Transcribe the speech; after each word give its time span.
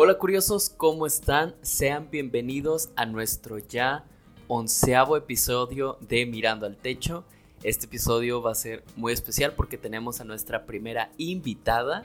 Hola 0.00 0.16
curiosos, 0.16 0.70
¿cómo 0.70 1.06
están? 1.06 1.56
Sean 1.60 2.08
bienvenidos 2.08 2.90
a 2.94 3.04
nuestro 3.04 3.58
ya 3.58 4.04
onceavo 4.46 5.16
episodio 5.16 5.98
de 6.00 6.24
Mirando 6.24 6.66
al 6.66 6.76
Techo. 6.76 7.24
Este 7.64 7.86
episodio 7.86 8.40
va 8.40 8.52
a 8.52 8.54
ser 8.54 8.84
muy 8.94 9.12
especial 9.12 9.54
porque 9.56 9.76
tenemos 9.76 10.20
a 10.20 10.24
nuestra 10.24 10.66
primera 10.66 11.10
invitada. 11.16 12.04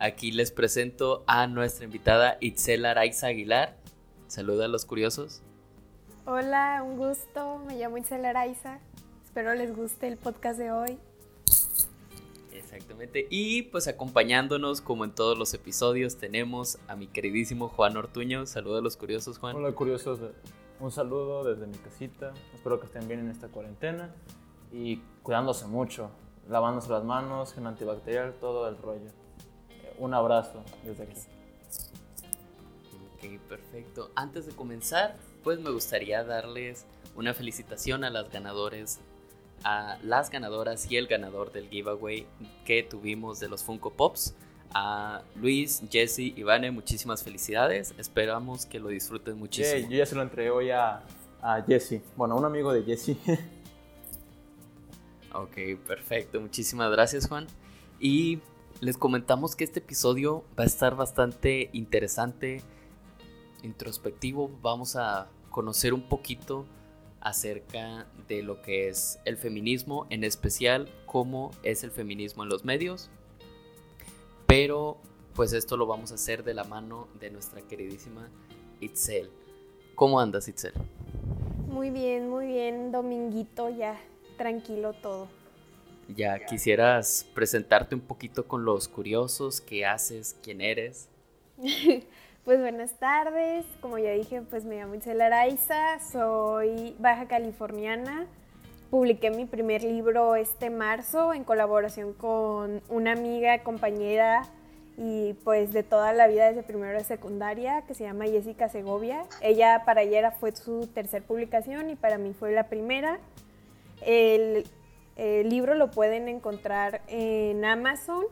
Aquí 0.00 0.32
les 0.32 0.50
presento 0.50 1.22
a 1.28 1.46
nuestra 1.46 1.84
invitada 1.84 2.36
Itzel 2.40 2.84
Araiza 2.84 3.28
Aguilar. 3.28 3.76
Saluda 4.26 4.64
a 4.64 4.68
los 4.68 4.84
curiosos. 4.84 5.40
Hola, 6.26 6.82
un 6.84 6.96
gusto. 6.96 7.58
Me 7.64 7.76
llamo 7.76 7.96
Itzel 7.98 8.24
Araiza. 8.24 8.80
Espero 9.24 9.54
les 9.54 9.72
guste 9.76 10.08
el 10.08 10.16
podcast 10.16 10.58
de 10.58 10.72
hoy. 10.72 10.98
Exactamente. 12.80 13.26
Y 13.28 13.62
pues 13.64 13.88
acompañándonos, 13.88 14.80
como 14.80 15.04
en 15.04 15.14
todos 15.14 15.38
los 15.38 15.52
episodios, 15.52 16.16
tenemos 16.16 16.78
a 16.88 16.96
mi 16.96 17.06
queridísimo 17.08 17.68
Juan 17.68 17.96
Ortuño. 17.96 18.46
Saludos 18.46 18.78
a 18.78 18.82
los 18.82 18.96
curiosos, 18.96 19.38
Juan. 19.38 19.54
Hola, 19.56 19.72
curiosos. 19.72 20.18
Un 20.80 20.90
saludo 20.90 21.44
desde 21.44 21.66
mi 21.66 21.76
casita. 21.76 22.32
Espero 22.54 22.80
que 22.80 22.86
estén 22.86 23.06
bien 23.06 23.20
en 23.20 23.28
esta 23.28 23.48
cuarentena 23.48 24.14
y 24.72 24.96
cuidándose 25.22 25.66
mucho, 25.66 26.10
lavándose 26.48 26.88
las 26.88 27.04
manos, 27.04 27.52
gen 27.52 27.66
antibacterial, 27.66 28.32
todo 28.40 28.66
el 28.66 28.78
rollo. 28.78 29.08
Eh, 29.68 29.94
un 29.98 30.14
abrazo 30.14 30.64
desde 30.82 31.02
aquí. 31.02 31.20
Ok, 33.14 33.40
perfecto. 33.46 34.10
Antes 34.14 34.46
de 34.46 34.52
comenzar, 34.52 35.16
pues 35.44 35.60
me 35.60 35.70
gustaría 35.70 36.24
darles 36.24 36.86
una 37.14 37.34
felicitación 37.34 38.04
a 38.04 38.10
las 38.10 38.30
ganadores 38.30 39.00
a 39.64 39.98
las 40.02 40.30
ganadoras 40.30 40.90
y 40.90 40.96
el 40.96 41.06
ganador 41.06 41.52
del 41.52 41.68
giveaway 41.68 42.26
que 42.64 42.82
tuvimos 42.82 43.40
de 43.40 43.48
los 43.48 43.62
Funko 43.62 43.90
Pops. 43.90 44.34
A 44.72 45.22
Luis, 45.34 45.82
Jesse 45.90 46.20
y 46.20 46.42
Vane, 46.44 46.70
muchísimas 46.70 47.24
felicidades. 47.24 47.92
Esperamos 47.98 48.66
que 48.66 48.78
lo 48.78 48.88
disfruten 48.88 49.36
muchísimo. 49.36 49.90
yo 49.90 49.96
ya 49.96 50.06
se 50.06 50.14
lo 50.14 50.22
entregué 50.22 50.50
hoy 50.50 50.70
a, 50.70 51.02
a 51.42 51.62
Jesse. 51.62 52.00
Bueno, 52.16 52.34
a 52.34 52.38
un 52.38 52.44
amigo 52.44 52.72
de 52.72 52.84
Jesse. 52.84 53.16
ok, 55.34 55.56
perfecto. 55.86 56.40
Muchísimas 56.40 56.90
gracias, 56.92 57.26
Juan. 57.26 57.48
Y 57.98 58.38
les 58.80 58.96
comentamos 58.96 59.56
que 59.56 59.64
este 59.64 59.80
episodio 59.80 60.44
va 60.58 60.62
a 60.62 60.66
estar 60.66 60.94
bastante 60.94 61.68
interesante, 61.72 62.62
introspectivo. 63.64 64.50
Vamos 64.62 64.94
a 64.94 65.28
conocer 65.50 65.94
un 65.94 66.08
poquito 66.08 66.64
acerca 67.20 68.06
de 68.28 68.42
lo 68.42 68.62
que 68.62 68.88
es 68.88 69.18
el 69.24 69.36
feminismo, 69.36 70.06
en 70.10 70.24
especial 70.24 70.88
cómo 71.06 71.50
es 71.62 71.84
el 71.84 71.90
feminismo 71.90 72.42
en 72.42 72.48
los 72.48 72.64
medios. 72.64 73.10
Pero 74.46 74.98
pues 75.34 75.52
esto 75.52 75.76
lo 75.76 75.86
vamos 75.86 76.12
a 76.12 76.16
hacer 76.16 76.44
de 76.44 76.54
la 76.54 76.64
mano 76.64 77.08
de 77.20 77.30
nuestra 77.30 77.62
queridísima 77.62 78.28
Itzel. 78.80 79.30
¿Cómo 79.94 80.20
andas, 80.20 80.48
Itzel? 80.48 80.72
Muy 81.68 81.90
bien, 81.90 82.28
muy 82.28 82.46
bien, 82.46 82.90
Dominguito, 82.90 83.68
ya 83.70 84.00
tranquilo 84.36 84.92
todo. 84.94 85.28
Ya 86.08 86.44
quisieras 86.44 87.26
presentarte 87.34 87.94
un 87.94 88.00
poquito 88.00 88.48
con 88.48 88.64
los 88.64 88.88
curiosos, 88.88 89.60
qué 89.60 89.86
haces, 89.86 90.36
quién 90.42 90.60
eres. 90.60 91.08
Pues 92.44 92.58
buenas 92.58 92.98
tardes, 92.98 93.66
como 93.82 93.98
ya 93.98 94.12
dije, 94.12 94.40
pues 94.40 94.64
me 94.64 94.76
llamo 94.76 94.94
Isela 94.94 95.26
Araiza, 95.26 95.98
soy 96.10 96.96
baja 96.98 97.28
californiana. 97.28 98.26
Publiqué 98.88 99.30
mi 99.30 99.44
primer 99.44 99.84
libro 99.84 100.36
este 100.36 100.70
marzo 100.70 101.34
en 101.34 101.44
colaboración 101.44 102.14
con 102.14 102.80
una 102.88 103.12
amiga, 103.12 103.62
compañera 103.62 104.44
y 104.96 105.34
pues 105.44 105.74
de 105.74 105.82
toda 105.82 106.14
la 106.14 106.28
vida 106.28 106.48
desde 106.48 106.62
primero 106.62 106.96
de 106.96 107.04
secundaria 107.04 107.82
que 107.82 107.92
se 107.92 108.04
llama 108.04 108.24
Jessica 108.24 108.70
Segovia. 108.70 109.22
Ella 109.42 109.82
para 109.84 110.00
ella 110.00 110.30
fue 110.30 110.56
su 110.56 110.86
tercer 110.86 111.22
publicación 111.22 111.90
y 111.90 111.94
para 111.94 112.16
mí 112.16 112.32
fue 112.32 112.52
la 112.52 112.68
primera. 112.68 113.18
El, 114.00 114.66
el 115.16 115.48
libro 115.50 115.74
lo 115.74 115.90
pueden 115.90 116.26
encontrar 116.26 117.02
en 117.08 117.66
Amazon 117.66 118.24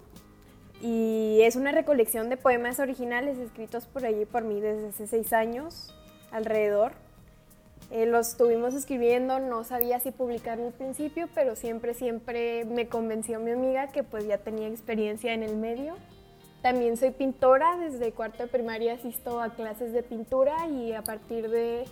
y 0.81 1.41
es 1.43 1.57
una 1.57 1.73
recolección 1.73 2.29
de 2.29 2.37
poemas 2.37 2.79
originales 2.79 3.39
escritos 3.39 3.87
por 3.87 4.05
allí 4.05 4.25
por 4.25 4.45
mí 4.45 4.61
desde 4.61 4.89
hace 4.89 5.07
seis 5.07 5.33
años 5.33 5.95
alrededor. 6.31 6.93
Eh, 7.91 8.05
los 8.05 8.29
estuvimos 8.29 8.75
escribiendo, 8.75 9.39
no 9.39 9.65
sabía 9.65 9.99
si 9.99 10.11
publicar 10.11 10.61
al 10.61 10.73
principio, 10.73 11.29
pero 11.35 11.57
siempre, 11.57 11.95
siempre 11.95 12.65
me 12.67 12.87
convenció 12.87 13.41
mi 13.41 13.51
amiga 13.51 13.89
que 13.89 14.03
pues 14.03 14.27
ya 14.27 14.39
tenía 14.39 14.69
experiencia 14.69 15.33
en 15.33 15.43
el 15.43 15.57
medio. 15.57 15.97
También 16.61 16.97
soy 16.97 17.13
pintora, 17.13 17.79
desde 17.79 18.13
cuarto 18.13 18.43
de 18.43 18.49
primaria 18.49 18.95
asisto 18.95 19.41
a 19.41 19.55
clases 19.55 19.93
de 19.93 20.03
pintura 20.03 20.69
y 20.69 20.93
a 20.93 21.03
partir 21.03 21.49
de 21.49 21.85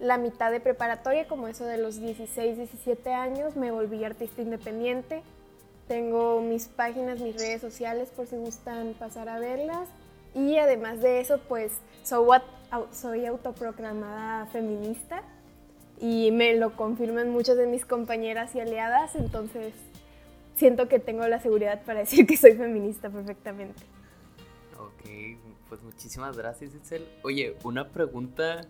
la 0.00 0.18
mitad 0.18 0.50
de 0.50 0.60
preparatoria, 0.60 1.28
como 1.28 1.46
eso 1.46 1.64
de 1.66 1.78
los 1.78 2.00
16, 2.00 2.56
17 2.56 3.12
años, 3.12 3.54
me 3.54 3.70
volví 3.70 4.02
artista 4.02 4.42
independiente. 4.42 5.22
Tengo 5.88 6.40
mis 6.40 6.66
páginas, 6.66 7.20
mis 7.20 7.36
redes 7.36 7.60
sociales 7.60 8.10
por 8.10 8.26
si 8.26 8.36
gustan 8.36 8.94
pasar 8.98 9.28
a 9.28 9.38
verlas. 9.38 9.88
Y 10.34 10.56
además 10.56 11.00
de 11.00 11.20
eso, 11.20 11.40
pues 11.48 11.72
soy, 12.02 12.26
soy 12.90 13.26
autoproclamada 13.26 14.46
feminista 14.46 15.22
y 16.00 16.30
me 16.32 16.54
lo 16.54 16.76
confirman 16.76 17.30
muchas 17.30 17.56
de 17.56 17.66
mis 17.66 17.84
compañeras 17.84 18.54
y 18.54 18.60
aliadas, 18.60 19.14
entonces 19.14 19.74
siento 20.56 20.88
que 20.88 20.98
tengo 20.98 21.26
la 21.28 21.40
seguridad 21.40 21.82
para 21.84 22.00
decir 22.00 22.26
que 22.26 22.36
soy 22.36 22.54
feminista 22.54 23.10
perfectamente. 23.10 23.80
Ok, 24.78 25.38
pues 25.68 25.82
muchísimas 25.82 26.36
gracias, 26.36 26.74
Itzel. 26.74 27.06
Oye, 27.22 27.56
una 27.64 27.88
pregunta 27.90 28.62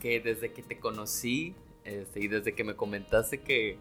que 0.00 0.20
desde 0.20 0.52
que 0.52 0.62
te 0.62 0.78
conocí 0.78 1.54
este, 1.84 2.20
y 2.20 2.28
desde 2.28 2.54
que 2.54 2.64
me 2.64 2.74
comentaste 2.74 3.40
que 3.40 3.78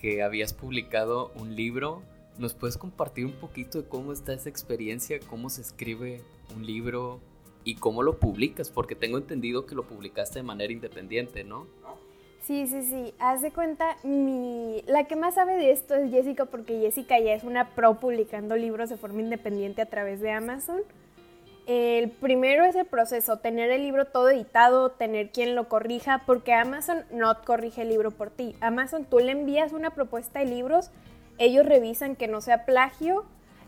que 0.00 0.22
habías 0.22 0.52
publicado 0.52 1.32
un 1.34 1.56
libro. 1.56 2.02
¿Nos 2.38 2.54
puedes 2.54 2.76
compartir 2.76 3.26
un 3.26 3.32
poquito 3.32 3.82
de 3.82 3.88
cómo 3.88 4.12
está 4.12 4.34
esa 4.34 4.48
experiencia, 4.48 5.18
cómo 5.28 5.48
se 5.48 5.62
escribe 5.62 6.20
un 6.54 6.66
libro 6.66 7.20
y 7.64 7.76
cómo 7.76 8.02
lo 8.02 8.18
publicas? 8.18 8.70
Porque 8.70 8.94
tengo 8.94 9.18
entendido 9.18 9.66
que 9.66 9.74
lo 9.74 9.84
publicaste 9.84 10.40
de 10.40 10.42
manera 10.42 10.72
independiente, 10.72 11.44
¿no? 11.44 11.66
Sí, 12.42 12.66
sí, 12.68 12.82
sí. 12.82 13.14
Haz 13.18 13.42
de 13.42 13.50
cuenta, 13.50 13.96
mi... 14.04 14.82
la 14.86 15.04
que 15.04 15.16
más 15.16 15.34
sabe 15.34 15.56
de 15.56 15.72
esto 15.72 15.94
es 15.94 16.10
Jessica, 16.10 16.44
porque 16.44 16.78
Jessica 16.78 17.18
ya 17.18 17.34
es 17.34 17.42
una 17.42 17.70
pro 17.74 17.98
publicando 17.98 18.54
libros 18.56 18.88
de 18.88 18.96
forma 18.96 19.20
independiente 19.20 19.82
a 19.82 19.86
través 19.86 20.20
de 20.20 20.30
Amazon. 20.30 20.82
El 21.66 22.10
primero 22.10 22.64
es 22.64 22.76
el 22.76 22.86
proceso, 22.86 23.38
tener 23.38 23.70
el 23.70 23.82
libro 23.82 24.04
todo 24.04 24.30
editado, 24.30 24.90
tener 24.92 25.30
quien 25.30 25.56
lo 25.56 25.68
corrija, 25.68 26.22
porque 26.24 26.54
Amazon 26.54 27.04
no 27.10 27.36
corrige 27.44 27.82
el 27.82 27.88
libro 27.88 28.12
por 28.12 28.30
ti. 28.30 28.54
Amazon 28.60 29.04
tú 29.04 29.18
le 29.18 29.32
envías 29.32 29.72
una 29.72 29.90
propuesta 29.90 30.38
de 30.38 30.44
libros, 30.46 30.90
ellos 31.38 31.66
revisan 31.66 32.14
que 32.14 32.28
no 32.28 32.40
sea 32.40 32.64
plagio 32.66 33.24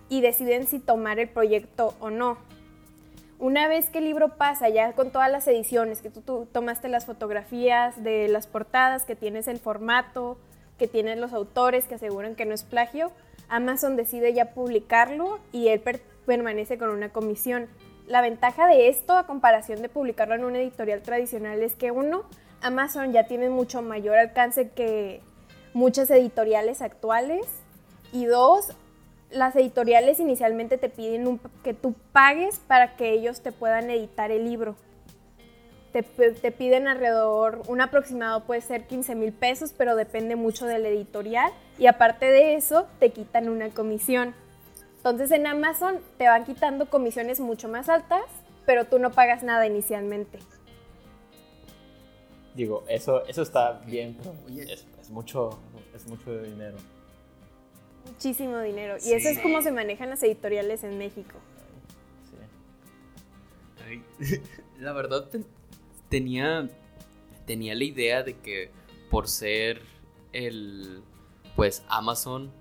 y 0.08 0.20
deciden 0.20 0.68
si 0.68 0.78
tomar 0.78 1.18
el 1.18 1.28
proyecto 1.28 1.94
o 1.98 2.10
no. 2.10 2.38
Una 3.40 3.66
vez 3.66 3.90
que 3.90 3.98
el 3.98 4.04
libro 4.04 4.36
pasa 4.36 4.68
ya 4.68 4.92
con 4.92 5.10
todas 5.10 5.30
las 5.30 5.48
ediciones, 5.48 6.00
que 6.00 6.10
tú, 6.10 6.46
tomaste 6.52 6.88
las 6.88 7.04
fotografías 7.04 8.02
de 8.04 8.28
las 8.28 8.46
portadas, 8.46 9.04
que 9.04 9.16
tienes 9.16 9.48
el 9.48 9.58
formato, 9.58 10.38
que 10.78 10.86
tienes 10.86 11.18
los 11.18 11.32
autores 11.32 11.86
que 11.86 11.96
aseguran 11.96 12.36
que 12.36 12.44
no 12.44 12.54
es 12.54 12.62
plagio, 12.62 13.10
Amazon 13.48 13.96
decide 13.96 14.32
ya 14.34 14.54
publicarlo 14.54 15.40
y 15.52 15.68
él 15.68 15.82
permanece 16.26 16.78
con 16.78 16.90
una 16.90 17.08
comisión. 17.08 17.68
La 18.08 18.22
ventaja 18.22 18.66
de 18.66 18.88
esto 18.88 19.12
a 19.18 19.26
comparación 19.26 19.82
de 19.82 19.90
publicarlo 19.90 20.34
en 20.34 20.44
una 20.44 20.58
editorial 20.58 21.02
tradicional 21.02 21.62
es 21.62 21.74
que 21.74 21.90
uno, 21.90 22.24
Amazon 22.62 23.12
ya 23.12 23.24
tiene 23.24 23.50
mucho 23.50 23.82
mayor 23.82 24.16
alcance 24.16 24.70
que 24.70 25.20
muchas 25.74 26.10
editoriales 26.10 26.80
actuales 26.80 27.46
y 28.10 28.24
dos, 28.24 28.72
las 29.30 29.54
editoriales 29.56 30.20
inicialmente 30.20 30.78
te 30.78 30.88
piden 30.88 31.38
que 31.62 31.74
tú 31.74 31.94
pagues 32.12 32.60
para 32.60 32.96
que 32.96 33.12
ellos 33.12 33.42
te 33.42 33.52
puedan 33.52 33.90
editar 33.90 34.30
el 34.30 34.44
libro. 34.44 34.74
Te, 35.92 36.02
te 36.02 36.50
piden 36.50 36.88
alrededor, 36.88 37.60
un 37.68 37.82
aproximado 37.82 38.44
puede 38.44 38.62
ser 38.62 38.86
15 38.86 39.16
mil 39.16 39.34
pesos, 39.34 39.74
pero 39.76 39.96
depende 39.96 40.34
mucho 40.34 40.64
del 40.64 40.86
editorial. 40.86 41.52
Y 41.78 41.86
aparte 41.88 42.24
de 42.24 42.54
eso, 42.54 42.86
te 43.00 43.10
quitan 43.10 43.50
una 43.50 43.68
comisión. 43.68 44.34
Entonces 45.10 45.38
en 45.38 45.46
Amazon 45.46 46.00
te 46.18 46.28
van 46.28 46.44
quitando 46.44 46.90
comisiones 46.90 47.40
mucho 47.40 47.68
más 47.68 47.88
altas, 47.88 48.24
pero 48.66 48.84
tú 48.86 48.98
no 48.98 49.10
pagas 49.10 49.42
nada 49.42 49.66
inicialmente. 49.66 50.38
Digo, 52.54 52.84
eso, 52.88 53.24
eso 53.26 53.42
está 53.42 53.80
bien, 53.86 54.16
pero 54.18 54.34
es, 54.70 55.10
mucho, 55.10 55.58
es 55.94 56.06
mucho 56.06 56.42
dinero. 56.42 56.76
Muchísimo 58.04 58.58
dinero. 58.60 58.96
Y 59.02 59.12
eso 59.12 59.28
es 59.28 59.38
como 59.38 59.62
se 59.62 59.70
manejan 59.70 60.10
las 60.10 60.22
editoriales 60.22 60.84
en 60.84 60.98
México. 60.98 61.38
Sí. 64.18 64.40
la 64.78 64.92
verdad 64.92 65.28
tenía, 66.08 66.68
tenía 67.46 67.74
la 67.74 67.84
idea 67.84 68.22
de 68.22 68.36
que 68.36 68.70
por 69.10 69.28
ser 69.28 69.80
el, 70.32 71.02
pues 71.56 71.84
Amazon 71.88 72.52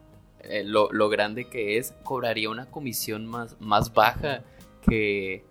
eh, 0.49 0.63
lo, 0.63 0.89
grande 1.09 1.45
que 1.45 1.77
es, 1.77 1.93
cobraría 2.03 2.49
una 2.49 2.65
comisión 2.69 3.25
más, 3.25 3.59
más 3.59 3.93
baja 3.93 4.43
que, 4.87 5.43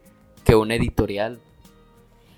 que 0.45 0.55
una 0.55 0.75
editorial. 0.75 1.39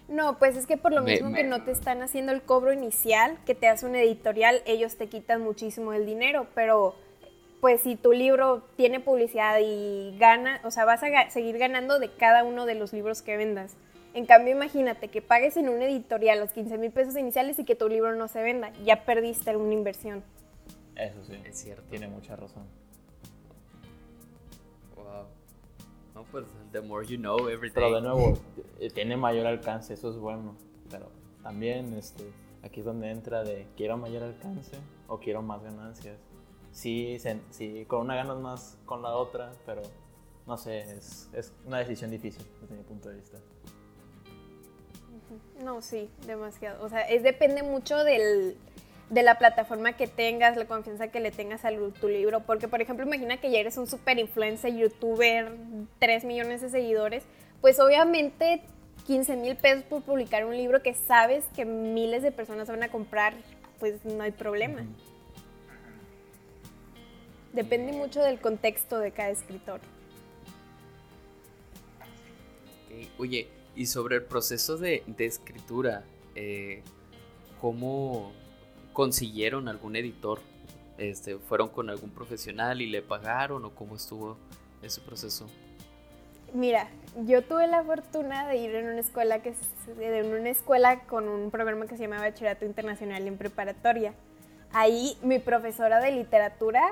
No, 0.08 0.38
pues 0.38 0.56
es 0.56 0.66
que 0.66 0.76
por 0.78 0.92
lo 0.92 1.02
Me- 1.02 1.12
mismo 1.12 1.28
me- 1.30 1.38
que 1.42 1.44
no 1.44 1.62
te 1.64 1.70
están 1.70 2.00
haciendo 2.02 2.32
el 2.32 2.42
cobro 2.42 2.72
inicial 2.72 3.38
que 3.44 3.54
te 3.54 3.68
hace 3.68 3.84
una 3.86 4.00
editorial, 4.00 4.62
ellos 4.66 4.96
te 4.96 5.06
quitan 5.08 5.42
muchísimo 5.42 5.92
el 5.92 6.06
dinero, 6.06 6.46
pero 6.54 6.94
pues 7.60 7.80
si 7.82 7.96
tu 7.96 8.12
libro 8.12 8.62
tiene 8.76 9.00
publicidad 9.00 9.58
y 9.60 10.16
gana, 10.18 10.60
o 10.64 10.70
sea, 10.70 10.84
vas 10.84 11.02
a 11.02 11.08
ga- 11.08 11.28
seguir 11.28 11.58
ganando 11.58 11.98
de 11.98 12.08
cada 12.10 12.44
uno 12.44 12.64
de 12.66 12.74
los 12.76 12.92
libros 12.92 13.20
que 13.20 13.36
vendas. 13.36 13.74
En 14.14 14.24
cambio, 14.26 14.54
imagínate 14.54 15.08
que 15.08 15.20
pagues 15.20 15.56
en 15.58 15.68
una 15.68 15.84
editorial 15.84 16.38
los 16.40 16.52
15 16.52 16.78
mil 16.78 16.90
pesos 16.90 17.16
iniciales 17.16 17.58
y 17.58 17.64
que 17.64 17.74
tu 17.74 17.88
libro 17.88 18.14
no 18.16 18.28
se 18.28 18.42
venda, 18.42 18.72
ya 18.84 19.04
perdiste 19.04 19.54
una 19.56 19.74
inversión. 19.74 20.24
Eso 20.98 21.24
sí. 21.24 21.34
Es 21.44 21.56
cierto. 21.58 21.84
Tiene 21.90 22.08
mucha 22.08 22.36
razón. 22.36 22.64
Wow. 24.96 25.26
No, 26.14 26.24
pues 26.30 26.44
the 26.72 26.80
more 26.80 27.06
you 27.06 27.16
know, 27.16 27.48
every 27.48 27.70
Pero 27.70 27.94
de 27.94 28.00
nuevo, 28.00 28.38
eh, 28.80 28.90
tiene 28.90 29.16
mayor 29.16 29.46
alcance, 29.46 29.94
eso 29.94 30.10
es 30.10 30.16
bueno. 30.16 30.56
Pero 30.90 31.08
también 31.42 31.94
este, 31.94 32.24
aquí 32.62 32.80
es 32.80 32.86
donde 32.86 33.10
entra 33.10 33.44
de 33.44 33.66
quiero 33.76 33.96
mayor 33.96 34.24
alcance 34.24 34.76
o 35.06 35.18
quiero 35.18 35.42
más 35.42 35.62
ganancias. 35.62 36.16
Sí, 36.72 37.18
se- 37.20 37.40
sí, 37.50 37.84
con 37.86 38.00
una 38.00 38.16
ganas 38.16 38.38
más 38.38 38.78
con 38.84 39.02
la 39.02 39.14
otra, 39.14 39.52
pero 39.64 39.82
no 40.46 40.56
sé, 40.56 40.80
es, 40.80 41.28
es 41.32 41.52
una 41.66 41.78
decisión 41.78 42.10
difícil 42.10 42.44
desde 42.60 42.74
mi 42.74 42.82
punto 42.82 43.08
de 43.08 43.16
vista. 43.16 43.38
No, 45.62 45.80
sí, 45.82 46.08
demasiado. 46.26 46.84
O 46.84 46.88
sea, 46.88 47.02
es 47.02 47.22
depende 47.22 47.62
mucho 47.62 48.02
del, 48.02 48.56
de 49.10 49.22
la 49.22 49.38
plataforma 49.38 49.94
que 49.94 50.06
tengas, 50.06 50.56
la 50.56 50.66
confianza 50.66 51.08
que 51.08 51.20
le 51.20 51.30
tengas 51.30 51.64
a 51.64 51.70
tu 52.00 52.08
libro. 52.08 52.40
Porque, 52.40 52.68
por 52.68 52.82
ejemplo, 52.82 53.06
imagina 53.06 53.38
que 53.38 53.50
ya 53.50 53.58
eres 53.58 53.76
un 53.78 53.86
super 53.86 54.18
influencer, 54.18 54.74
youtuber, 54.74 55.52
3 55.98 56.24
millones 56.24 56.60
de 56.60 56.70
seguidores. 56.70 57.24
Pues 57.60 57.80
obviamente 57.80 58.62
15 59.06 59.36
mil 59.36 59.56
pesos 59.56 59.84
por 59.84 60.02
publicar 60.02 60.44
un 60.44 60.56
libro 60.56 60.82
que 60.82 60.94
sabes 60.94 61.44
que 61.56 61.64
miles 61.64 62.22
de 62.22 62.30
personas 62.30 62.68
van 62.68 62.82
a 62.82 62.88
comprar, 62.88 63.34
pues 63.78 64.04
no 64.04 64.22
hay 64.22 64.32
problema. 64.32 64.84
Depende 67.52 67.92
mucho 67.92 68.20
del 68.20 68.38
contexto 68.38 68.98
de 68.98 69.10
cada 69.10 69.30
escritor. 69.30 69.80
Ok, 72.84 73.08
Oye, 73.18 73.48
y 73.74 73.86
sobre 73.86 74.16
el 74.16 74.24
proceso 74.24 74.76
de, 74.76 75.02
de 75.06 75.24
escritura, 75.24 76.04
eh, 76.34 76.82
¿cómo 77.60 78.32
consiguieron 78.98 79.68
algún 79.68 79.94
editor? 79.94 80.40
Este, 80.98 81.38
¿Fueron 81.38 81.68
con 81.68 81.88
algún 81.88 82.10
profesional 82.10 82.82
y 82.82 82.86
le 82.88 83.00
pagaron 83.00 83.64
o 83.64 83.70
cómo 83.70 83.94
estuvo 83.94 84.36
ese 84.82 85.00
proceso? 85.00 85.46
Mira, 86.52 86.88
yo 87.24 87.42
tuve 87.42 87.68
la 87.68 87.84
fortuna 87.84 88.48
de 88.48 88.56
ir 88.56 88.74
en 88.74 88.88
una 88.88 88.98
escuela 88.98 89.40
que 89.40 89.54
de 89.96 90.22
una 90.24 90.50
escuela 90.50 91.02
con 91.02 91.28
un 91.28 91.52
programa 91.52 91.86
que 91.86 91.96
se 91.96 92.02
llama 92.02 92.18
Bachillerato 92.18 92.64
Internacional 92.64 93.24
en 93.24 93.38
preparatoria. 93.38 94.14
Ahí 94.72 95.16
mi 95.22 95.38
profesora 95.38 96.00
de 96.00 96.10
literatura 96.10 96.82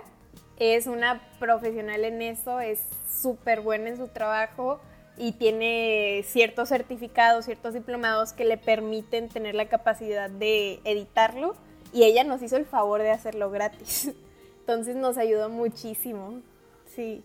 es 0.61 0.87
una 0.87 1.21
profesional 1.41 2.05
en 2.05 2.23
eso, 2.23 2.61
es 2.61 2.87
súper 3.11 3.63
buena 3.63 3.89
en 3.89 3.97
su 3.97 4.07
trabajo 4.07 4.79
y 5.17 5.33
tiene 5.33 6.25
ciertos 6.25 6.69
certificados, 6.69 7.47
ciertos 7.47 7.75
diplomados 7.75 8.33
que 8.33 8.45
le 8.45 8.59
permiten 8.59 9.29
tener 9.29 9.57
la 9.57 9.69
capacidad 9.69 10.31
de 10.31 10.79
editarlo 10.85 11.57
y 11.93 12.05
ella 12.05 12.25
nos 12.25 12.43
hizo 12.43 12.57
el 12.57 12.67
favor 12.67 13.03
de 13.03 13.11
hacerlo 13.11 13.51
gratis. 13.51 14.13
Entonces 14.61 14.97
nos 14.97 15.17
ayudó 15.19 15.49
muchísimo. 15.49 16.41
Sí. 16.87 17.25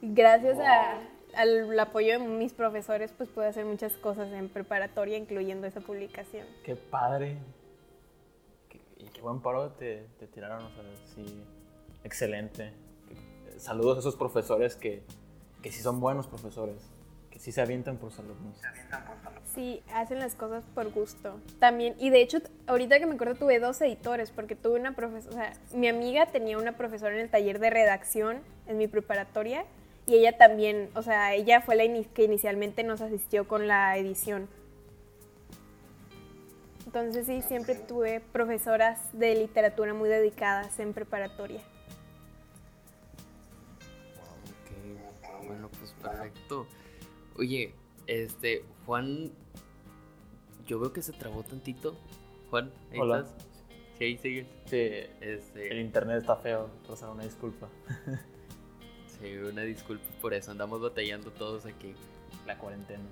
Gracias 0.00 0.58
a- 0.58 0.98
al 1.34 1.78
apoyo 1.78 2.18
de 2.18 2.26
mis 2.26 2.52
profesores, 2.52 3.12
pues 3.16 3.28
pude 3.28 3.46
hacer 3.46 3.64
muchas 3.66 3.92
cosas 3.94 4.32
en 4.32 4.48
preparatoria, 4.48 5.18
incluyendo 5.18 5.66
esa 5.66 5.80
publicación. 5.80 6.46
Qué 6.64 6.74
padre. 6.74 7.36
Y 8.96 9.04
qué 9.10 9.20
buen 9.20 9.40
paro 9.40 9.70
te, 9.72 10.06
te 10.18 10.26
tiraron, 10.26 10.64
o 10.64 10.70
sea, 10.70 10.82
sí, 11.14 11.42
excelente. 12.02 12.72
Saludos 13.56 13.96
a 13.98 14.00
esos 14.00 14.16
profesores 14.16 14.74
que, 14.74 15.02
que 15.62 15.70
sí 15.70 15.82
son 15.82 16.00
buenos 16.00 16.26
profesores, 16.26 16.90
sí 17.38 17.52
se 17.52 17.60
avientan 17.60 17.96
por 17.96 18.10
sus 18.10 18.20
alumnos. 18.20 18.60
Sí, 19.54 19.82
hacen 19.92 20.18
las 20.18 20.34
cosas 20.34 20.64
por 20.74 20.90
gusto. 20.90 21.40
También, 21.58 21.94
y 21.98 22.10
de 22.10 22.20
hecho, 22.20 22.38
ahorita 22.66 22.98
que 22.98 23.06
me 23.06 23.14
acuerdo, 23.14 23.34
tuve 23.34 23.58
dos 23.58 23.80
editores, 23.80 24.30
porque 24.30 24.54
tuve 24.54 24.78
una 24.78 24.94
profesora, 24.94 25.34
o 25.34 25.38
sea, 25.38 25.52
mi 25.78 25.88
amiga 25.88 26.26
tenía 26.26 26.58
una 26.58 26.76
profesora 26.76 27.14
en 27.14 27.20
el 27.20 27.30
taller 27.30 27.58
de 27.58 27.70
redacción 27.70 28.40
en 28.66 28.76
mi 28.76 28.88
preparatoria, 28.88 29.64
y 30.06 30.16
ella 30.16 30.36
también, 30.36 30.90
o 30.94 31.02
sea, 31.02 31.34
ella 31.34 31.60
fue 31.60 31.76
la 31.76 31.84
que 32.14 32.24
inicialmente 32.24 32.82
nos 32.82 33.00
asistió 33.00 33.46
con 33.46 33.68
la 33.68 33.96
edición. 33.96 34.48
Entonces 36.86 37.26
sí, 37.26 37.42
siempre 37.42 37.74
tuve 37.74 38.20
profesoras 38.20 38.98
de 39.12 39.34
literatura 39.34 39.92
muy 39.92 40.08
dedicadas 40.08 40.78
en 40.78 40.94
preparatoria. 40.94 41.60
Ok, 44.62 45.46
bueno, 45.46 45.68
pues 45.78 45.92
perfecto. 46.00 46.66
Oye, 47.38 47.72
este, 48.08 48.64
Juan, 48.84 49.30
yo 50.66 50.80
veo 50.80 50.92
que 50.92 51.02
se 51.02 51.12
trabó 51.12 51.44
tantito. 51.44 51.96
Juan, 52.50 52.72
¿ahí 52.92 52.98
Hola. 52.98 53.20
estás? 53.20 53.34
Sí, 53.96 54.04
ahí 54.04 54.18
sigues. 54.18 54.46
Sí, 54.66 54.76
el 54.76 55.08
Este, 55.20 55.80
internet 55.80 56.18
está 56.18 56.36
feo, 56.36 56.68
Rosa, 56.88 57.10
una 57.10 57.24
disculpa. 57.24 57.68
sí, 59.20 59.36
una 59.36 59.62
disculpa 59.62 60.04
por 60.20 60.34
eso, 60.34 60.50
andamos 60.50 60.80
batallando 60.80 61.30
todos 61.30 61.64
aquí. 61.66 61.94
La 62.46 62.58
cuarentena. 62.58 63.04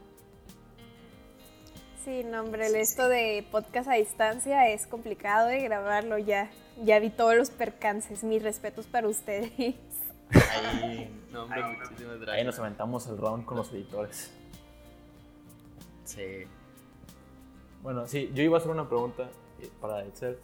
Sí, 2.04 2.22
no, 2.24 2.40
hombre, 2.40 2.68
el 2.68 2.76
esto 2.76 3.08
de 3.08 3.44
podcast 3.50 3.88
a 3.88 3.94
distancia 3.94 4.68
es 4.70 4.86
complicado 4.86 5.48
de 5.48 5.60
grabarlo 5.60 6.18
ya. 6.18 6.50
Ya 6.84 6.98
vi 7.00 7.10
todos 7.10 7.34
los 7.34 7.50
percances, 7.50 8.22
mis 8.22 8.42
respetos 8.42 8.86
para 8.86 9.08
ustedes. 9.08 9.52
Ahí, 10.30 11.10
No, 11.32 11.44
hombre, 11.44 11.62
muchísimas 11.62 12.14
ahí 12.14 12.20
gracias. 12.20 12.46
nos 12.46 12.58
aventamos 12.58 13.06
el 13.06 13.18
round 13.18 13.44
con 13.44 13.56
los 13.58 13.72
editores. 13.72 14.32
Sí. 16.04 16.44
Bueno, 17.82 18.06
sí, 18.06 18.30
yo 18.34 18.42
iba 18.42 18.56
a 18.56 18.60
hacer 18.60 18.70
una 18.70 18.88
pregunta 18.88 19.28
eh, 19.60 19.70
para 19.80 20.04
Excel. 20.04 20.38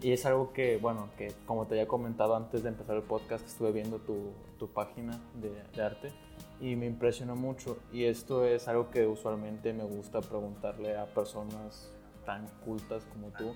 Y 0.00 0.12
es 0.12 0.26
algo 0.26 0.52
que, 0.52 0.76
bueno, 0.76 1.08
que 1.16 1.32
como 1.46 1.66
te 1.66 1.74
había 1.74 1.88
comentado 1.88 2.36
antes 2.36 2.62
de 2.62 2.68
empezar 2.68 2.96
el 2.96 3.02
podcast, 3.02 3.46
estuve 3.46 3.72
viendo 3.72 3.98
tu, 3.98 4.32
tu 4.58 4.68
página 4.68 5.18
de, 5.34 5.50
de 5.74 5.82
arte 5.82 6.12
y 6.60 6.76
me 6.76 6.86
impresionó 6.86 7.34
mucho. 7.34 7.78
Y 7.92 8.04
esto 8.04 8.44
es 8.44 8.68
algo 8.68 8.90
que 8.90 9.06
usualmente 9.06 9.72
me 9.72 9.84
gusta 9.84 10.20
preguntarle 10.20 10.96
a 10.98 11.06
personas 11.06 11.90
tan 12.26 12.46
cultas 12.64 13.04
como 13.06 13.28
tú, 13.28 13.54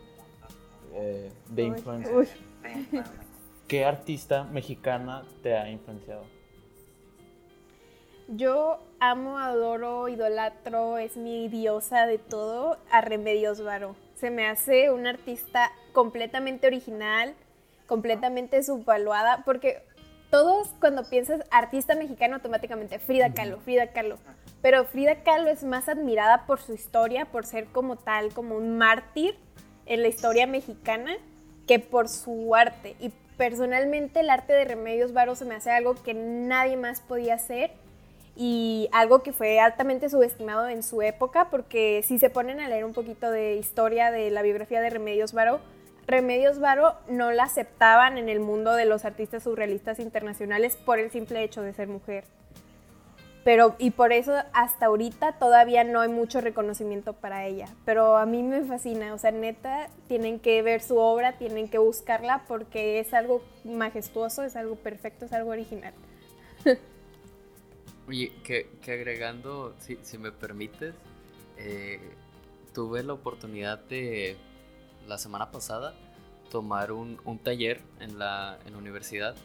eh, 0.94 1.30
de 1.50 1.62
Uy, 1.62 1.68
influencia. 1.68 2.12
¿Qué 3.70 3.84
artista 3.84 4.42
mexicana 4.42 5.22
te 5.44 5.56
ha 5.56 5.70
influenciado? 5.70 6.24
Yo 8.26 8.80
amo, 8.98 9.38
adoro, 9.38 10.08
idolatro, 10.08 10.98
es 10.98 11.16
mi 11.16 11.46
diosa 11.46 12.04
de 12.06 12.18
todo, 12.18 12.78
a 12.90 13.00
Remedios 13.00 13.62
Varo. 13.62 13.94
Se 14.16 14.28
me 14.32 14.48
hace 14.48 14.90
una 14.90 15.10
artista 15.10 15.70
completamente 15.92 16.66
original, 16.66 17.36
completamente 17.86 18.60
subvaluada, 18.64 19.44
porque 19.44 19.84
todos 20.32 20.66
cuando 20.80 21.08
piensas 21.08 21.44
artista 21.52 21.94
mexicano 21.94 22.34
automáticamente 22.34 22.98
Frida 22.98 23.32
Kahlo, 23.34 23.60
Frida 23.60 23.92
Kahlo. 23.92 24.18
Pero 24.62 24.84
Frida 24.84 25.22
Kahlo 25.22 25.48
es 25.48 25.62
más 25.62 25.88
admirada 25.88 26.44
por 26.44 26.60
su 26.60 26.74
historia, 26.74 27.26
por 27.26 27.46
ser 27.46 27.66
como 27.66 27.94
tal, 27.94 28.34
como 28.34 28.56
un 28.56 28.78
mártir 28.78 29.36
en 29.86 30.02
la 30.02 30.08
historia 30.08 30.48
mexicana, 30.48 31.12
que 31.68 31.78
por 31.78 32.08
su 32.08 32.56
arte. 32.56 32.96
Y 32.98 33.12
personalmente 33.40 34.20
el 34.20 34.28
arte 34.28 34.52
de 34.52 34.66
Remedios 34.66 35.14
Varo 35.14 35.35
se 35.35 35.47
me 35.47 35.54
hace 35.54 35.70
algo 35.70 35.94
que 35.94 36.12
nadie 36.12 36.76
más 36.76 37.00
podía 37.00 37.37
hacer 37.37 37.70
y 38.37 38.90
algo 38.92 39.23
que 39.23 39.32
fue 39.32 39.59
altamente 39.59 40.11
subestimado 40.11 40.68
en 40.68 40.82
su 40.82 41.00
época, 41.00 41.49
porque 41.50 42.04
si 42.06 42.18
se 42.18 42.28
ponen 42.28 42.61
a 42.61 42.68
leer 42.68 42.85
un 42.85 42.92
poquito 42.92 43.30
de 43.30 43.54
historia 43.54 44.11
de 44.11 44.30
la 44.30 44.42
biografía 44.42 44.82
de 44.82 44.90
Remedios 44.90 45.32
Varo, 45.32 45.61
Remedios 46.06 46.59
Varo 46.59 46.97
no 47.09 47.32
la 47.32 47.44
aceptaban 47.44 48.18
en 48.18 48.28
el 48.28 48.40
mundo 48.40 48.75
de 48.75 48.85
los 48.85 49.06
artistas 49.06 49.44
surrealistas 49.44 50.00
internacionales 50.00 50.76
por 50.76 50.99
el 50.99 51.11
simple 51.11 51.42
hecho 51.42 51.62
de 51.62 51.73
ser 51.73 51.88
mujer. 51.88 52.25
Pero, 53.42 53.75
y 53.78 53.90
por 53.90 54.12
eso 54.12 54.35
hasta 54.52 54.87
ahorita 54.87 55.38
todavía 55.38 55.82
no 55.82 56.00
hay 56.00 56.09
mucho 56.09 56.40
reconocimiento 56.40 57.14
para 57.14 57.47
ella. 57.47 57.66
Pero 57.87 58.16
a 58.16 58.26
mí 58.26 58.42
me 58.42 58.62
fascina, 58.64 59.14
o 59.14 59.18
sea, 59.18 59.30
neta, 59.30 59.88
tienen 60.09 60.40
que 60.40 60.61
ver 60.62 60.82
su 60.82 60.99
obra, 60.99 61.38
tienen 61.38 61.68
que 61.68 61.78
buscarla 61.78 62.44
porque 62.47 63.00
es 63.00 63.14
algo 63.14 63.42
majestuoso, 63.64 64.42
es 64.42 64.56
algo 64.56 64.76
perfecto, 64.76 65.25
es 65.25 65.32
algo 65.32 65.50
original. 65.50 65.94
Oye, 68.09 68.32
que, 68.44 68.68
agregando, 68.82 69.75
si, 69.78 69.99
si 70.02 70.18
me 70.18 70.32
permites, 70.32 70.94
eh, 71.56 72.00
tuve 72.75 73.02
la 73.02 73.14
oportunidad 73.14 73.78
de 73.85 74.37
la 75.06 75.16
semana 75.16 75.50
pasada 75.50 75.94
tomar 76.50 76.92
un, 76.92 77.20
un 77.25 77.38
taller 77.38 77.80
en 78.00 78.18
la, 78.18 78.59
en 78.66 78.73
la 78.73 78.78
universidad 78.78 79.37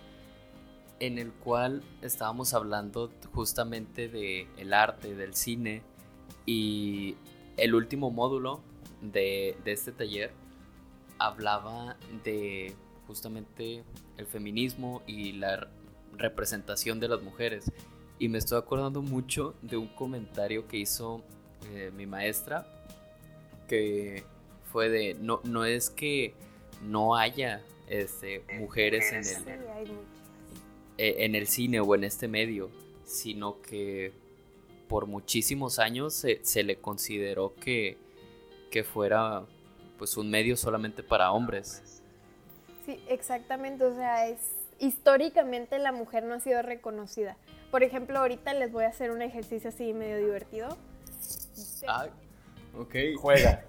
en 0.99 1.17
el 1.17 1.31
cual 1.31 1.83
estábamos 2.01 2.53
hablando 2.53 3.11
justamente 3.33 4.07
de 4.07 4.47
arte, 4.73 5.15
del 5.15 5.35
cine 5.35 5.81
y 6.45 7.15
el 7.57 7.75
último 7.75 8.11
módulo 8.11 8.61
de, 9.01 9.57
de 9.63 9.71
este 9.71 9.91
taller 9.91 10.31
hablaba 11.19 11.97
de 12.23 12.73
justamente 13.07 13.83
el 14.17 14.25
feminismo 14.25 15.01
y 15.07 15.33
la 15.33 15.67
representación 16.17 16.99
de 16.99 17.07
las 17.07 17.21
mujeres. 17.21 17.71
Y 18.17 18.29
me 18.29 18.37
estoy 18.37 18.57
acordando 18.57 19.01
mucho 19.01 19.55
de 19.61 19.77
un 19.77 19.87
comentario 19.87 20.67
que 20.67 20.77
hizo 20.77 21.21
eh, 21.73 21.91
mi 21.95 22.05
maestra, 22.05 22.65
que 23.67 24.23
fue 24.71 24.89
de, 24.89 25.15
no, 25.15 25.41
no 25.43 25.65
es 25.65 25.89
que 25.89 26.33
no 26.81 27.15
haya 27.15 27.61
este, 27.87 28.43
mujeres 28.59 29.11
en 29.11 29.49
el, 29.49 29.91
eh, 30.97 31.15
en 31.19 31.35
el 31.35 31.47
cine 31.47 31.79
o 31.79 31.95
en 31.95 32.03
este 32.03 32.27
medio, 32.27 32.69
sino 33.03 33.61
que 33.61 34.13
por 34.87 35.07
muchísimos 35.07 35.79
años 35.79 36.13
se, 36.13 36.63
le 36.63 36.77
consideró 36.77 37.55
que, 37.55 37.97
que 38.71 38.83
fuera 38.83 39.43
pues 39.97 40.17
un 40.17 40.29
medio 40.29 40.55
solamente 40.55 41.03
para 41.03 41.31
hombres. 41.31 42.01
Sí, 42.85 42.99
exactamente, 43.09 43.83
o 43.83 43.95
sea, 43.95 44.27
es 44.27 44.39
históricamente 44.79 45.79
la 45.79 45.91
mujer 45.91 46.23
no 46.23 46.35
ha 46.35 46.39
sido 46.39 46.61
reconocida. 46.61 47.37
Por 47.71 47.83
ejemplo, 47.83 48.19
ahorita 48.19 48.53
les 48.53 48.71
voy 48.71 48.85
a 48.85 48.89
hacer 48.89 49.11
un 49.11 49.21
ejercicio 49.21 49.69
así 49.69 49.93
medio 49.93 50.17
divertido. 50.17 50.77
Ah, 51.87 52.07
ok. 52.77 52.95
Juega. 53.17 53.65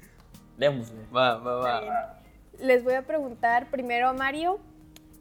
Démosle. 0.56 1.06
Va, 1.14 1.38
va, 1.38 1.54
va. 1.56 2.20
Les 2.58 2.82
voy 2.82 2.94
a 2.94 3.06
preguntar 3.06 3.70
primero 3.70 4.08
a 4.08 4.12
Mario, 4.12 4.58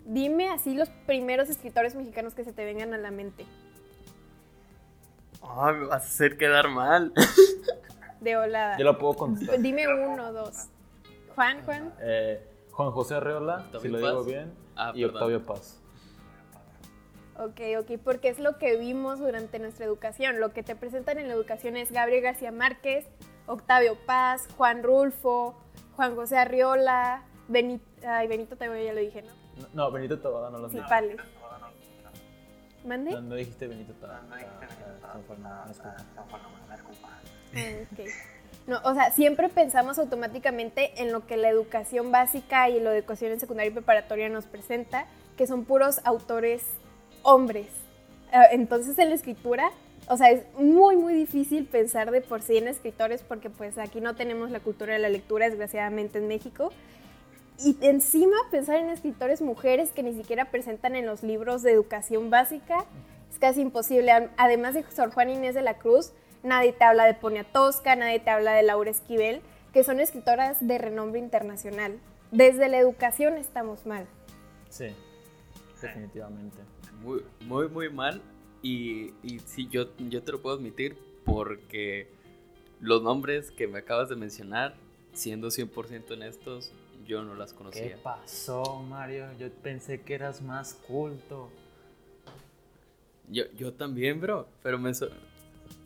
dime 0.05 0.49
así 0.49 0.73
los 0.75 0.89
primeros 1.05 1.49
escritores 1.49 1.95
mexicanos 1.95 2.33
que 2.33 2.43
se 2.43 2.53
te 2.53 2.63
vengan 2.65 2.93
a 2.93 2.97
la 2.97 3.11
mente. 3.11 3.45
Ay, 5.41 5.75
me 5.75 5.85
vas 5.87 6.03
a 6.03 6.07
hacer 6.07 6.37
quedar 6.37 6.69
mal. 6.69 7.13
De 8.21 8.35
volada. 8.35 8.77
Yo 8.77 8.85
lo 8.85 8.97
puedo 8.97 9.13
contestar. 9.13 9.59
Dime 9.59 9.87
uno, 9.87 10.31
dos. 10.33 10.67
Juan, 11.35 11.63
Juan. 11.65 11.93
Eh, 12.01 12.41
Juan 12.71 12.91
José 12.91 13.15
Arreola, 13.15 13.65
si 13.81 13.87
lo 13.87 13.97
digo 13.99 14.23
bien, 14.23 14.53
Ah, 14.75 14.91
y 14.95 15.01
perdón. 15.01 15.15
Octavio 15.15 15.45
Paz. 15.45 15.81
Ok, 17.37 17.59
ok, 17.79 17.99
porque 18.03 18.29
es 18.29 18.39
lo 18.39 18.57
que 18.57 18.77
vimos 18.77 19.19
durante 19.19 19.59
nuestra 19.59 19.85
educación. 19.85 20.39
Lo 20.39 20.51
que 20.53 20.63
te 20.63 20.75
presentan 20.75 21.17
en 21.19 21.27
la 21.27 21.33
educación 21.33 21.75
es 21.77 21.91
Gabriel 21.91 22.23
García 22.23 22.51
Márquez, 22.51 23.05
Octavio 23.45 23.97
Paz, 24.05 24.47
Juan 24.57 24.83
Rulfo, 24.83 25.55
Juan 25.97 26.15
José 26.15 26.37
Arriola, 26.37 27.23
Benito, 27.47 27.85
ay, 28.07 28.27
Benito 28.27 28.55
también 28.55 28.85
ya 28.85 28.93
lo 28.93 29.01
dije, 29.01 29.21
¿no? 29.21 29.44
No, 29.57 29.67
no, 29.73 29.91
Benito 29.91 30.19
Tabada 30.19 30.49
no 30.49 30.59
lo. 30.59 30.69
Pales. 30.87 31.17
¿Mande? 32.85 33.11
No, 33.11 33.21
no 33.21 33.35
dijiste 33.35 33.67
Benito 33.67 33.93
Tabada. 33.93 34.21
Ah, 35.03 35.17
fue, 35.25 35.37
no, 35.37 35.65
disculpa. 35.67 35.95
Ah, 37.55 37.85
ok. 37.91 38.09
No, 38.67 38.79
o 38.83 38.93
sea, 38.95 39.11
siempre 39.11 39.49
pensamos 39.49 39.99
automáticamente 39.99 41.01
en 41.01 41.11
lo 41.11 41.27
que 41.27 41.37
la 41.37 41.49
educación 41.49 42.11
básica 42.11 42.67
y 42.69 42.79
la 42.79 42.95
educación 42.95 43.31
en 43.31 43.39
secundaria 43.39 43.69
y 43.69 43.73
preparatoria 43.73 44.27
nos 44.27 44.45
presenta, 44.45 45.05
que 45.37 45.45
son 45.45 45.65
puros 45.65 46.01
autores 46.03 46.63
hombres. 47.21 47.67
Ah, 48.31 48.45
Entonces 48.51 48.97
en 48.97 49.09
la 49.09 49.15
escritura, 49.15 49.69
o 50.07 50.17
sea, 50.17 50.31
es 50.31 50.45
muy, 50.57 50.95
muy 50.95 51.13
difícil 51.13 51.65
pensar 51.65 52.09
de 52.09 52.21
por 52.21 52.41
sí 52.41 52.57
en 52.57 52.67
escritores 52.67 53.21
porque 53.21 53.49
pues 53.51 53.77
aquí 53.77 54.01
no 54.01 54.15
tenemos 54.15 54.49
la 54.49 54.59
cultura 54.59 54.93
de 54.93 54.99
la 54.99 55.09
lectura, 55.09 55.47
desgraciadamente 55.47 56.17
en 56.17 56.27
México. 56.27 56.71
Y 57.63 57.77
encima 57.81 58.35
pensar 58.51 58.77
en 58.77 58.89
escritores 58.89 59.41
mujeres 59.41 59.91
que 59.91 60.03
ni 60.03 60.13
siquiera 60.13 60.51
presentan 60.51 60.95
en 60.95 61.05
los 61.05 61.23
libros 61.23 61.63
de 61.63 61.71
educación 61.71 62.29
básica 62.29 62.85
es 63.31 63.39
casi 63.39 63.61
imposible. 63.61 64.29
Además 64.37 64.73
de 64.73 64.83
Sor 64.91 65.11
Juana 65.11 65.33
Inés 65.33 65.55
de 65.55 65.61
la 65.61 65.77
Cruz, 65.77 66.11
nadie 66.43 66.73
te 66.73 66.83
habla 66.83 67.05
de 67.05 67.13
Poniatowska, 67.13 67.95
nadie 67.95 68.19
te 68.19 68.29
habla 68.29 68.53
de 68.53 68.63
Laura 68.63 68.91
Esquivel, 68.91 69.41
que 69.73 69.83
son 69.83 69.99
escritoras 69.99 70.65
de 70.65 70.77
renombre 70.77 71.19
internacional. 71.19 71.97
Desde 72.31 72.67
la 72.67 72.77
educación 72.77 73.35
estamos 73.35 73.85
mal. 73.85 74.05
Sí, 74.69 74.87
definitivamente. 75.81 76.57
Muy, 77.01 77.23
muy, 77.41 77.69
muy 77.69 77.89
mal. 77.89 78.21
Y, 78.61 79.13
y 79.23 79.39
sí, 79.45 79.67
yo, 79.69 79.95
yo 80.09 80.23
te 80.23 80.31
lo 80.31 80.41
puedo 80.41 80.55
admitir 80.57 80.97
porque 81.23 82.09
los 82.79 83.01
nombres 83.01 83.51
que 83.51 83.67
me 83.67 83.79
acabas 83.79 84.09
de 84.09 84.15
mencionar, 84.15 84.75
siendo 85.13 85.47
100% 85.47 86.11
honestos, 86.11 86.73
yo 87.05 87.23
no 87.23 87.35
las 87.35 87.51
¿Qué 87.53 87.57
conocía. 87.57 87.97
pasó, 88.03 88.81
Mario? 88.83 89.27
Yo 89.39 89.49
pensé 89.51 90.01
que 90.01 90.15
eras 90.15 90.41
más 90.41 90.73
culto. 90.73 91.49
Yo, 93.29 93.43
yo 93.57 93.73
también, 93.73 94.19
bro. 94.21 94.47
Pero 94.63 94.77
me 94.79 94.93
so- 94.93 95.09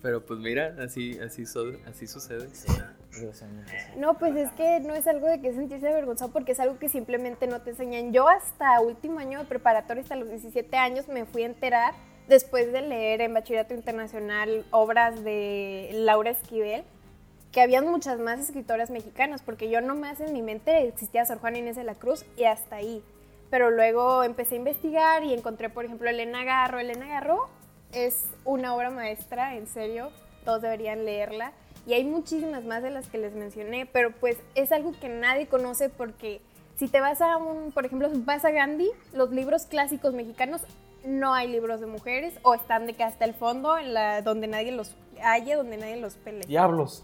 pero 0.01 0.25
pues 0.25 0.39
mira, 0.39 0.75
así, 0.81 1.17
así, 1.19 1.45
so- 1.45 1.73
así 1.87 2.07
sucede. 2.07 2.47
Sí. 2.53 2.67
No, 3.97 4.17
pues 4.17 4.35
es 4.35 4.51
que 4.51 4.79
no 4.81 4.93
es 4.93 5.07
algo 5.07 5.27
de 5.27 5.41
que 5.41 5.51
sentirse 5.53 5.87
avergonzado 5.87 6.31
porque 6.31 6.51
es 6.53 6.59
algo 6.59 6.77
que 6.79 6.89
simplemente 6.89 7.47
no 7.47 7.61
te 7.61 7.71
enseñan. 7.71 8.13
Yo 8.13 8.27
hasta 8.29 8.79
último 8.81 9.19
año 9.19 9.39
de 9.39 9.45
preparatoria, 9.45 10.03
hasta 10.03 10.15
los 10.15 10.29
17 10.29 10.77
años, 10.77 11.07
me 11.07 11.25
fui 11.25 11.43
a 11.43 11.47
enterar 11.47 11.93
después 12.27 12.71
de 12.71 12.81
leer 12.81 13.21
en 13.21 13.33
Bachillerato 13.33 13.73
Internacional 13.73 14.63
obras 14.71 15.23
de 15.23 15.89
Laura 15.93 16.29
Esquivel, 16.29 16.83
que 17.51 17.61
habían 17.61 17.87
muchas 17.87 18.19
más 18.19 18.39
escritoras 18.39 18.89
mexicanas, 18.89 19.41
porque 19.41 19.69
yo 19.69 19.81
nomás 19.81 20.19
en 20.19 20.33
mi 20.33 20.41
mente 20.41 20.87
existía 20.87 21.25
Sor 21.25 21.39
Juana 21.39 21.57
Inés 21.57 21.75
de 21.75 21.83
la 21.83 21.95
Cruz 21.95 22.25
y 22.37 22.43
hasta 22.43 22.77
ahí. 22.77 23.03
Pero 23.49 23.71
luego 23.71 24.23
empecé 24.23 24.55
a 24.55 24.59
investigar 24.59 25.23
y 25.23 25.33
encontré, 25.33 25.69
por 25.69 25.85
ejemplo, 25.85 26.09
Elena 26.09 26.43
Garro. 26.43 26.79
Elena 26.79 27.07
Garro 27.07 27.49
es 27.91 28.25
una 28.45 28.75
obra 28.75 28.91
maestra, 28.91 29.55
en 29.55 29.67
serio, 29.67 30.11
todos 30.45 30.61
deberían 30.61 31.05
leerla. 31.05 31.53
Y 31.87 31.93
hay 31.93 32.03
muchísimas 32.03 32.63
más 32.65 32.83
de 32.83 32.91
las 32.91 33.07
que 33.07 33.17
les 33.17 33.33
mencioné, 33.33 33.87
pero 33.87 34.11
pues 34.11 34.37
es 34.53 34.71
algo 34.71 34.93
que 34.99 35.09
nadie 35.09 35.47
conoce 35.47 35.89
porque 35.89 36.41
si 36.75 36.87
te 36.87 37.01
vas 37.01 37.21
a 37.21 37.37
un, 37.37 37.71
por 37.71 37.85
ejemplo, 37.85 38.09
vas 38.25 38.45
a 38.45 38.51
Gandhi, 38.51 38.91
los 39.13 39.31
libros 39.31 39.65
clásicos 39.65 40.13
mexicanos, 40.13 40.61
no 41.03 41.33
hay 41.33 41.47
libros 41.47 41.79
de 41.79 41.87
mujeres 41.87 42.33
o 42.43 42.53
están 42.53 42.85
de 42.85 42.93
que 42.93 43.03
hasta 43.03 43.25
el 43.25 43.33
fondo, 43.33 43.77
en 43.77 43.93
la, 43.93 44.21
donde 44.21 44.47
nadie 44.47 44.71
los 44.71 44.95
haya, 45.23 45.57
donde 45.57 45.77
nadie 45.77 45.97
los 45.97 46.15
pele 46.15 46.45
Diablos. 46.45 47.03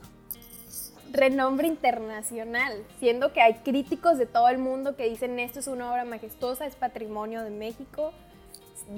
Renombre 1.15 1.67
internacional, 1.67 2.83
siendo 2.99 3.33
que 3.33 3.41
hay 3.41 3.55
críticos 3.55 4.17
de 4.17 4.25
todo 4.25 4.49
el 4.49 4.57
mundo 4.57 4.95
que 4.95 5.09
dicen 5.09 5.39
esto 5.39 5.59
es 5.59 5.67
una 5.67 5.91
obra 5.91 6.05
majestuosa, 6.05 6.65
es 6.65 6.75
patrimonio 6.75 7.43
de 7.43 7.49
México. 7.49 8.11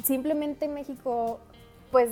Simplemente 0.03 0.67
México, 0.67 1.39
pues 1.91 2.09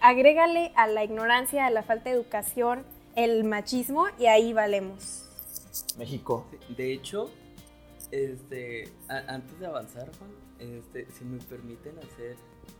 agrégale 0.00 0.72
a 0.76 0.86
la 0.86 1.04
ignorancia, 1.04 1.66
a 1.66 1.70
la 1.70 1.82
falta 1.82 2.10
de 2.10 2.16
educación, 2.16 2.84
el 3.16 3.44
machismo 3.44 4.06
y 4.18 4.26
ahí 4.26 4.52
valemos. 4.52 5.24
México. 5.98 6.46
De 6.76 6.92
hecho, 6.92 7.30
este, 8.10 8.88
a- 9.08 9.32
antes 9.34 9.58
de 9.58 9.66
avanzar, 9.66 10.10
Juan, 10.18 10.30
este, 10.58 11.06
si 11.12 11.24
me 11.24 11.38
permiten 11.38 11.98
hacer, 11.98 12.36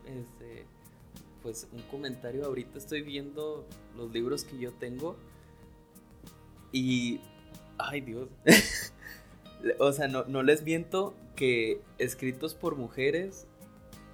este, 0.06 0.66
pues 1.42 1.68
un 1.72 1.82
comentario. 1.82 2.44
Ahorita 2.46 2.78
estoy 2.78 3.02
viendo 3.02 3.66
los 3.96 4.10
libros 4.12 4.44
que 4.44 4.58
yo 4.58 4.72
tengo 4.72 5.16
y, 6.74 7.20
ay 7.78 8.00
Dios, 8.00 8.28
o 9.78 9.92
sea, 9.92 10.08
no, 10.08 10.24
no 10.26 10.42
les 10.42 10.62
miento 10.62 11.14
que 11.36 11.80
escritos 11.98 12.54
por 12.54 12.76
mujeres, 12.76 13.46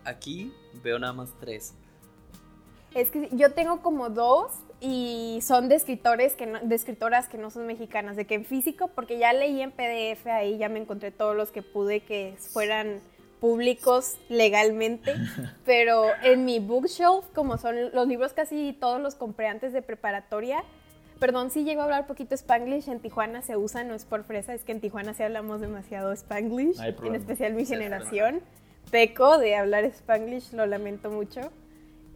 aquí 0.05 0.52
veo 0.85 0.99
nada 0.99 1.12
más 1.12 1.35
tres. 1.40 1.75
Es 2.95 3.11
que 3.11 3.29
yo 3.33 3.52
tengo 3.52 3.83
como 3.83 4.11
dos 4.11 4.52
y 4.81 5.38
son 5.43 5.69
de 5.69 5.76
escritores 5.76 6.35
que 6.35 6.47
no- 6.47 6.61
de 6.61 6.75
escritoras 6.75 7.29
que 7.29 7.38
no 7.38 7.50
son 7.50 7.67
mexicanas, 7.67 8.17
de 8.17 8.26
que 8.26 8.35
en 8.35 8.45
físico, 8.45 8.88
porque 8.95 9.19
ya 9.19 9.33
leí 9.33 9.61
en 9.62 9.71
PDF 9.71 10.26
ahí, 10.31 10.59
ya 10.59 10.69
me 10.69 10.81
encontré 10.81 11.11
todos 11.11 11.37
los 11.37 11.50
que 11.50 11.62
pude 11.62 12.00
que 12.00 12.35
fueran 12.52 13.00
públicos 13.40 14.17
legalmente, 14.29 15.14
pero 15.64 16.05
en 16.23 16.45
mi 16.45 16.59
bookshelf, 16.59 17.25
como 17.35 17.57
son 17.59 17.90
los 17.93 18.07
libros 18.07 18.33
casi 18.33 18.76
todos 18.79 19.00
los 19.00 19.14
compré 19.14 19.47
antes 19.47 19.73
de 19.73 19.83
preparatoria, 19.83 20.62
perdón 21.21 21.50
si 21.50 21.62
llego 21.62 21.83
a 21.83 21.85
hablar 21.85 22.07
poquito 22.07 22.35
Spanglish, 22.35 22.89
en 22.89 22.99
Tijuana 22.99 23.43
se 23.43 23.57
usa, 23.57 23.85
no 23.85 23.95
es 23.95 24.05
por 24.05 24.25
fresa, 24.25 24.55
es 24.55 24.65
que 24.65 24.73
en 24.73 24.81
Tijuana 24.81 25.15
sí 25.15 25.23
hablamos 25.23 25.61
demasiado 25.61 26.11
Spanglish, 26.12 26.79
No 26.79 27.07
en 27.07 27.15
especial 27.15 27.53
mi 27.53 27.67
generación. 27.67 28.41
Peco 28.91 29.39
de 29.39 29.55
hablar 29.55 29.85
Spanglish, 29.85 30.53
lo 30.53 30.67
lamento 30.67 31.11
mucho. 31.11 31.43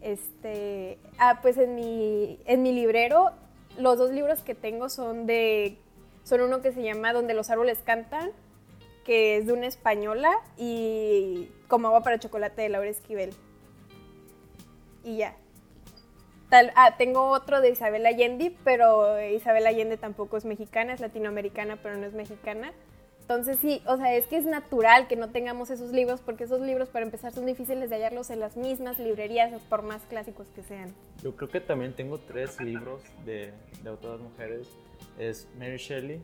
Este, 0.01 0.97
ah, 1.19 1.39
pues 1.41 1.57
en 1.57 1.75
mi, 1.75 2.39
en 2.45 2.63
mi 2.63 2.73
librero, 2.73 3.31
los 3.77 3.97
dos 3.97 4.11
libros 4.11 4.41
que 4.41 4.55
tengo 4.55 4.89
son 4.89 5.27
de, 5.27 5.77
son 6.23 6.41
uno 6.41 6.61
que 6.61 6.73
se 6.73 6.83
llama 6.83 7.13
Donde 7.13 7.33
los 7.33 7.49
árboles 7.49 7.79
cantan, 7.85 8.31
que 9.05 9.37
es 9.37 9.45
de 9.45 9.53
una 9.53 9.67
española, 9.67 10.31
y 10.57 11.49
Como 11.67 11.87
agua 11.87 12.01
para 12.01 12.19
chocolate 12.19 12.63
de 12.63 12.69
Laura 12.69 12.89
Esquivel. 12.89 13.33
Y 15.03 15.17
ya. 15.17 15.35
Tal, 16.49 16.71
ah, 16.75 16.95
tengo 16.97 17.29
otro 17.29 17.61
de 17.61 17.71
Isabel 17.71 18.05
Allende, 18.05 18.55
pero 18.63 19.19
Isabel 19.29 19.65
Allende 19.65 19.97
tampoco 19.97 20.37
es 20.37 20.45
mexicana, 20.45 20.93
es 20.93 20.99
latinoamericana, 20.99 21.77
pero 21.81 21.97
no 21.97 22.05
es 22.05 22.13
mexicana. 22.13 22.71
Entonces 23.21 23.57
sí, 23.59 23.81
o 23.87 23.97
sea, 23.97 24.13
es 24.15 24.27
que 24.27 24.37
es 24.37 24.45
natural 24.45 25.07
que 25.07 25.15
no 25.15 25.31
tengamos 25.31 25.71
esos 25.71 25.91
libros 25.91 26.21
porque 26.21 26.43
esos 26.43 26.61
libros 26.61 26.89
para 26.89 27.05
empezar 27.05 27.33
son 27.33 27.47
difíciles 27.47 27.89
de 27.89 27.95
hallarlos 27.95 28.29
en 28.29 28.39
las 28.39 28.55
mismas 28.55 28.99
librerías 28.99 29.51
por 29.63 29.81
más 29.81 30.03
clásicos 30.03 30.47
que 30.49 30.61
sean. 30.61 30.93
Yo 31.23 31.35
creo 31.35 31.49
que 31.49 31.59
también 31.59 31.93
tengo 31.93 32.19
tres 32.19 32.61
libros 32.61 33.01
de, 33.25 33.51
de 33.81 33.89
autoras 33.89 34.19
mujeres. 34.19 34.67
Es 35.17 35.47
Mary 35.57 35.77
Shelley, 35.77 36.21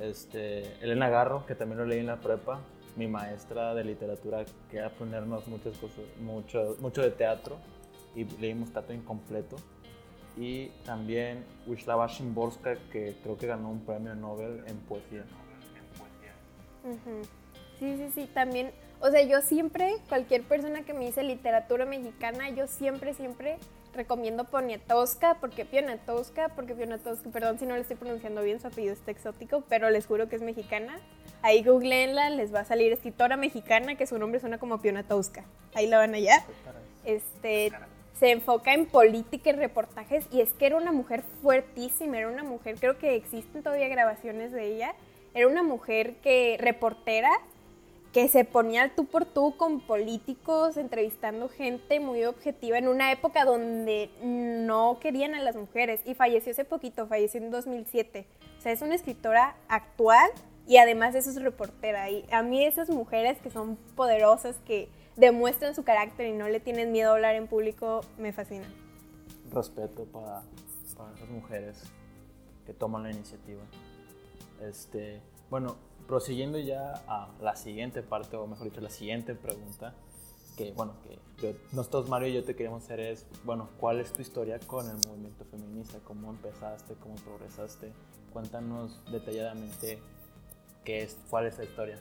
este, 0.00 0.62
Elena 0.82 1.10
Garro, 1.10 1.44
que 1.44 1.54
también 1.54 1.80
lo 1.80 1.84
leí 1.84 1.98
en 1.98 2.06
la 2.06 2.20
prepa, 2.20 2.60
mi 2.96 3.08
maestra 3.08 3.74
de 3.74 3.84
literatura 3.84 4.46
que 4.70 4.80
a 4.80 4.88
ponernos 4.88 5.46
muchas 5.48 5.76
cosas, 5.76 6.04
mucho, 6.18 6.76
mucho 6.80 7.02
de 7.02 7.10
teatro 7.10 7.58
y 8.14 8.24
leímos 8.40 8.72
Tato 8.72 8.92
Incompleto. 8.92 9.56
Y 10.36 10.68
también 10.84 11.44
Wisława 11.66 12.08
Szymborska, 12.08 12.76
que 12.90 13.14
creo 13.22 13.36
que 13.36 13.46
ganó 13.46 13.70
un 13.70 13.80
premio 13.80 14.14
Nobel 14.14 14.64
en 14.66 14.76
poesía. 14.78 15.24
Sí, 17.78 17.96
sí, 17.96 18.10
sí, 18.14 18.30
también, 18.32 18.70
o 19.00 19.10
sea, 19.10 19.22
yo 19.22 19.40
siempre, 19.42 19.96
cualquier 20.08 20.42
persona 20.42 20.84
que 20.84 20.94
me 20.94 21.06
dice 21.06 21.22
literatura 21.22 21.84
mexicana, 21.84 22.48
yo 22.50 22.66
siempre, 22.66 23.14
siempre 23.14 23.58
recomiendo 23.92 24.44
Poniatowska, 24.44 25.38
porque 25.40 25.64
Poniatowska, 25.64 26.50
porque 26.50 26.74
Poniatowska, 26.74 27.30
perdón 27.30 27.58
si 27.58 27.66
no 27.66 27.74
le 27.74 27.82
estoy 27.82 27.96
pronunciando 27.96 28.42
bien, 28.42 28.60
su 28.60 28.68
apellido 28.68 28.94
está 28.94 29.10
exótico, 29.10 29.62
pero 29.68 29.90
les 29.90 30.06
juro 30.06 30.28
que 30.28 30.36
es 30.36 30.42
mexicana. 30.42 30.98
Ahí 31.42 31.62
googleenla, 31.62 32.30
les 32.30 32.54
va 32.54 32.60
a 32.60 32.64
salir 32.64 32.92
escritora 32.92 33.36
mexicana 33.36 33.96
que 33.96 34.06
su 34.06 34.18
nombre 34.18 34.40
suena 34.40 34.58
como 34.58 34.78
Poniatowska. 34.78 35.44
Ahí 35.74 35.88
la 35.88 35.98
van 35.98 36.14
allá. 36.14 36.44
Este, 37.04 37.72
se 38.18 38.30
enfoca 38.30 38.74
en 38.74 38.86
política 38.86 39.50
y 39.50 39.52
reportajes 39.52 40.26
y 40.30 40.40
es 40.40 40.52
que 40.52 40.66
era 40.66 40.76
una 40.76 40.92
mujer 40.92 41.22
fuertísima, 41.42 42.18
era 42.18 42.28
una 42.28 42.44
mujer, 42.44 42.76
creo 42.78 42.98
que 42.98 43.16
existen 43.16 43.62
todavía 43.62 43.88
grabaciones 43.88 44.52
de 44.52 44.74
ella, 44.74 44.94
era 45.34 45.48
una 45.48 45.62
mujer 45.62 46.16
que 46.22 46.56
reportera 46.60 47.30
que 48.12 48.28
se 48.28 48.44
ponía 48.44 48.82
al 48.82 48.94
tú 48.94 49.06
por 49.06 49.24
tú 49.24 49.56
con 49.56 49.80
políticos, 49.80 50.76
entrevistando 50.76 51.48
gente 51.48 51.98
muy 51.98 52.24
objetiva 52.24 52.76
en 52.76 52.88
una 52.88 53.10
época 53.10 53.44
donde 53.44 54.10
no 54.22 54.98
querían 55.00 55.34
a 55.34 55.40
las 55.40 55.56
mujeres 55.56 56.00
y 56.04 56.14
falleció 56.14 56.52
hace 56.52 56.64
poquito, 56.64 57.06
falleció 57.06 57.40
en 57.40 57.50
2007. 57.50 58.26
O 58.58 58.60
sea, 58.60 58.72
es 58.72 58.82
una 58.82 58.94
escritora 58.94 59.56
actual 59.66 60.30
y 60.66 60.76
además 60.76 61.14
eso 61.14 61.30
es 61.30 61.42
reportera. 61.42 62.10
Y 62.10 62.26
a 62.30 62.42
mí 62.42 62.64
esas 62.64 62.90
mujeres 62.90 63.38
que 63.38 63.50
son 63.50 63.76
poderosas, 63.96 64.56
que 64.66 64.88
demuestran 65.16 65.74
su 65.74 65.84
carácter 65.84 66.26
y 66.28 66.32
no 66.32 66.48
le 66.48 66.60
tienen 66.60 66.92
miedo 66.92 67.10
a 67.10 67.14
hablar 67.14 67.34
en 67.34 67.46
público, 67.46 68.02
me 68.18 68.32
fascinan. 68.32 68.72
Respeto 69.52 70.04
para, 70.06 70.42
para 70.96 71.14
esas 71.14 71.28
mujeres 71.28 71.82
que 72.66 72.72
toman 72.72 73.02
la 73.02 73.10
iniciativa. 73.10 73.62
Este, 74.60 75.20
bueno, 75.50 75.76
prosiguiendo 76.06 76.58
ya 76.58 76.94
a 77.06 77.28
la 77.40 77.56
siguiente 77.56 78.02
parte, 78.02 78.36
o 78.36 78.46
mejor 78.46 78.68
dicho, 78.68 78.80
la 78.80 78.90
siguiente 78.90 79.34
pregunta, 79.34 79.94
que 80.56 80.72
bueno, 80.72 80.94
que 81.38 81.56
nosotros 81.72 82.08
Mario 82.08 82.28
y 82.28 82.34
yo 82.34 82.44
te 82.44 82.54
queremos 82.54 82.84
hacer 82.84 83.00
es, 83.00 83.26
bueno, 83.44 83.70
¿cuál 83.78 84.00
es 84.00 84.12
tu 84.12 84.22
historia 84.22 84.58
con 84.60 84.88
el 84.88 84.96
movimiento 85.08 85.44
feminista? 85.46 85.98
¿Cómo 86.04 86.30
empezaste? 86.30 86.94
¿Cómo 86.94 87.14
progresaste? 87.16 87.92
Cuéntanos 88.32 89.02
detalladamente 89.10 89.98
qué 90.84 91.02
es, 91.02 91.18
cuál 91.30 91.46
es 91.46 91.58
la 91.58 91.64
historia. 91.64 91.98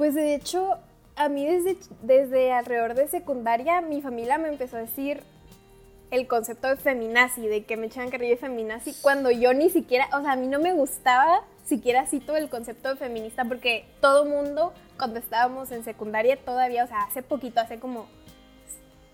Pues 0.00 0.14
de 0.14 0.34
hecho, 0.34 0.78
a 1.14 1.28
mí 1.28 1.46
desde, 1.46 1.76
desde 2.00 2.52
alrededor 2.52 2.94
de 2.94 3.06
secundaria, 3.06 3.82
mi 3.82 4.00
familia 4.00 4.38
me 4.38 4.48
empezó 4.48 4.78
a 4.78 4.80
decir, 4.80 5.22
el 6.10 6.26
concepto 6.26 6.68
de 6.68 6.76
feminazi, 6.76 7.46
de 7.46 7.66
que 7.66 7.76
me 7.76 7.88
echaban 7.88 8.08
carrilla 8.08 8.30
de 8.30 8.36
feminazi, 8.38 8.94
cuando 9.02 9.30
yo 9.30 9.52
ni 9.52 9.68
siquiera, 9.68 10.08
o 10.14 10.22
sea, 10.22 10.32
a 10.32 10.36
mí 10.36 10.46
no 10.46 10.58
me 10.58 10.72
gustaba 10.72 11.42
siquiera 11.66 12.00
así 12.00 12.18
todo 12.18 12.38
el 12.38 12.48
concepto 12.48 12.88
de 12.88 12.96
feminista, 12.96 13.44
porque 13.44 13.84
todo 14.00 14.24
mundo, 14.24 14.72
cuando 14.96 15.18
estábamos 15.18 15.70
en 15.70 15.84
secundaria 15.84 16.42
todavía, 16.42 16.84
o 16.84 16.86
sea, 16.86 17.02
hace 17.02 17.22
poquito, 17.22 17.60
hace 17.60 17.78
como 17.78 18.06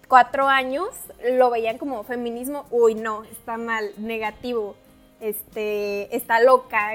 cuatro 0.07 0.47
años, 0.47 0.91
lo 1.33 1.51
veían 1.51 1.79
como 1.79 2.05
feminismo, 2.05 2.65
uy, 2.71 2.95
no, 2.95 3.25
está 3.25 3.57
mal, 3.57 3.91
negativo, 3.97 4.77
este, 5.19 6.15
está 6.15 6.39
loca, 6.39 6.93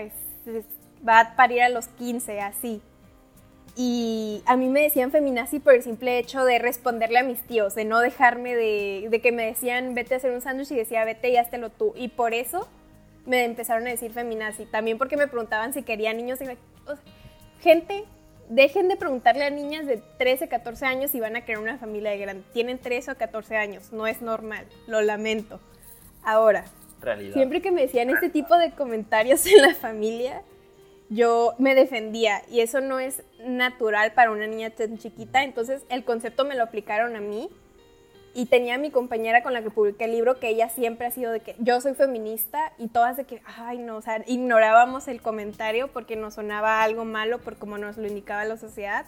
va 1.06 1.20
a 1.20 1.36
parir 1.36 1.64
a 1.64 1.68
los 1.68 1.90
15, 1.90 2.40
así. 2.40 2.82
Y 3.76 4.44
a 4.46 4.58
mí 4.58 4.68
me 4.68 4.82
decían 4.82 5.12
feminazi 5.12 5.60
por 5.60 5.74
el 5.74 5.84
simple 5.84 6.20
hecho 6.20 6.44
de 6.44 6.60
responderle 6.60 7.20
a 7.20 7.24
mis 7.24 7.42
tíos, 7.42 7.74
de 7.74 7.86
no 7.86 8.00
dejarme 8.00 8.56
de, 8.56 9.08
de 9.10 9.22
que 9.22 9.32
me 9.32 9.46
decían 9.46 9.96
vete 9.96 10.14
a 10.14 10.18
hacer 10.18 10.32
un 10.32 10.42
sándwich 10.42 10.72
y 10.72 10.76
decía 10.76 11.06
vete 11.06 11.30
y 11.30 11.38
háztelo 11.38 11.70
tú. 11.70 11.94
Y 11.96 12.10
por 12.10 12.34
eso 12.34 12.68
me 13.26 13.46
empezaron 13.46 13.88
a 13.88 13.92
decir 13.92 14.12
feminazi. 14.12 14.66
También 14.66 14.98
porque 14.98 15.18
me 15.18 15.28
preguntaban 15.28 15.74
si 15.74 15.84
quería 15.84 16.14
niños. 16.14 16.40
gente, 17.62 18.06
dejen 18.50 18.88
de 18.90 18.98
preguntarle 18.98 19.46
a 19.46 19.50
niñas 19.50 19.86
de 19.86 20.02
13, 20.18 20.50
14 20.50 20.86
años 20.86 21.12
si 21.12 21.20
van 21.20 21.36
a 21.36 21.46
querer 21.46 21.60
una 21.60 21.78
familia 21.78 22.12
de 22.12 22.18
grande. 22.18 22.44
Tienen 22.54 22.78
13 22.78 23.12
o 23.12 23.16
14 23.16 23.56
años, 23.56 23.92
no 23.92 24.08
es 24.08 24.22
normal, 24.22 24.66
lo 24.88 25.02
lamento. 25.02 25.60
Ahora, 26.24 26.66
siempre 27.34 27.62
que 27.62 27.72
me 27.72 27.82
decían 27.82 28.10
este 28.10 28.30
tipo 28.30 28.58
de 28.58 28.72
comentarios 28.72 29.46
en 29.48 29.62
la 29.62 29.74
familia, 29.74 30.44
yo 31.12 31.56
me 31.60 31.76
defendía 31.76 32.42
y 32.50 32.62
eso 32.62 32.80
no 32.80 32.98
es 33.00 33.22
natural 33.46 34.14
para 34.14 34.32
una 34.32 34.48
niña 34.48 34.70
tan 34.70 34.98
chiquita, 34.98 35.44
entonces 35.44 35.84
el 35.90 36.06
concepto 36.06 36.46
me 36.46 36.56
lo 36.56 36.64
aplicaron 36.64 37.18
a 37.18 37.20
mí 37.20 37.50
y 38.34 38.46
tenía 38.46 38.76
a 38.76 38.78
mi 38.78 38.92
compañera 38.92 39.44
con 39.44 39.52
la 39.52 39.62
que 39.62 39.70
publiqué 39.70 40.06
el 40.06 40.14
libro 40.14 40.40
que 40.40 40.48
ella 40.48 40.70
siempre 40.70 41.06
ha 41.06 41.12
sido 41.12 41.34
de 41.34 41.42
que 41.42 41.58
yo 41.60 41.82
soy 41.82 41.96
feminista 41.96 42.72
y 42.78 42.88
todas 42.88 43.18
de 43.18 43.26
que, 43.26 43.42
ay 43.58 43.80
no, 43.80 43.98
o 43.98 44.02
sea, 44.02 44.24
ignorábamos 44.26 45.10
el 45.10 45.22
comentario 45.22 45.90
porque 45.90 46.16
nos 46.16 46.36
sonaba 46.36 46.82
algo 46.82 47.04
malo 47.04 47.40
por 47.40 47.58
como 47.58 47.78
nos 47.78 47.98
lo 47.98 48.08
indicaba 48.08 48.46
la 48.46 48.56
sociedad, 48.56 49.06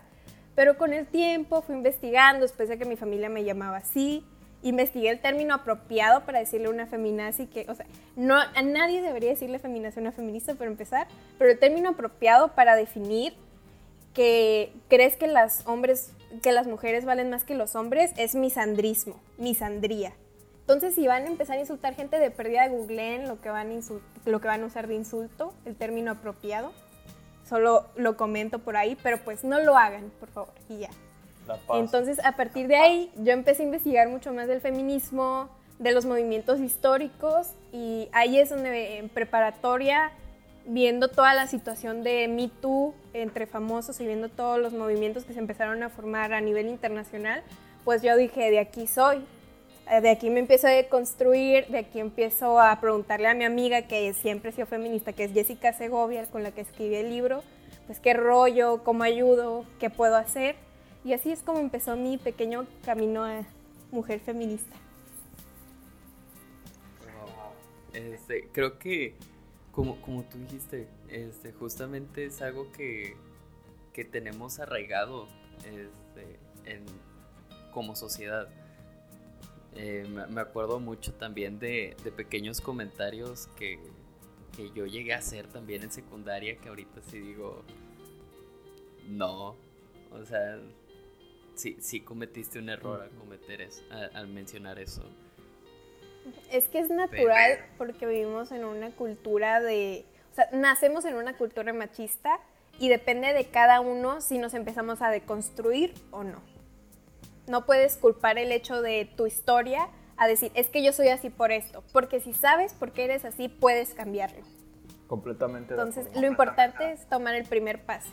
pero 0.56 0.78
con 0.78 0.92
el 0.92 1.08
tiempo 1.08 1.62
fui 1.62 1.76
investigando, 1.76 2.42
después 2.42 2.68
de 2.68 2.78
que 2.78 2.84
mi 2.84 2.98
familia 2.98 3.30
me 3.30 3.46
llamaba 3.46 3.78
así, 3.78 4.26
investigué 4.64 5.10
el 5.10 5.20
término 5.20 5.54
apropiado 5.54 6.26
para 6.26 6.40
decirle 6.40 6.70
una 6.70 6.88
feminazi 6.88 7.48
que, 7.48 7.66
o 7.70 7.76
sea, 7.76 7.86
no, 8.16 8.36
a 8.36 8.62
nadie 8.62 9.02
debería 9.02 9.30
decirle 9.30 9.60
feminazi 9.60 10.00
a 10.00 10.02
una 10.02 10.12
feminista 10.12 10.56
para 10.56 10.72
empezar, 10.72 11.08
pero 11.38 11.52
el 11.52 11.60
término 11.60 11.90
apropiado 11.90 12.56
para 12.56 12.76
definir 12.76 13.34
que 14.14 14.74
crees 14.90 15.16
que 15.16 15.28
las 15.28 15.66
mujeres 16.68 17.06
valen 17.06 17.30
más 17.30 17.44
que 17.44 17.56
los 17.56 17.76
hombres 17.76 18.12
es 18.18 18.36
misandrismo, 18.36 19.20
misandría. 19.38 20.14
Entonces, 20.62 20.96
si 20.96 21.08
van 21.08 21.24
a 21.24 21.28
empezar 21.28 21.58
a 21.58 21.60
insultar 21.60 21.94
gente 21.94 22.20
de 22.20 22.32
pérdida, 22.32 22.68
googleen 22.70 23.28
lo 23.28 23.34
lo 24.26 24.40
que 24.40 24.48
van 24.48 24.64
a 24.64 24.66
usar 24.66 24.88
de 24.88 24.96
insulto, 24.96 25.54
el 25.66 25.76
término 25.76 26.12
apropiado. 26.12 26.72
Solo 27.44 27.88
lo 27.98 28.16
comento 28.16 28.60
por 28.60 28.78
ahí, 28.78 28.98
pero 29.04 29.18
pues 29.18 29.44
no 29.44 29.60
lo 29.60 29.78
hagan, 29.78 30.10
por 30.22 30.30
favor, 30.30 30.54
y 30.70 30.78
ya. 30.78 30.90
Entonces, 31.74 32.20
a 32.24 32.34
partir 32.34 32.68
de 32.68 32.76
ahí, 32.76 33.12
yo 33.18 33.34
empecé 33.34 33.64
a 33.64 33.66
investigar 33.66 34.10
mucho 34.10 34.34
más 34.34 34.48
del 34.48 34.62
feminismo, 34.62 35.50
de 35.80 35.92
los 35.92 36.06
movimientos 36.06 36.60
históricos, 36.60 37.52
y 37.72 38.08
ahí 38.12 38.38
es 38.40 38.50
donde 38.50 38.98
en 38.98 39.10
preparatoria, 39.10 40.12
viendo 40.66 41.10
toda 41.10 41.34
la 41.34 41.48
situación 41.48 42.04
de 42.04 42.28
Me 42.28 42.48
Too 42.48 42.94
entre 43.14 43.48
famosos 43.48 44.00
y 44.00 44.06
viendo 44.06 44.30
todos 44.30 44.60
los 44.60 44.74
movimientos 44.74 45.26
que 45.26 45.34
se 45.34 45.40
empezaron 45.40 45.84
a 45.84 45.90
formar 45.90 46.34
a 46.34 46.42
nivel 46.42 46.68
internacional, 46.68 47.44
pues 47.84 48.02
yo 48.02 48.16
dije, 48.16 48.50
de 48.50 48.60
aquí 48.60 48.88
soy, 48.88 49.26
eh, 49.92 50.00
de 50.00 50.10
aquí 50.10 50.30
me 50.30 50.40
empiezo 50.40 50.68
a 50.68 50.84
construir, 50.90 51.68
de 51.68 51.80
aquí 51.80 52.00
empiezo 52.00 52.60
a 52.60 52.80
preguntarle 52.80 53.28
a 53.28 53.34
mi 53.34 53.44
amiga 53.44 53.84
que 53.84 54.14
siempre 54.14 54.50
ha 54.50 54.54
sido 54.54 54.68
feminista, 54.68 55.12
que 55.12 55.26
es 55.26 55.34
Jessica 55.34 55.74
Segovia, 55.74 56.26
con 56.28 56.44
la 56.44 56.52
que 56.52 56.62
escribí 56.62 56.96
el 56.96 57.10
libro, 57.10 57.44
pues 57.86 58.00
qué 58.00 58.14
rollo, 58.14 58.84
cómo 58.84 59.04
ayudo, 59.04 59.66
qué 59.80 59.90
puedo 59.90 60.16
hacer. 60.16 60.56
Y 61.04 61.14
así 61.14 61.32
es 61.32 61.42
como 61.42 61.60
empezó 61.60 61.96
mi 61.96 62.18
pequeño 62.18 62.66
camino 62.86 63.24
a 63.26 63.44
mujer 63.92 64.20
feminista. 64.20 64.76
Este, 67.94 68.48
creo 68.52 68.80
que, 68.80 69.16
como, 69.72 70.02
como 70.02 70.24
tú 70.24 70.38
dijiste, 70.40 70.88
este, 71.10 71.52
justamente 71.52 72.26
es 72.26 72.42
algo 72.42 72.72
que, 72.72 73.16
que 73.92 74.04
tenemos 74.04 74.60
arraigado 74.60 75.28
este, 75.66 76.40
como 77.72 77.96
sociedad. 77.96 78.48
Eh, 79.76 80.08
me, 80.30 80.42
acuerdo 80.42 80.80
mucho 80.80 81.14
también 81.14 81.60
de, 81.60 81.98
de 82.04 82.12
pequeños 82.12 82.62
comentarios 82.62 83.48
que, 83.58 83.80
que, 84.56 84.72
yo 84.72 84.86
llegué 84.86 85.14
a 85.14 85.18
hacer 85.18 85.48
también 85.48 85.82
en 85.82 85.92
secundaria, 85.92 86.58
que 86.58 86.70
ahorita 86.70 87.02
sí 87.10 87.20
digo, 87.20 87.64
no, 89.08 89.56
o 90.12 90.26
sea, 90.26 90.60
sí, 91.56 91.78
sí 91.80 92.02
cometiste 92.02 92.60
un 92.60 92.70
error 92.70 93.02
al 93.02 93.12
cometer 93.12 93.62
eso, 93.62 93.84
al, 94.14 94.28
mencionar 94.28 94.80
eso. 94.80 95.04
Es 96.52 96.70
que 96.70 96.80
es 96.80 96.90
natural 96.90 97.60
porque 97.78 98.06
vivimos 98.06 98.52
en 98.52 98.64
una 98.64 98.92
cultura 98.92 99.62
de, 99.62 100.06
o 100.32 100.36
sea, 100.36 100.50
nacemos 100.54 101.06
en 101.06 101.16
una 101.16 101.36
cultura 101.38 101.74
machista 101.74 102.40
y 102.80 102.90
depende 102.90 103.34
de 103.34 103.46
cada 103.46 103.82
uno 103.82 104.22
si 104.22 104.38
nos 104.38 104.54
empezamos 104.54 105.02
a 105.02 105.10
deconstruir 105.10 105.94
o 106.12 106.24
no. 106.24 106.42
No 107.48 107.66
puedes 107.66 107.98
culpar 107.98 108.38
el 108.38 108.52
hecho 108.52 108.82
de 108.82 109.06
tu 109.18 109.28
historia 109.28 109.90
a 110.18 110.28
decir, 110.28 110.52
es 110.56 110.70
que 110.70 110.84
yo 110.84 110.94
soy 110.94 111.10
así 111.10 111.30
por 111.30 111.52
esto, 111.52 111.84
porque 111.92 112.20
si 112.20 112.34
sabes 112.34 112.74
por 112.74 112.94
qué 112.94 113.06
eres 113.06 113.26
así, 113.26 113.50
puedes 113.50 113.94
cambiarlo. 113.94 114.44
Completamente. 115.08 115.74
Entonces, 115.74 116.08
lo 116.16 116.26
importante 116.26 116.94
es 116.94 117.08
tomar 117.10 117.36
el 117.36 117.46
primer 117.46 117.84
paso. 117.84 118.10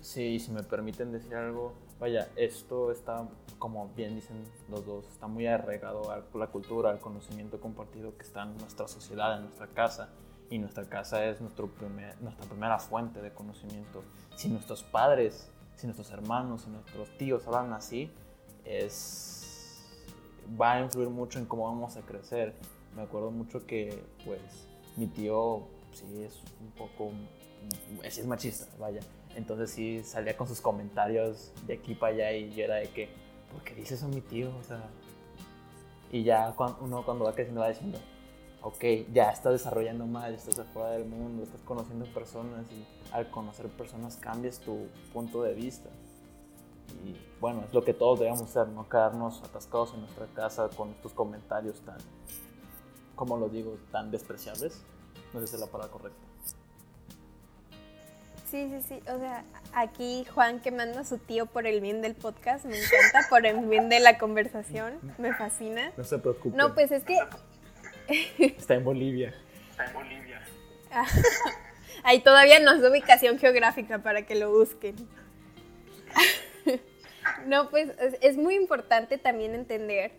Sí, 0.00 0.38
si 0.38 0.52
me 0.52 0.62
permiten 0.62 1.10
decir 1.10 1.34
algo, 1.34 1.74
vaya, 1.98 2.28
esto 2.36 2.90
está, 2.92 3.28
como 3.58 3.88
bien 3.94 4.14
dicen 4.14 4.44
los 4.68 4.84
dos, 4.84 5.06
está 5.08 5.26
muy 5.26 5.46
arraigado 5.46 6.10
a 6.10 6.22
la 6.34 6.46
cultura, 6.48 6.90
al 6.90 7.00
conocimiento 7.00 7.60
compartido 7.60 8.16
que 8.16 8.22
está 8.22 8.42
en 8.42 8.56
nuestra 8.56 8.88
sociedad, 8.88 9.36
en 9.36 9.44
nuestra 9.44 9.68
casa. 9.68 10.10
Y 10.48 10.58
nuestra 10.58 10.84
casa 10.84 11.26
es 11.26 11.40
nuestra 11.40 11.66
primera 11.66 12.78
fuente 12.78 13.20
de 13.20 13.32
conocimiento. 13.32 14.04
Si 14.36 14.48
nuestros 14.48 14.84
padres, 14.84 15.50
si 15.74 15.88
nuestros 15.88 16.12
hermanos, 16.12 16.62
si 16.62 16.70
nuestros 16.70 17.10
tíos 17.18 17.44
hablan 17.48 17.72
así, 17.72 18.12
es, 18.64 19.84
va 20.60 20.74
a 20.74 20.80
influir 20.82 21.08
mucho 21.08 21.40
en 21.40 21.46
cómo 21.46 21.64
vamos 21.64 21.96
a 21.96 22.02
crecer. 22.02 22.54
Me 22.94 23.02
acuerdo 23.02 23.32
mucho 23.32 23.66
que, 23.66 24.04
pues, 24.24 24.40
mi 24.96 25.08
tío, 25.08 25.66
sí, 25.92 26.22
es 26.22 26.40
un 26.60 26.70
poco, 26.70 27.10
sí 28.08 28.20
es 28.20 28.26
machista, 28.26 28.66
vaya. 28.78 29.00
Entonces 29.36 29.70
sí 29.70 30.02
salía 30.02 30.36
con 30.36 30.48
sus 30.48 30.60
comentarios 30.60 31.52
de 31.66 31.74
aquí 31.74 31.94
para 31.94 32.14
allá 32.14 32.32
y 32.32 32.52
yo 32.54 32.64
era 32.64 32.76
de 32.76 32.88
que, 32.88 33.08
¿por 33.52 33.62
qué 33.62 33.74
dices 33.74 33.98
eso 33.98 34.08
mi 34.08 34.20
tío? 34.22 34.50
O 34.56 34.62
sea, 34.62 34.82
y 36.10 36.24
ya 36.24 36.52
cuan- 36.56 36.76
uno 36.80 37.04
cuando 37.04 37.24
va 37.26 37.32
creciendo 37.34 37.60
va 37.60 37.68
diciendo, 37.68 37.98
ok, 38.62 38.82
ya 39.12 39.30
estás 39.30 39.52
desarrollando 39.52 40.06
más, 40.06 40.30
estás 40.30 40.58
afuera 40.58 40.90
del 40.90 41.04
mundo, 41.04 41.42
estás 41.42 41.60
conociendo 41.62 42.06
personas 42.06 42.66
y 42.72 42.84
al 43.12 43.30
conocer 43.30 43.68
personas 43.68 44.16
cambias 44.16 44.58
tu 44.58 44.86
punto 45.12 45.42
de 45.42 45.52
vista. 45.54 45.90
Y 47.04 47.14
bueno, 47.40 47.62
es 47.66 47.74
lo 47.74 47.84
que 47.84 47.92
todos 47.92 48.18
debemos 48.18 48.40
hacer, 48.42 48.68
no 48.68 48.88
quedarnos 48.88 49.42
atascados 49.42 49.92
en 49.94 50.00
nuestra 50.00 50.26
casa 50.28 50.68
con 50.74 50.90
estos 50.90 51.12
comentarios 51.12 51.80
tan, 51.82 51.98
como 53.14 53.36
lo 53.36 53.48
digo, 53.50 53.76
tan 53.92 54.10
despreciables. 54.10 54.82
No 55.34 55.40
sé 55.40 55.46
si 55.48 55.54
es 55.56 55.60
la 55.60 55.66
palabra 55.66 55.92
correcta. 55.92 56.26
Sí, 58.50 58.70
sí, 58.70 58.80
sí. 58.88 59.00
O 59.12 59.18
sea, 59.18 59.44
aquí 59.72 60.24
Juan 60.32 60.60
quemando 60.60 61.00
a 61.00 61.04
su 61.04 61.18
tío 61.18 61.46
por 61.46 61.66
el 61.66 61.80
bien 61.80 62.00
del 62.00 62.14
podcast, 62.14 62.64
me 62.64 62.78
encanta, 62.78 63.26
por 63.28 63.44
el 63.44 63.58
bien 63.66 63.88
de 63.88 64.00
la 64.00 64.18
conversación, 64.18 65.00
me 65.18 65.34
fascina. 65.34 65.92
No 65.96 66.04
se 66.04 66.18
preocupen. 66.18 66.56
No, 66.56 66.74
pues 66.74 66.92
es 66.92 67.02
que 67.02 67.18
Está 68.38 68.74
en 68.74 68.84
Bolivia. 68.84 69.34
ahí 72.04 72.20
todavía 72.20 72.60
nos 72.60 72.80
da 72.80 72.90
ubicación 72.90 73.38
geográfica 73.38 73.98
para 73.98 74.22
que 74.22 74.34
lo 74.34 74.50
busquen. 74.50 74.96
No, 77.44 77.70
pues 77.70 77.90
es, 78.00 78.16
es 78.20 78.36
muy 78.36 78.54
importante 78.54 79.18
también 79.18 79.54
entender 79.54 80.12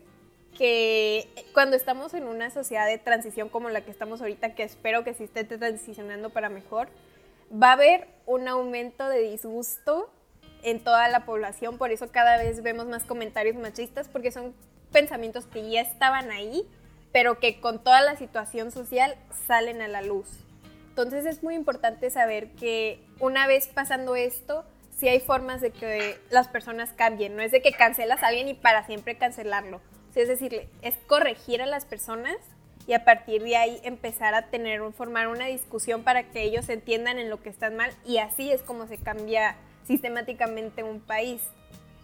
que 0.57 1.29
cuando 1.53 1.77
estamos 1.77 2.13
en 2.13 2.25
una 2.27 2.49
sociedad 2.49 2.85
de 2.85 2.97
transición 2.97 3.47
como 3.47 3.69
la 3.69 3.81
que 3.81 3.91
estamos 3.91 4.19
ahorita, 4.19 4.55
que 4.55 4.63
espero 4.63 5.05
que 5.05 5.13
sí 5.13 5.23
esté 5.23 5.45
transicionando 5.45 6.29
para 6.31 6.49
mejor, 6.49 6.89
va 7.51 7.69
a 7.69 7.73
haber 7.73 8.07
un 8.25 8.47
aumento 8.47 9.07
de 9.07 9.19
disgusto 9.19 10.11
en 10.63 10.83
toda 10.83 11.07
la 11.07 11.25
población, 11.25 11.77
por 11.77 11.91
eso 11.91 12.11
cada 12.11 12.37
vez 12.37 12.61
vemos 12.61 12.87
más 12.87 13.03
comentarios 13.03 13.55
machistas, 13.55 14.07
porque 14.07 14.31
son 14.31 14.53
pensamientos 14.91 15.45
que 15.45 15.69
ya 15.69 15.81
estaban 15.81 16.31
ahí, 16.31 16.67
pero 17.11 17.39
que 17.39 17.59
con 17.59 17.83
toda 17.83 18.01
la 18.01 18.15
situación 18.15 18.71
social 18.71 19.15
salen 19.47 19.81
a 19.81 19.87
la 19.87 20.01
luz. 20.01 20.27
Entonces 20.89 21.25
es 21.25 21.43
muy 21.43 21.55
importante 21.55 22.09
saber 22.09 22.51
que 22.53 22.99
una 23.19 23.47
vez 23.47 23.67
pasando 23.67 24.15
esto, 24.15 24.65
sí 24.97 25.07
hay 25.07 25.19
formas 25.19 25.61
de 25.61 25.71
que 25.71 26.17
las 26.31 26.47
personas 26.47 26.91
cambien, 26.93 27.35
no 27.35 27.43
es 27.43 27.51
de 27.51 27.61
que 27.61 27.71
cancelas 27.71 28.23
a 28.23 28.27
alguien 28.27 28.49
y 28.49 28.55
para 28.55 28.85
siempre 28.85 29.17
cancelarlo. 29.17 29.79
Es 30.15 30.27
decir, 30.27 30.67
es 30.81 30.95
corregir 31.05 31.61
a 31.61 31.67
las 31.67 31.85
personas 31.85 32.35
y 32.87 32.93
a 32.93 33.03
partir 33.03 33.43
de 33.43 33.57
ahí 33.57 33.79
empezar 33.83 34.33
a 34.33 34.43
tener, 34.43 34.81
formar 34.93 35.27
una 35.27 35.45
discusión 35.45 36.03
para 36.03 36.23
que 36.23 36.43
ellos 36.43 36.69
entiendan 36.69 37.19
en 37.19 37.29
lo 37.29 37.41
que 37.43 37.49
están 37.49 37.75
mal 37.75 37.91
y 38.05 38.17
así 38.17 38.49
es 38.49 38.63
como 38.63 38.87
se 38.87 38.97
cambia 38.97 39.57
sistemáticamente 39.85 40.83
un 40.83 41.01
país. 41.01 41.41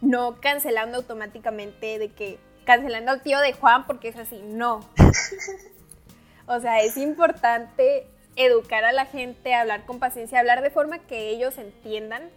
No 0.02 0.38
cancelando 0.40 0.98
automáticamente 0.98 1.98
de 1.98 2.12
que 2.12 2.38
cancelando 2.66 3.12
al 3.12 3.22
tío 3.22 3.40
de 3.40 3.54
Juan 3.54 3.86
porque 3.86 4.08
es 4.08 4.16
así, 4.16 4.42
no. 4.44 4.80
o 6.46 6.60
sea, 6.60 6.82
es 6.82 6.98
importante 6.98 8.06
educar 8.36 8.84
a 8.84 8.92
la 8.92 9.06
gente, 9.06 9.54
hablar 9.54 9.86
con 9.86 9.98
paciencia, 9.98 10.38
hablar 10.38 10.62
de 10.62 10.70
forma 10.70 10.98
que 10.98 11.30
ellos 11.30 11.56
entiendan 11.56 12.28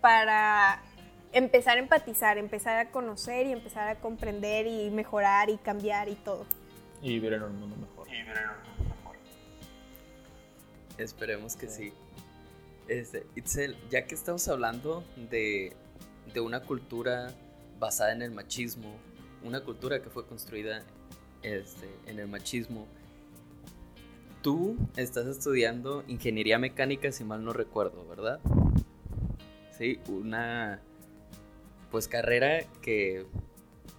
para 0.00 0.82
empezar 1.32 1.76
a 1.76 1.80
empatizar, 1.80 2.38
empezar 2.38 2.78
a 2.78 2.90
conocer 2.90 3.46
y 3.46 3.52
empezar 3.52 3.88
a 3.88 3.96
comprender 3.96 4.66
y 4.66 4.90
mejorar 4.90 5.50
y 5.50 5.58
cambiar 5.58 6.08
y 6.08 6.16
todo. 6.16 6.44
Y 7.02 7.14
vivir 7.14 7.34
en 7.34 7.42
un 7.42 7.60
mundo 7.60 7.76
mejor. 7.76 8.08
Esperemos 10.98 11.56
que 11.56 11.68
sí. 11.68 11.92
Este, 12.88 13.26
Itzel, 13.36 13.76
ya 13.90 14.06
que 14.06 14.14
estamos 14.14 14.48
hablando 14.48 15.04
de, 15.30 15.76
de 16.32 16.40
una 16.40 16.60
cultura 16.60 17.32
basada 17.78 18.12
en 18.12 18.22
el 18.22 18.32
machismo, 18.32 18.96
una 19.44 19.60
cultura 19.60 20.02
que 20.02 20.10
fue 20.10 20.26
construida 20.26 20.82
este, 21.42 21.88
en 22.06 22.18
el 22.18 22.26
machismo, 22.26 22.86
tú 24.42 24.76
estás 24.96 25.26
estudiando 25.26 26.04
ingeniería 26.08 26.58
mecánica, 26.58 27.12
si 27.12 27.24
mal 27.24 27.44
no 27.44 27.52
recuerdo, 27.52 28.06
¿verdad? 28.08 28.40
Sí, 29.76 30.00
una 30.08 30.80
pues 31.90 32.08
carrera 32.08 32.64
que 32.82 33.26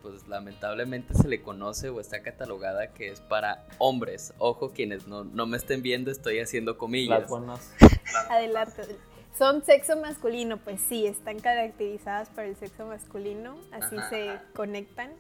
pues 0.02 0.28
lamentablemente 0.28 1.14
se 1.14 1.28
le 1.28 1.42
conoce 1.42 1.90
o 1.90 2.00
está 2.00 2.22
catalogada 2.22 2.94
que 2.94 3.10
es 3.10 3.22
para 3.22 3.66
hombres. 3.78 4.34
Ojo, 4.38 4.72
quienes 4.72 5.08
no, 5.08 5.24
no 5.24 5.46
me 5.46 5.58
estén 5.58 5.82
viendo, 5.82 6.12
estoy 6.12 6.40
haciendo 6.40 6.78
comillas. 6.78 7.22
Las 7.22 7.30
buenas. 7.30 7.74
Adelante. 8.30 8.98
Son 9.38 9.64
sexo 9.64 9.96
masculino, 9.96 10.58
pues 10.58 10.82
sí, 10.82 11.06
están 11.06 11.40
caracterizadas 11.40 12.30
por 12.30 12.44
el 12.44 12.56
sexo 12.58 12.86
masculino, 12.86 13.58
así 13.72 13.96
Ajá. 13.96 14.10
se 14.10 14.40
conectan. 14.54 15.12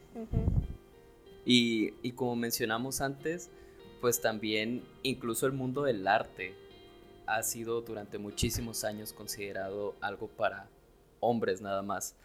Y, 1.45 1.93
y 2.01 2.11
como 2.11 2.35
mencionamos 2.35 2.99
antes, 2.99 3.49
pues 4.01 4.21
también 4.21 4.83
incluso 5.03 5.45
el 5.45 5.53
mundo 5.53 5.83
del 5.83 6.07
arte 6.07 6.53
ha 7.27 7.43
sido 7.43 7.81
durante 7.81 8.17
muchísimos 8.17 8.83
años 8.83 9.13
considerado 9.13 9.95
algo 10.01 10.27
para 10.27 10.67
hombres 11.19 11.61
nada 11.61 11.81
más. 11.81 12.15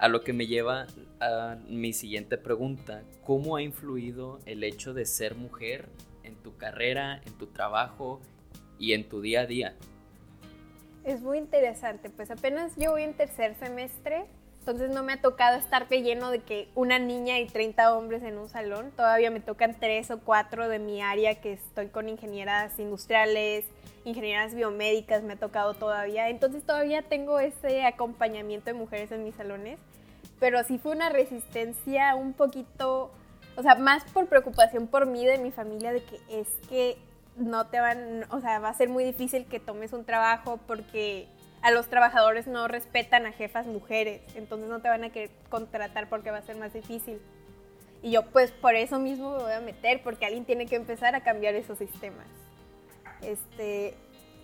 A 0.00 0.08
lo 0.08 0.22
que 0.22 0.32
me 0.32 0.46
lleva 0.46 0.86
a 1.20 1.58
mi 1.68 1.92
siguiente 1.92 2.38
pregunta, 2.38 3.02
¿cómo 3.22 3.56
ha 3.56 3.62
influido 3.62 4.40
el 4.46 4.64
hecho 4.64 4.94
de 4.94 5.04
ser 5.04 5.34
mujer 5.34 5.90
en 6.22 6.36
tu 6.36 6.56
carrera, 6.56 7.20
en 7.26 7.34
tu 7.34 7.48
trabajo 7.48 8.18
y 8.78 8.94
en 8.94 9.06
tu 9.06 9.20
día 9.20 9.42
a 9.42 9.46
día? 9.46 9.74
Es 11.04 11.20
muy 11.20 11.36
interesante, 11.36 12.08
pues 12.08 12.30
apenas 12.30 12.72
yo 12.78 12.92
voy 12.92 13.02
en 13.02 13.12
tercer 13.12 13.54
semestre, 13.56 14.24
entonces 14.60 14.88
no 14.88 15.02
me 15.02 15.12
ha 15.12 15.20
tocado 15.20 15.58
estar 15.58 15.86
lleno 15.90 16.30
de 16.30 16.38
que 16.38 16.70
una 16.74 16.98
niña 16.98 17.38
y 17.38 17.46
30 17.46 17.94
hombres 17.94 18.22
en 18.22 18.38
un 18.38 18.48
salón, 18.48 18.92
todavía 18.96 19.30
me 19.30 19.40
tocan 19.40 19.78
tres 19.78 20.10
o 20.10 20.20
cuatro 20.20 20.70
de 20.70 20.78
mi 20.78 21.02
área 21.02 21.42
que 21.42 21.52
estoy 21.52 21.88
con 21.88 22.08
ingenieras 22.08 22.78
industriales, 22.78 23.66
ingenieras 24.06 24.54
biomédicas, 24.54 25.22
me 25.22 25.34
ha 25.34 25.36
tocado 25.36 25.74
todavía, 25.74 26.30
entonces 26.30 26.62
todavía 26.62 27.02
tengo 27.02 27.38
ese 27.38 27.84
acompañamiento 27.84 28.66
de 28.66 28.74
mujeres 28.74 29.12
en 29.12 29.24
mis 29.24 29.34
salones, 29.34 29.78
pero 30.40 30.64
sí 30.64 30.78
fue 30.78 30.92
una 30.92 31.10
resistencia 31.10 32.14
un 32.16 32.32
poquito, 32.32 33.12
o 33.56 33.62
sea, 33.62 33.76
más 33.76 34.04
por 34.12 34.26
preocupación 34.26 34.88
por 34.88 35.06
mí, 35.06 35.24
de 35.24 35.38
mi 35.38 35.52
familia, 35.52 35.92
de 35.92 36.02
que 36.02 36.18
es 36.30 36.48
que 36.68 36.96
no 37.36 37.66
te 37.66 37.78
van, 37.78 38.24
o 38.30 38.40
sea, 38.40 38.58
va 38.58 38.70
a 38.70 38.74
ser 38.74 38.88
muy 38.88 39.04
difícil 39.04 39.46
que 39.46 39.60
tomes 39.60 39.92
un 39.92 40.04
trabajo 40.04 40.58
porque 40.66 41.28
a 41.62 41.70
los 41.70 41.88
trabajadores 41.88 42.46
no 42.46 42.68
respetan 42.68 43.26
a 43.26 43.32
jefas 43.32 43.66
mujeres, 43.66 44.22
entonces 44.34 44.68
no 44.68 44.80
te 44.80 44.88
van 44.88 45.04
a 45.04 45.10
querer 45.10 45.30
contratar 45.50 46.08
porque 46.08 46.30
va 46.30 46.38
a 46.38 46.42
ser 46.42 46.56
más 46.56 46.72
difícil. 46.72 47.20
Y 48.02 48.12
yo 48.12 48.24
pues 48.30 48.50
por 48.50 48.74
eso 48.74 48.98
mismo 48.98 49.36
me 49.36 49.42
voy 49.42 49.52
a 49.52 49.60
meter, 49.60 50.02
porque 50.02 50.24
alguien 50.24 50.46
tiene 50.46 50.64
que 50.64 50.76
empezar 50.76 51.14
a 51.14 51.20
cambiar 51.22 51.54
esos 51.54 51.76
sistemas. 51.76 52.26
Este, 53.20 53.94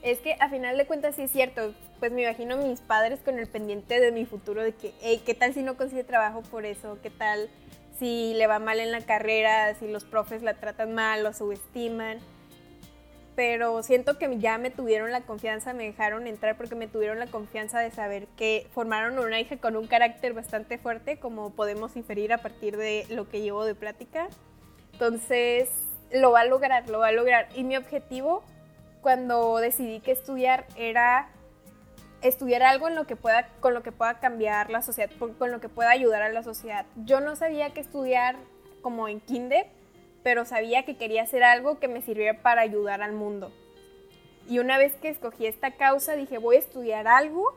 es 0.03 0.19
que 0.19 0.37
a 0.41 0.49
final 0.49 0.77
de 0.77 0.87
cuentas 0.87 1.17
sí 1.17 1.23
es 1.23 1.31
cierto, 1.31 1.75
pues 1.99 2.13
me 2.13 2.23
imagino 2.23 2.57
mis 2.57 2.81
padres 2.81 3.21
con 3.21 3.39
el 3.39 3.47
pendiente 3.47 4.01
de 4.01 4.13
mi 4.13 4.25
futuro 4.25 4.63
de 4.63 4.75
que, 4.75 4.93
¿qué 5.25 5.35
tal 5.35 5.55
si 5.55 5.63
no 5.63 5.77
consigue 5.77 6.05
trabajo 6.05 6.43
por 6.43 6.65
eso? 6.65 6.99
¿Qué 7.03 7.11
tal 7.11 7.49
si 7.99 8.35
le 8.35 8.47
va 8.47 8.59
mal 8.59 8.79
en 8.81 8.93
la 8.93 9.01
carrera, 9.01 9.75
si 9.75 9.89
los 9.89 10.05
profes 10.05 10.43
la 10.43 10.55
tratan 10.55 10.95
mal 10.95 11.25
o 11.25 11.33
subestiman? 11.33 12.19
pero 13.37 13.83
siento 13.83 14.19
que 14.19 14.39
ya 14.39 14.57
me 14.57 14.71
tuvieron 14.71 15.13
la 15.13 15.21
confianza, 15.21 15.75
me 15.75 15.85
dejaron 15.85 16.27
entrar 16.27 16.57
porque 16.57 16.75
me 16.75 16.89
tuvieron 16.89 17.19
la 17.19 17.27
confianza 17.27 17.79
de 17.79 17.91
saber 17.91 18.27
que 18.29 18.67
formaron 18.73 19.19
una 19.19 19.39
hija 19.39 19.59
con 19.59 19.77
un 19.77 19.87
carácter 19.87 20.33
bastante 20.33 20.79
fuerte, 20.79 21.19
como 21.19 21.51
podemos 21.51 21.97
inferir 21.97 22.33
a 22.33 22.39
partir 22.39 22.79
de 22.79 23.05
lo 23.11 23.29
que 23.29 23.43
llevo 23.43 23.67
de 23.67 23.75
plática. 23.75 24.29
Entonces, 24.95 25.69
lo 26.11 26.31
va 26.31 26.41
a 26.41 26.45
lograr, 26.47 26.89
lo 26.89 26.99
va 26.99 27.09
a 27.09 27.13
lograr. 27.13 27.49
Y 27.55 27.63
mi 27.63 27.77
objetivo 27.77 28.43
cuando 29.07 29.59
decidí 29.59 30.01
que 30.01 30.11
estudiar 30.11 30.67
era 30.75 31.29
estudiar 32.23 32.65
algo 32.65 32.89
en 32.89 32.97
lo 32.97 33.07
que 33.07 33.15
pueda, 33.15 33.51
con 33.61 33.73
lo 33.73 33.85
que 33.85 33.93
pueda 33.93 34.19
cambiar 34.19 34.69
la 34.69 34.83
sociedad, 34.83 35.13
con 35.39 35.53
lo 35.53 35.61
que 35.61 35.69
pueda 35.69 35.91
ayudar 35.91 36.23
a 36.23 36.29
la 36.29 36.43
sociedad. 36.43 36.87
Yo 37.05 37.21
no 37.21 37.37
sabía 37.37 37.71
que 37.71 37.79
estudiar 37.79 38.35
como 38.83 39.07
en 39.07 39.21
kinder, 39.21 39.69
pero 40.25 40.45
sabía 40.45 40.85
que 40.85 40.97
quería 40.97 41.23
hacer 41.23 41.45
algo 41.45 41.79
que 41.79 41.87
me 41.87 42.03
sirviera 42.03 42.43
para 42.43 42.63
ayudar 42.63 43.01
al 43.01 43.13
mundo. 43.13 43.53
Y 44.49 44.59
una 44.59 44.77
vez 44.77 44.93
que 44.97 45.09
escogí 45.09 45.47
esta 45.47 45.77
causa, 45.77 46.17
dije, 46.17 46.39
voy 46.39 46.57
a 46.57 46.59
estudiar 46.59 47.07
algo 47.07 47.55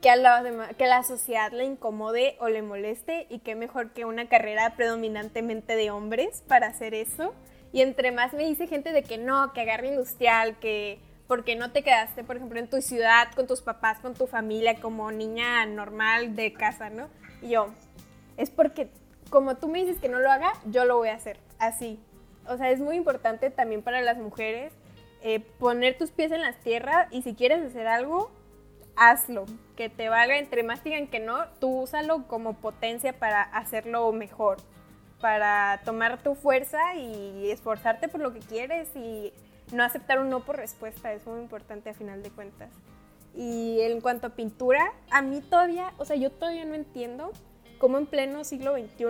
que 0.00 0.08
a, 0.08 0.16
la, 0.16 0.70
que 0.78 0.84
a 0.84 0.88
la 0.88 1.02
sociedad 1.02 1.52
le 1.52 1.64
incomode 1.64 2.38
o 2.40 2.48
le 2.48 2.62
moleste 2.62 3.26
y 3.28 3.40
qué 3.40 3.54
mejor 3.54 3.90
que 3.90 4.06
una 4.06 4.26
carrera 4.26 4.72
predominantemente 4.74 5.76
de 5.76 5.90
hombres 5.90 6.42
para 6.48 6.68
hacer 6.68 6.94
eso. 6.94 7.34
Y 7.72 7.82
entre 7.82 8.12
más 8.12 8.32
me 8.32 8.44
dice 8.46 8.66
gente 8.66 8.92
de 8.92 9.02
que 9.02 9.18
no, 9.18 9.52
que 9.52 9.60
agarre 9.60 9.88
industrial, 9.88 10.58
que 10.58 11.00
porque 11.26 11.56
no 11.56 11.70
te 11.72 11.82
quedaste, 11.82 12.24
por 12.24 12.36
ejemplo, 12.36 12.58
en 12.58 12.68
tu 12.68 12.80
ciudad 12.80 13.28
con 13.36 13.46
tus 13.46 13.60
papás, 13.60 13.98
con 14.00 14.14
tu 14.14 14.26
familia, 14.26 14.80
como 14.80 15.12
niña 15.12 15.66
normal 15.66 16.34
de 16.34 16.54
casa, 16.54 16.88
¿no? 16.88 17.08
Y 17.42 17.50
yo, 17.50 17.68
es 18.38 18.50
porque 18.50 18.88
como 19.28 19.56
tú 19.56 19.68
me 19.68 19.80
dices 19.80 20.00
que 20.00 20.08
no 20.08 20.18
lo 20.18 20.30
haga, 20.30 20.52
yo 20.66 20.86
lo 20.86 20.96
voy 20.96 21.08
a 21.08 21.14
hacer, 21.14 21.38
así. 21.58 22.00
O 22.46 22.56
sea, 22.56 22.70
es 22.70 22.80
muy 22.80 22.96
importante 22.96 23.50
también 23.50 23.82
para 23.82 24.00
las 24.00 24.16
mujeres 24.16 24.72
eh, 25.22 25.40
poner 25.58 25.98
tus 25.98 26.10
pies 26.10 26.32
en 26.32 26.40
la 26.40 26.54
tierra 26.54 27.08
y 27.10 27.22
si 27.22 27.34
quieres 27.34 27.62
hacer 27.62 27.86
algo, 27.86 28.30
hazlo. 28.96 29.44
Que 29.76 29.90
te 29.90 30.08
valga, 30.08 30.38
entre 30.38 30.62
más 30.62 30.82
digan 30.82 31.08
que 31.08 31.20
no, 31.20 31.46
tú 31.60 31.82
úsalo 31.82 32.26
como 32.26 32.54
potencia 32.54 33.18
para 33.18 33.42
hacerlo 33.42 34.10
mejor, 34.12 34.56
para 35.20 35.80
tomar 35.84 36.22
tu 36.22 36.34
fuerza 36.34 36.94
y 36.94 37.50
esforzarte 37.50 38.08
por 38.08 38.20
lo 38.20 38.32
que 38.32 38.40
quieres 38.40 38.94
y 38.94 39.32
no 39.72 39.82
aceptar 39.82 40.20
un 40.20 40.30
no 40.30 40.40
por 40.40 40.56
respuesta, 40.56 41.12
es 41.12 41.26
muy 41.26 41.40
importante 41.40 41.90
a 41.90 41.94
final 41.94 42.22
de 42.22 42.30
cuentas. 42.30 42.70
Y 43.34 43.80
en 43.80 44.00
cuanto 44.00 44.28
a 44.28 44.30
pintura, 44.30 44.92
a 45.10 45.22
mí 45.22 45.40
todavía, 45.40 45.92
o 45.98 46.04
sea, 46.04 46.16
yo 46.16 46.30
todavía 46.30 46.64
no 46.64 46.74
entiendo 46.74 47.30
cómo 47.78 47.98
en 47.98 48.06
pleno 48.06 48.44
siglo 48.44 48.74
XXI, 48.74 49.04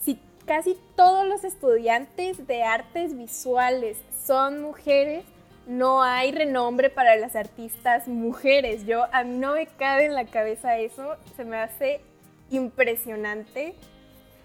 si 0.00 0.20
casi 0.44 0.78
todos 0.94 1.26
los 1.26 1.44
estudiantes 1.44 2.46
de 2.46 2.62
artes 2.62 3.16
visuales 3.16 3.98
son 4.24 4.60
mujeres, 4.60 5.24
no 5.66 6.02
hay 6.02 6.30
renombre 6.30 6.90
para 6.90 7.16
las 7.16 7.34
artistas 7.34 8.06
mujeres. 8.06 8.86
Yo, 8.86 9.06
a 9.12 9.24
mí 9.24 9.36
no 9.38 9.54
me 9.54 9.66
cabe 9.66 10.04
en 10.04 10.14
la 10.14 10.26
cabeza 10.26 10.78
eso, 10.78 11.16
se 11.36 11.44
me 11.44 11.56
hace 11.56 12.00
impresionante. 12.50 13.74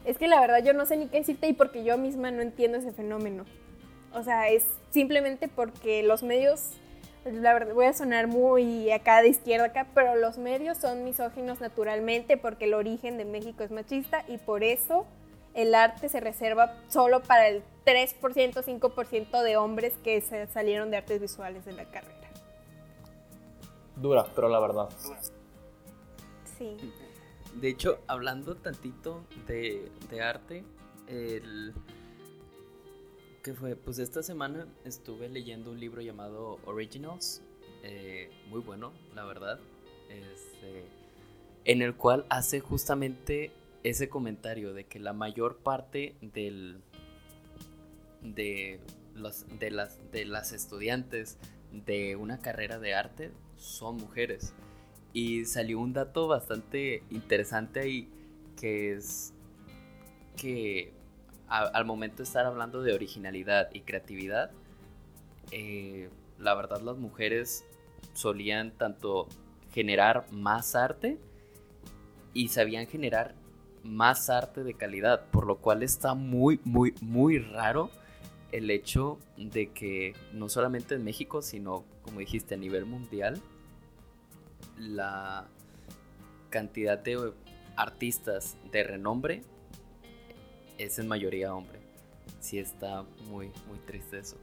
Es 0.05 0.17
que 0.17 0.27
la 0.27 0.39
verdad 0.39 0.63
yo 0.63 0.73
no 0.73 0.85
sé 0.85 0.97
ni 0.97 1.07
qué 1.07 1.19
decirte 1.19 1.47
y 1.47 1.53
porque 1.53 1.83
yo 1.83 1.97
misma 1.97 2.31
no 2.31 2.41
entiendo 2.41 2.77
ese 2.77 2.91
fenómeno. 2.91 3.45
O 4.13 4.23
sea, 4.23 4.49
es 4.49 4.65
simplemente 4.89 5.47
porque 5.47 6.03
los 6.03 6.23
medios, 6.23 6.71
la 7.23 7.53
verdad 7.53 7.73
voy 7.73 7.85
a 7.85 7.93
sonar 7.93 8.27
muy 8.27 8.91
acá 8.91 9.21
de 9.21 9.29
izquierda 9.29 9.67
acá, 9.67 9.87
pero 9.93 10.15
los 10.15 10.37
medios 10.37 10.77
son 10.77 11.03
misóginos 11.03 11.61
naturalmente 11.61 12.35
porque 12.37 12.65
el 12.65 12.73
origen 12.73 13.17
de 13.17 13.25
México 13.25 13.63
es 13.63 13.71
machista 13.71 14.25
y 14.27 14.37
por 14.37 14.63
eso 14.63 15.05
el 15.53 15.75
arte 15.75 16.09
se 16.09 16.19
reserva 16.19 16.77
solo 16.87 17.21
para 17.21 17.47
el 17.47 17.63
3%, 17.85 18.63
5% 18.63 19.41
de 19.43 19.57
hombres 19.57 19.93
que 20.03 20.21
se 20.21 20.47
salieron 20.47 20.91
de 20.91 20.97
artes 20.97 21.21
visuales 21.21 21.65
de 21.65 21.73
la 21.73 21.85
carrera. 21.85 22.29
Dura, 23.95 24.25
pero 24.33 24.49
la 24.49 24.59
verdad. 24.59 24.89
Sí. 26.57 26.77
De 27.59 27.69
hecho, 27.69 27.99
hablando 28.07 28.55
tantito 28.55 29.25
de, 29.47 29.91
de 30.09 30.21
arte, 30.21 30.63
el 31.07 31.73
¿Qué 33.43 33.55
fue? 33.55 33.75
Pues 33.75 33.97
esta 33.97 34.21
semana 34.21 34.67
estuve 34.85 35.27
leyendo 35.27 35.71
un 35.71 35.79
libro 35.79 36.01
llamado 36.01 36.59
Originals, 36.65 37.41
eh, 37.81 38.29
muy 38.49 38.61
bueno, 38.61 38.93
la 39.15 39.25
verdad, 39.25 39.59
este, 40.09 40.85
en 41.65 41.81
el 41.81 41.95
cual 41.95 42.27
hace 42.29 42.59
justamente 42.59 43.51
ese 43.83 44.09
comentario 44.09 44.73
de 44.73 44.83
que 44.83 44.99
la 44.99 45.13
mayor 45.13 45.57
parte 45.57 46.13
del, 46.21 46.81
de, 48.21 48.79
de, 49.59 49.71
las, 49.71 49.97
de 50.11 50.25
las 50.25 50.51
estudiantes 50.51 51.39
de 51.71 52.15
una 52.15 52.41
carrera 52.41 52.77
de 52.77 52.93
arte 52.93 53.31
son 53.57 53.97
mujeres. 53.97 54.53
Y 55.13 55.45
salió 55.45 55.79
un 55.79 55.93
dato 55.93 56.27
bastante 56.27 57.03
interesante 57.09 57.81
ahí, 57.81 58.09
que 58.55 58.93
es 58.93 59.33
que 60.37 60.93
al 61.47 61.83
momento 61.83 62.17
de 62.17 62.23
estar 62.23 62.45
hablando 62.45 62.81
de 62.81 62.93
originalidad 62.93 63.69
y 63.73 63.81
creatividad, 63.81 64.51
eh, 65.51 66.09
la 66.39 66.55
verdad 66.55 66.81
las 66.81 66.97
mujeres 66.97 67.65
solían 68.13 68.71
tanto 68.71 69.27
generar 69.73 70.25
más 70.31 70.75
arte 70.75 71.17
y 72.33 72.47
sabían 72.47 72.87
generar 72.87 73.35
más 73.83 74.29
arte 74.29 74.63
de 74.63 74.73
calidad, 74.73 75.25
por 75.31 75.45
lo 75.45 75.57
cual 75.57 75.83
está 75.83 76.13
muy, 76.13 76.59
muy, 76.63 76.93
muy 77.01 77.39
raro 77.39 77.89
el 78.51 78.69
hecho 78.69 79.17
de 79.37 79.71
que 79.71 80.13
no 80.33 80.49
solamente 80.49 80.95
en 80.95 81.03
México, 81.03 81.41
sino, 81.41 81.83
como 82.03 82.19
dijiste, 82.19 82.55
a 82.55 82.57
nivel 82.57 82.85
mundial, 82.85 83.41
la 84.81 85.47
cantidad 86.49 86.97
de 86.97 87.33
artistas 87.75 88.57
de 88.71 88.83
renombre 88.83 89.43
es 90.77 90.99
en 90.99 91.07
mayoría 91.07 91.53
hombre. 91.53 91.79
Sí 92.39 92.57
está 92.57 93.03
muy, 93.29 93.51
muy 93.67 93.77
triste 93.85 94.19
eso. 94.19 94.37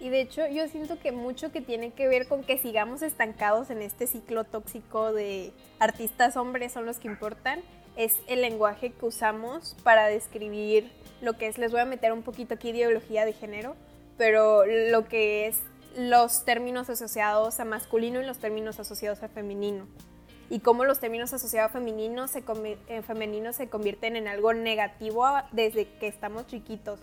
Y 0.00 0.08
de 0.08 0.20
hecho 0.20 0.46
yo 0.48 0.66
siento 0.68 0.98
que 0.98 1.12
mucho 1.12 1.52
que 1.52 1.60
tiene 1.60 1.92
que 1.92 2.08
ver 2.08 2.26
con 2.26 2.42
que 2.42 2.58
sigamos 2.58 3.02
estancados 3.02 3.70
en 3.70 3.80
este 3.80 4.06
ciclo 4.06 4.44
tóxico 4.44 5.12
de 5.12 5.52
artistas 5.78 6.36
hombres 6.36 6.72
son 6.72 6.84
los 6.84 6.98
que 6.98 7.08
importan, 7.08 7.60
es 7.96 8.18
el 8.26 8.42
lenguaje 8.42 8.90
que 8.90 9.06
usamos 9.06 9.76
para 9.84 10.06
describir 10.06 10.90
lo 11.22 11.34
que 11.38 11.46
es, 11.46 11.58
les 11.58 11.70
voy 11.70 11.80
a 11.80 11.84
meter 11.84 12.12
un 12.12 12.22
poquito 12.22 12.54
aquí 12.54 12.70
ideología 12.70 13.24
de 13.24 13.32
género, 13.32 13.76
pero 14.18 14.64
lo 14.66 15.06
que 15.06 15.46
es 15.46 15.62
los 15.96 16.44
términos 16.44 16.90
asociados 16.90 17.60
a 17.60 17.64
masculino 17.64 18.20
y 18.20 18.26
los 18.26 18.38
términos 18.38 18.80
asociados 18.80 19.22
a 19.22 19.28
femenino 19.28 19.86
y 20.50 20.60
cómo 20.60 20.84
los 20.84 21.00
términos 21.00 21.32
asociados 21.32 21.70
a 21.70 21.72
femenino 21.72 22.28
se, 22.28 22.42
femenino 23.02 23.52
se 23.52 23.68
convierten 23.68 24.16
en 24.16 24.28
algo 24.28 24.52
negativo 24.52 25.26
desde 25.52 25.88
que 25.98 26.06
estamos 26.06 26.46
chiquitos. 26.46 27.00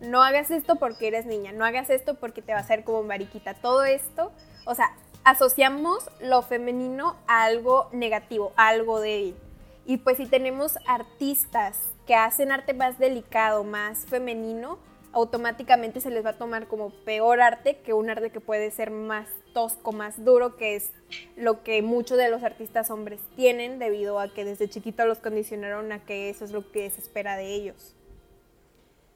No 0.00 0.22
hagas 0.22 0.50
esto 0.50 0.76
porque 0.76 1.08
eres 1.08 1.26
niña, 1.26 1.52
no 1.52 1.64
hagas 1.64 1.90
esto 1.90 2.14
porque 2.14 2.42
te 2.42 2.52
va 2.52 2.58
a 2.58 2.62
hacer 2.62 2.82
como 2.82 3.02
mariquita. 3.04 3.54
Todo 3.54 3.84
esto, 3.84 4.32
o 4.64 4.74
sea, 4.74 4.96
asociamos 5.24 6.10
lo 6.20 6.42
femenino 6.42 7.16
a 7.28 7.44
algo 7.44 7.88
negativo, 7.92 8.52
a 8.56 8.68
algo 8.68 9.00
débil. 9.00 9.36
Y 9.86 9.98
pues 9.98 10.16
si 10.16 10.26
tenemos 10.26 10.78
artistas 10.86 11.78
que 12.06 12.14
hacen 12.14 12.50
arte 12.52 12.74
más 12.74 12.98
delicado, 12.98 13.64
más 13.64 14.06
femenino, 14.06 14.78
automáticamente 15.12 16.00
se 16.00 16.10
les 16.10 16.24
va 16.24 16.30
a 16.30 16.38
tomar 16.38 16.66
como 16.66 16.90
peor 16.90 17.40
arte 17.40 17.78
que 17.78 17.92
un 17.92 18.08
arte 18.10 18.30
que 18.30 18.40
puede 18.40 18.70
ser 18.70 18.90
más 18.90 19.28
tosco, 19.52 19.92
más 19.92 20.24
duro, 20.24 20.56
que 20.56 20.76
es 20.76 20.90
lo 21.36 21.62
que 21.62 21.82
muchos 21.82 22.16
de 22.16 22.30
los 22.30 22.42
artistas 22.42 22.90
hombres 22.90 23.20
tienen 23.36 23.78
debido 23.78 24.18
a 24.18 24.32
que 24.32 24.44
desde 24.44 24.68
chiquito 24.68 25.04
los 25.06 25.18
condicionaron 25.18 25.92
a 25.92 26.04
que 26.04 26.30
eso 26.30 26.44
es 26.44 26.52
lo 26.52 26.70
que 26.72 26.88
se 26.90 27.00
espera 27.00 27.36
de 27.36 27.54
ellos. 27.54 27.94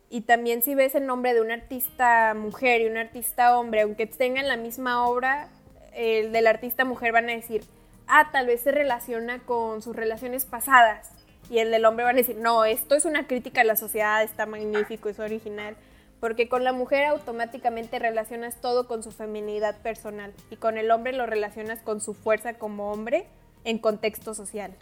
Y 0.09 0.21
también 0.21 0.63
si 0.63 0.75
ves 0.75 0.95
el 0.95 1.07
nombre 1.07 1.35
de 1.35 1.41
un 1.41 1.51
artista 1.51 2.35
mujer 2.35 2.83
y 2.83 2.87
un 2.87 2.97
artista 2.97 3.59
hombre, 3.59 3.81
aunque 3.81 4.07
tengan 4.07 4.47
la 4.47 4.57
misma 4.57 5.07
obra, 5.07 5.49
el 5.95 6.31
del 6.31 6.47
artista 6.47 6.85
mujer 6.85 7.13
van 7.13 7.29
a 7.29 7.33
decir, 7.33 7.65
ah, 8.07 8.29
tal 8.33 8.47
vez 8.47 8.61
se 8.61 8.71
relaciona 8.71 9.41
con 9.41 9.83
sus 9.83 9.97
relaciones 9.97 10.45
pasadas. 10.45 11.16
Y 11.49 11.59
el 11.59 11.71
del 11.71 11.85
hombre 11.85 12.05
van 12.05 12.17
a 12.17 12.19
decir, 12.19 12.37
no, 12.37 12.65
esto 12.65 12.95
es 12.95 13.05
una 13.05 13.27
crítica 13.27 13.61
a 13.61 13.65
la 13.65 13.77
sociedad, 13.77 14.23
está 14.23 14.47
magnífico, 14.47 15.09
es 15.09 15.19
original 15.19 15.77
porque 16.21 16.49
con 16.49 16.65
la 16.65 16.73
mujer 16.73 17.05
automáticamente 17.05 17.99
relacionas 17.99 18.61
todo 18.61 18.87
con 18.87 19.03
su 19.03 19.11
feminidad 19.11 19.81
personal 19.83 20.33
y 20.51 20.57
con 20.57 20.79
el 20.79 20.91
hombre 20.91 21.13
lo 21.13 21.27
relacionas 21.27 21.81
con 21.83 22.01
su 22.01 22.15
fuerza 22.15 22.55
como 22.55 22.91
hombre 22.91 23.27
en 23.65 23.79
contexto 23.79 24.35
social. 24.35 24.75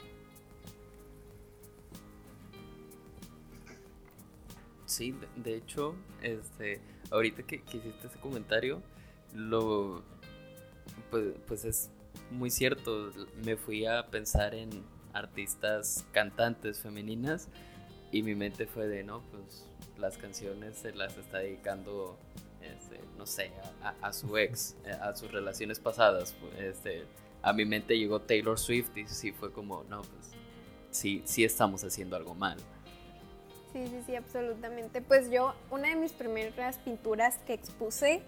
Sí, 4.86 5.14
de 5.36 5.56
hecho, 5.56 5.96
este, 6.22 6.80
ahorita 7.10 7.42
que, 7.42 7.56
hiciste 7.56 8.06
ese 8.06 8.18
comentario, 8.20 8.80
lo, 9.34 10.04
pues, 11.10 11.34
pues 11.48 11.64
es 11.64 11.90
muy 12.30 12.50
cierto. 12.50 13.10
Me 13.44 13.56
fui 13.56 13.86
a 13.86 14.06
pensar 14.06 14.54
en 14.54 14.70
artistas 15.14 16.04
cantantes 16.12 16.80
femeninas 16.80 17.48
y 18.12 18.22
mi 18.22 18.34
mente 18.34 18.66
fue 18.66 18.86
de, 18.86 19.02
no, 19.02 19.22
pues 19.30 19.66
las 19.98 20.18
canciones 20.18 20.76
se 20.76 20.92
las 20.92 21.16
está 21.16 21.38
dedicando, 21.38 22.18
este, 22.60 23.00
no 23.16 23.26
sé, 23.26 23.50
a, 24.02 24.12
su 24.12 24.36
ex, 24.36 24.76
a 25.00 25.14
sus 25.16 25.32
relaciones 25.32 25.80
pasadas. 25.80 26.34
Este, 26.58 27.04
a 27.42 27.52
mi 27.52 27.64
mente 27.64 27.98
llegó 27.98 28.20
Taylor 28.20 28.58
Swift 28.58 28.96
y 28.96 29.06
sí 29.06 29.32
fue 29.32 29.52
como, 29.52 29.84
no, 29.84 30.02
pues 30.02 30.32
sí, 30.90 31.22
sí 31.24 31.44
estamos 31.44 31.82
haciendo 31.84 32.16
algo 32.16 32.34
mal. 32.34 32.58
Sí, 33.72 33.86
sí, 33.88 34.02
sí, 34.06 34.14
absolutamente. 34.14 35.00
Pues 35.00 35.30
yo, 35.30 35.54
una 35.70 35.88
de 35.88 35.96
mis 35.96 36.12
primeras 36.12 36.78
pinturas 36.78 37.38
que 37.38 37.54
expuse 37.54 38.22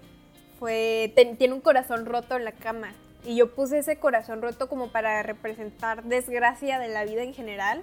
fue, 0.59 1.13
tiene 1.39 1.55
un 1.55 1.61
corazón 1.61 2.07
roto 2.07 2.37
en 2.37 2.45
la 2.45 2.53
cama. 2.53 2.93
Y 3.27 3.37
yo 3.37 3.53
puse 3.53 3.79
ese 3.79 3.99
corazón 3.99 4.41
roto 4.41 4.69
como 4.69 4.89
para 4.89 5.23
representar 5.23 6.05
desgracia 6.05 6.79
de 6.79 6.89
la 6.89 7.05
vida 7.05 7.23
en 7.23 7.35
general 7.35 7.83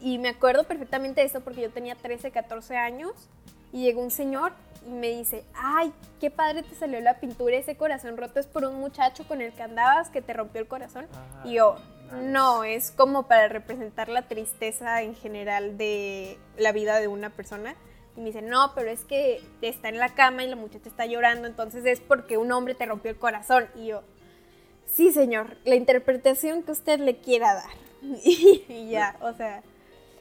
y 0.00 0.18
me 0.18 0.30
acuerdo 0.30 0.64
perfectamente 0.64 1.20
de 1.20 1.26
eso 1.26 1.40
porque 1.40 1.62
yo 1.62 1.70
tenía 1.70 1.94
13, 1.94 2.30
14 2.30 2.76
años 2.76 3.12
y 3.72 3.82
llegó 3.82 4.02
un 4.02 4.10
señor 4.10 4.52
y 4.86 4.90
me 4.90 5.10
dice, 5.10 5.44
ay, 5.54 5.92
qué 6.20 6.30
padre 6.30 6.62
te 6.62 6.74
salió 6.74 7.00
la 7.00 7.20
pintura, 7.20 7.56
ese 7.56 7.76
corazón 7.76 8.16
roto 8.16 8.40
es 8.40 8.46
por 8.46 8.64
un 8.64 8.76
muchacho 8.76 9.26
con 9.26 9.42
el 9.42 9.52
que 9.52 9.62
andabas 9.62 10.08
que 10.08 10.22
te 10.22 10.32
rompió 10.32 10.60
el 10.60 10.68
corazón. 10.68 11.06
y 11.44 11.54
yo, 11.54 11.76
no, 12.22 12.64
es 12.64 12.92
como 12.92 13.24
para 13.24 13.48
representar 13.48 14.08
la 14.08 14.22
tristeza 14.22 15.02
en 15.02 15.14
general 15.14 15.76
de 15.76 16.38
la 16.56 16.72
vida 16.72 17.00
de 17.00 17.08
una 17.08 17.30
persona. 17.30 17.74
Y 18.16 18.20
me 18.20 18.26
dice, 18.26 18.40
no, 18.40 18.72
pero 18.74 18.90
es 18.90 19.04
que 19.04 19.42
está 19.60 19.88
en 19.88 19.98
la 19.98 20.14
cama 20.14 20.44
y 20.44 20.48
la 20.48 20.56
muchacha 20.56 20.88
está 20.88 21.04
llorando, 21.04 21.46
entonces 21.46 21.84
es 21.84 22.00
porque 22.00 22.38
un 22.38 22.50
hombre 22.52 22.74
te 22.74 22.86
rompió 22.86 23.10
el 23.10 23.18
corazón. 23.18 23.66
Y 23.74 23.88
yo, 23.88 24.02
sí, 24.96 25.12
señor, 25.12 25.58
la 25.64 25.74
interpretación 25.74 26.62
que 26.62 26.72
usted 26.72 26.98
le 26.98 27.18
quiera 27.18 27.54
dar. 27.54 27.70
y 28.24 28.88
ya, 28.90 29.16
o 29.20 29.34
sea, 29.34 29.62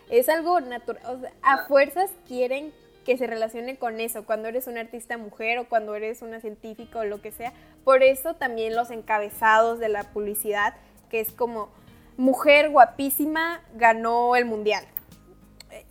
es 0.09 0.27
algo 0.27 0.59
natural. 0.59 1.31
A 1.41 1.65
fuerzas 1.65 2.11
quieren 2.27 2.73
que 3.05 3.17
se 3.17 3.25
relacione 3.25 3.77
con 3.77 4.01
eso, 4.01 4.25
cuando 4.25 4.49
eres 4.49 4.67
una 4.67 4.81
artista 4.81 5.17
mujer 5.17 5.59
o 5.59 5.69
cuando 5.69 5.95
eres 5.95 6.21
una 6.21 6.41
científica 6.41 6.99
o 6.99 7.05
lo 7.05 7.21
que 7.21 7.31
sea. 7.31 7.53
Por 7.85 8.03
eso 8.03 8.33
también 8.33 8.75
los 8.75 8.89
encabezados 8.89 9.79
de 9.79 9.89
la 9.89 10.03
publicidad, 10.11 10.73
que 11.09 11.21
es 11.21 11.31
como 11.31 11.69
mujer 12.17 12.69
guapísima 12.69 13.61
ganó 13.75 14.35
el 14.35 14.45
mundial. 14.45 14.85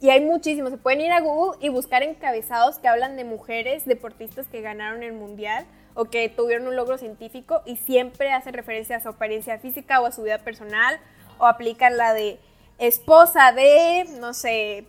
Y 0.01 0.11
hay 0.11 0.21
muchísimos, 0.21 0.71
se 0.71 0.77
pueden 0.77 1.01
ir 1.01 1.13
a 1.13 1.21
Google 1.21 1.59
y 1.65 1.69
buscar 1.69 2.03
encabezados 2.03 2.79
que 2.79 2.89
hablan 2.89 3.17
de 3.17 3.25
mujeres 3.25 3.87
deportistas 3.87 4.47
que 4.49 4.61
ganaron 4.61 5.03
el 5.03 5.13
mundial 5.13 5.67
o 5.95 6.07
que 6.07 6.29
tuvieron 6.29 6.67
un 6.67 6.77
logro 6.77 6.99
científico 6.99 7.63
y 7.65 7.77
siempre 7.77 8.33
hacen 8.33 8.55
referencia 8.55 8.97
a 8.97 9.01
su 9.01 9.09
apariencia 9.09 9.59
física 9.59 10.01
o 10.01 10.07
a 10.07 10.13
su 10.13 10.23
vida 10.23 10.39
personal 10.39 10.99
o 11.39 11.47
aplican 11.47 11.97
la 11.97 12.15
de 12.15 12.41
esposa 12.79 13.53
de, 13.53 14.05
no 14.21 14.35
sé, 14.35 14.87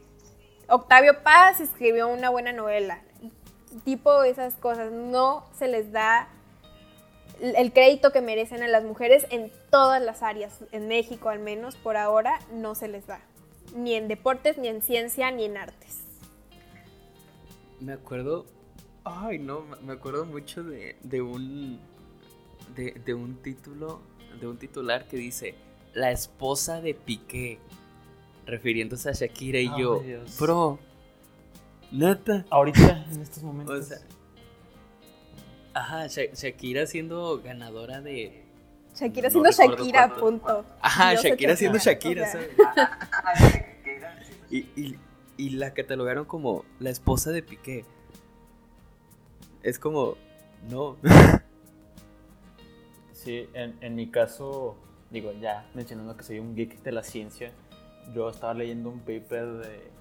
Octavio 0.68 1.22
Paz 1.24 1.60
escribió 1.60 2.08
una 2.08 2.30
buena 2.30 2.52
novela. 2.52 3.02
Tipo 3.84 4.24
esas 4.24 4.56
cosas, 4.56 4.92
no 4.92 5.46
se 5.58 5.68
les 5.68 5.92
da 5.92 6.30
el 7.42 7.74
crédito 7.74 8.12
que 8.12 8.22
merecen 8.22 8.64
a 8.64 8.68
las 8.68 8.84
mujeres 8.84 9.28
en 9.30 9.52
todas 9.70 10.02
las 10.02 10.24
áreas, 10.24 10.60
en 10.72 10.88
México 10.88 11.30
al 11.30 11.40
menos 11.40 11.76
por 11.76 11.98
ahora, 11.98 12.40
no 12.54 12.76
se 12.76 12.88
les 12.88 13.06
da. 13.06 13.20
Ni 13.76 13.94
en 13.96 14.08
deportes, 14.08 14.58
ni 14.58 14.70
en 14.70 14.82
ciencia, 14.82 15.32
ni 15.32 15.46
en 15.46 15.58
artes. 15.58 16.02
Me 17.82 17.94
acuerdo, 17.94 18.46
ay 19.06 19.40
no, 19.40 19.64
me 19.84 19.94
acuerdo 19.94 20.26
mucho 20.26 20.64
de, 20.64 21.22
un, 21.22 21.80
de, 22.76 23.14
un 23.14 23.36
título, 23.42 24.02
de 24.40 24.48
un 24.48 24.58
titular 24.58 25.08
que 25.08 25.18
dice, 25.18 25.56
la 25.94 26.12
esposa 26.12 26.82
de 26.82 26.96
Piqué 26.96 27.60
refiriéndose 28.46 29.10
a 29.10 29.14
Shakira 29.14 29.60
y 29.60 29.70
yo, 29.78 30.04
bro, 30.40 30.80
neta. 31.92 32.46
Ahorita, 32.50 33.06
en 33.12 33.22
estos 33.22 33.44
momentos. 33.44 33.80
O 33.80 33.84
sea, 33.84 34.00
ajá, 35.74 36.08
Shakira 36.08 36.88
siendo 36.88 37.42
ganadora 37.42 38.02
de. 38.02 38.44
Shakira 38.96 39.30
siendo 39.30 39.52
Shakira, 39.52 40.16
punto. 40.16 40.66
Ajá, 40.82 41.14
Shakira 41.16 41.56
siendo 41.56 41.78
Shakira, 41.78 42.28
¿sabes? 42.28 42.50
y, 44.50 44.58
y, 44.76 44.96
y 45.38 45.50
la 45.52 45.74
catalogaron 45.74 46.26
como 46.26 46.66
la 46.80 46.90
esposa 46.90 47.32
de 47.32 47.44
Piqué. 47.44 47.86
Es 49.66 49.80
como, 49.80 50.14
no. 50.70 50.96
Sí, 53.14 53.50
en, 53.56 53.76
en 53.82 53.96
mi 53.96 54.12
caso, 54.12 54.76
digo, 55.10 55.32
ya 55.32 55.68
mencionando 55.74 56.16
que 56.16 56.24
soy 56.24 56.38
un 56.38 56.56
geek 56.56 56.84
de 56.84 56.92
la 56.92 57.02
ciencia, 57.02 57.52
yo 58.14 58.30
estaba 58.30 58.54
leyendo 58.54 58.90
un 58.92 59.00
paper 59.00 59.54
de, 59.54 59.92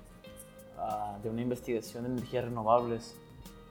ah, 0.77 1.18
de 1.22 1.31
una 1.31 1.40
investigación 1.40 2.05
de 2.05 2.11
energías 2.11 2.44
renovables 2.44 3.16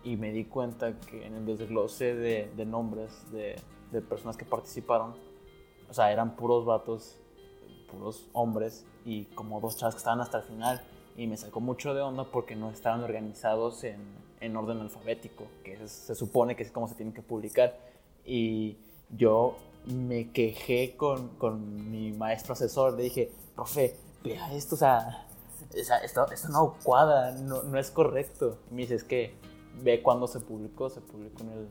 y 0.03 0.17
me 0.17 0.31
di 0.31 0.45
cuenta 0.45 0.99
que 0.99 1.27
en 1.27 1.35
el 1.35 1.45
desglose 1.45 2.15
de, 2.15 2.51
de 2.57 2.65
nombres 2.65 3.31
de, 3.31 3.57
de, 3.91 4.01
personas 4.01 4.35
que 4.35 4.45
participaron, 4.45 5.13
o 5.87 5.93
sea, 5.93 6.11
eran 6.11 6.35
puros 6.35 6.65
vatos, 6.65 7.19
puros 7.91 8.27
hombres 8.33 8.87
y 9.05 9.25
como 9.25 9.61
dos 9.61 9.77
chavas 9.77 9.93
que 9.93 9.99
estaban 9.99 10.21
hasta 10.21 10.39
el 10.39 10.43
final 10.45 10.81
y 11.15 11.27
me 11.27 11.37
sacó 11.37 11.59
mucho 11.59 11.93
de 11.93 12.01
onda 12.01 12.23
porque 12.23 12.55
no 12.55 12.71
estaban 12.71 13.03
organizados 13.03 13.83
en, 13.83 14.23
en 14.43 14.55
orden 14.57 14.79
alfabético, 14.79 15.45
que 15.63 15.87
se 15.87 16.15
supone 16.15 16.55
que 16.55 16.63
es 16.63 16.71
como 16.71 16.87
se 16.87 16.95
tienen 16.95 17.13
que 17.13 17.21
publicar. 17.21 17.77
Y 18.25 18.77
yo 19.09 19.57
me 19.85 20.31
quejé 20.31 20.95
con, 20.97 21.29
con 21.37 21.89
mi 21.91 22.11
maestro 22.11 22.53
asesor, 22.53 22.93
le 22.93 23.03
dije, 23.03 23.31
profe, 23.55 23.95
vea 24.23 24.53
esto, 24.53 24.75
o 24.75 24.77
sea, 24.77 25.25
esto, 25.73 26.29
esto, 26.31 26.49
no 26.49 26.75
cuadra, 26.83 27.31
no, 27.31 27.63
no, 27.63 27.79
es 27.79 27.89
correcto. 27.89 28.57
me 28.69 28.81
dice, 28.81 28.95
es 28.95 29.03
que 29.03 29.33
ve 29.81 30.01
cuando 30.01 30.27
se 30.27 30.39
publicó, 30.39 30.89
se 30.89 31.01
publicó 31.01 31.43
en 31.43 31.49
el 31.51 31.67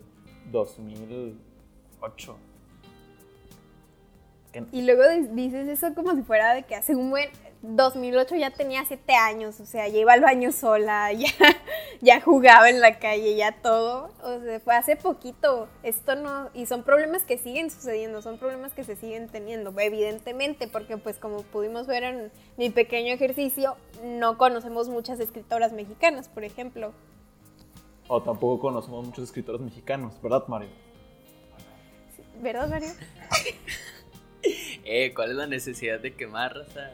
2008. 0.51 2.35
Y 4.71 4.83
luego 4.83 5.03
dices 5.31 5.67
eso 5.67 5.95
como 5.95 6.15
si 6.15 6.21
fuera 6.21 6.53
de 6.53 6.63
que 6.63 6.75
hace 6.75 6.95
un 6.95 7.09
buen... 7.09 7.29
2008 7.63 8.35
ya 8.35 8.51
tenía 8.51 8.83
7 8.83 9.15
años, 9.15 9.61
o 9.61 9.65
sea, 9.65 9.87
ya 9.87 9.97
iba 9.97 10.11
al 10.11 10.19
baño 10.19 10.51
sola, 10.51 11.13
ya, 11.13 11.29
ya 12.01 12.19
jugaba 12.19 12.69
en 12.69 12.81
la 12.81 12.99
calle, 12.99 13.35
ya 13.37 13.53
todo. 13.61 14.11
O 14.21 14.39
sea, 14.41 14.59
fue 14.59 14.75
hace 14.75 14.97
poquito. 14.97 15.69
Esto 15.81 16.15
no. 16.15 16.49
Y 16.53 16.65
son 16.65 16.83
problemas 16.83 17.23
que 17.23 17.37
siguen 17.37 17.71
sucediendo, 17.71 18.21
son 18.21 18.37
problemas 18.37 18.73
que 18.73 18.83
se 18.83 18.97
siguen 18.97 19.29
teniendo, 19.29 19.73
evidentemente, 19.79 20.67
porque, 20.67 20.97
pues, 20.97 21.17
como 21.17 21.41
pudimos 21.43 21.87
ver 21.87 22.03
en 22.03 22.31
mi 22.57 22.69
pequeño 22.69 23.13
ejercicio, 23.13 23.77
no 24.03 24.37
conocemos 24.37 24.89
muchas 24.89 25.21
escritoras 25.21 25.71
mexicanas, 25.71 26.27
por 26.27 26.43
ejemplo. 26.43 26.93
O 28.09 28.21
tampoco 28.21 28.59
conocemos 28.59 29.05
muchos 29.05 29.23
escritores 29.23 29.61
mexicanos, 29.61 30.21
¿verdad, 30.21 30.45
Mario? 30.49 30.69
¿Verdad, 32.41 32.67
Mario? 32.67 32.89
eh, 34.83 35.13
¿cuál 35.13 35.31
es 35.31 35.37
la 35.37 35.47
necesidad 35.47 36.01
de 36.01 36.13
quemar, 36.13 36.53
raza? 36.57 36.91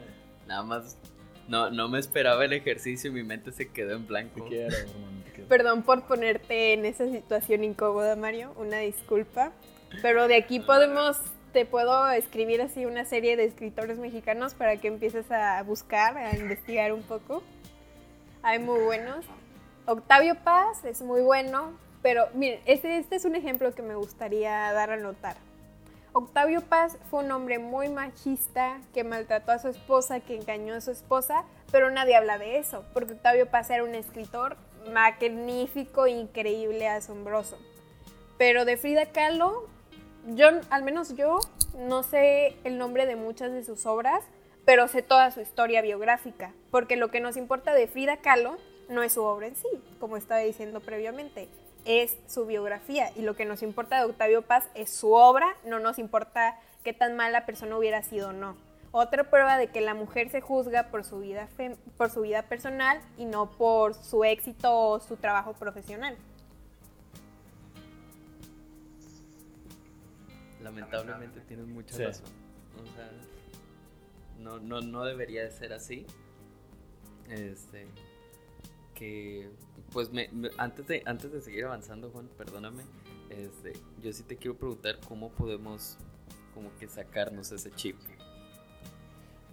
Nada 0.50 0.64
más 0.64 0.96
no, 1.46 1.70
no 1.70 1.88
me 1.88 2.00
esperaba 2.00 2.44
el 2.44 2.52
ejercicio 2.52 3.08
y 3.08 3.12
mi 3.14 3.22
mente 3.22 3.52
se 3.52 3.68
quedó 3.68 3.94
en 3.94 4.04
blanco. 4.08 4.48
Perdón 5.48 5.84
por 5.84 6.02
ponerte 6.08 6.72
en 6.72 6.84
esa 6.84 7.08
situación 7.08 7.62
incómoda, 7.62 8.16
Mario. 8.16 8.52
Una 8.56 8.78
disculpa. 8.78 9.52
Pero 10.02 10.26
de 10.26 10.34
aquí 10.34 10.58
podemos, 10.58 11.18
te 11.52 11.66
puedo 11.66 12.08
escribir 12.10 12.62
así 12.62 12.84
una 12.84 13.04
serie 13.04 13.36
de 13.36 13.44
escritores 13.44 13.98
mexicanos 13.98 14.54
para 14.54 14.76
que 14.78 14.88
empieces 14.88 15.30
a 15.30 15.62
buscar, 15.62 16.16
a 16.16 16.36
investigar 16.36 16.92
un 16.92 17.02
poco. 17.04 17.44
Hay 18.42 18.58
muy 18.58 18.80
buenos. 18.80 19.24
Octavio 19.86 20.34
Paz 20.34 20.84
es 20.84 21.00
muy 21.00 21.20
bueno, 21.20 21.78
pero 22.02 22.26
miren, 22.34 22.58
este, 22.66 22.98
este 22.98 23.14
es 23.14 23.24
un 23.24 23.36
ejemplo 23.36 23.72
que 23.72 23.82
me 23.82 23.94
gustaría 23.94 24.72
dar 24.72 24.90
a 24.90 24.96
notar. 24.96 25.36
Octavio 26.12 26.60
Paz 26.62 26.98
fue 27.08 27.24
un 27.24 27.30
hombre 27.30 27.60
muy 27.60 27.88
machista 27.88 28.80
que 28.92 29.04
maltrató 29.04 29.52
a 29.52 29.60
su 29.60 29.68
esposa, 29.68 30.18
que 30.18 30.34
engañó 30.34 30.74
a 30.74 30.80
su 30.80 30.90
esposa, 30.90 31.44
pero 31.70 31.88
nadie 31.90 32.16
habla 32.16 32.36
de 32.36 32.58
eso, 32.58 32.84
porque 32.92 33.12
Octavio 33.12 33.46
Paz 33.48 33.70
era 33.70 33.84
un 33.84 33.94
escritor 33.94 34.56
magnífico, 34.92 36.08
increíble, 36.08 36.88
asombroso. 36.88 37.58
Pero 38.38 38.64
de 38.64 38.76
Frida 38.76 39.06
Kahlo, 39.06 39.68
yo, 40.34 40.48
al 40.70 40.82
menos 40.82 41.14
yo, 41.14 41.38
no 41.76 42.02
sé 42.02 42.56
el 42.64 42.76
nombre 42.76 43.06
de 43.06 43.14
muchas 43.14 43.52
de 43.52 43.62
sus 43.62 43.86
obras, 43.86 44.24
pero 44.64 44.88
sé 44.88 45.02
toda 45.02 45.30
su 45.30 45.40
historia 45.40 45.80
biográfica, 45.80 46.52
porque 46.72 46.96
lo 46.96 47.12
que 47.12 47.20
nos 47.20 47.36
importa 47.36 47.72
de 47.72 47.86
Frida 47.86 48.16
Kahlo 48.16 48.56
no 48.88 49.04
es 49.04 49.12
su 49.12 49.22
obra 49.22 49.46
en 49.46 49.54
sí, 49.54 49.68
como 50.00 50.16
estaba 50.16 50.40
diciendo 50.40 50.80
previamente, 50.80 51.48
es 51.84 52.16
su 52.26 52.46
biografía 52.46 53.10
y 53.16 53.22
lo 53.22 53.34
que 53.34 53.44
nos 53.44 53.62
importa 53.62 53.98
de 53.98 54.04
Octavio 54.04 54.42
Paz 54.42 54.68
es 54.74 54.90
su 54.90 55.12
obra, 55.12 55.56
no 55.64 55.78
nos 55.78 55.98
importa 55.98 56.58
qué 56.84 56.92
tan 56.92 57.16
mala 57.16 57.46
persona 57.46 57.76
hubiera 57.76 58.02
sido 58.02 58.30
o 58.30 58.32
no. 58.32 58.56
Otra 58.92 59.30
prueba 59.30 59.56
de 59.56 59.68
que 59.68 59.80
la 59.80 59.94
mujer 59.94 60.30
se 60.30 60.40
juzga 60.40 60.90
por 60.90 61.04
su 61.04 61.20
vida, 61.20 61.48
por 61.96 62.10
su 62.10 62.22
vida 62.22 62.42
personal 62.42 63.00
y 63.16 63.24
no 63.24 63.50
por 63.50 63.94
su 63.94 64.24
éxito 64.24 64.76
o 64.76 65.00
su 65.00 65.16
trabajo 65.16 65.52
profesional. 65.52 66.16
Lamentablemente 70.60 71.40
tienes 71.42 71.66
mucha 71.66 71.96
razón. 71.96 72.26
O 72.82 72.96
sea, 72.96 73.10
no, 74.38 74.58
no, 74.58 74.80
no 74.80 75.04
debería 75.04 75.44
de 75.44 75.50
ser 75.52 75.72
así. 75.72 76.06
Este, 77.28 77.86
pues 79.92 80.10
me, 80.10 80.30
antes, 80.58 80.86
de, 80.86 81.02
antes 81.06 81.32
de 81.32 81.40
seguir 81.40 81.64
avanzando, 81.64 82.10
Juan, 82.10 82.28
perdóname, 82.36 82.82
este, 83.30 83.72
yo 84.02 84.12
sí 84.12 84.22
te 84.22 84.36
quiero 84.36 84.56
preguntar 84.56 84.98
cómo 85.08 85.30
podemos 85.30 85.98
como 86.54 86.74
que 86.78 86.88
sacarnos 86.88 87.52
ese 87.52 87.70
chip. 87.72 87.96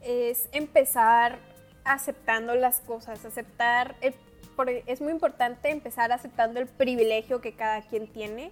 Es 0.01 0.49
empezar 0.51 1.39
aceptando 1.83 2.55
las 2.55 2.81
cosas, 2.81 3.23
aceptar, 3.25 3.95
es 4.01 5.01
muy 5.01 5.11
importante 5.11 5.69
empezar 5.69 6.11
aceptando 6.11 6.59
el 6.59 6.67
privilegio 6.67 7.41
que 7.41 7.53
cada 7.53 7.81
quien 7.81 8.07
tiene 8.07 8.51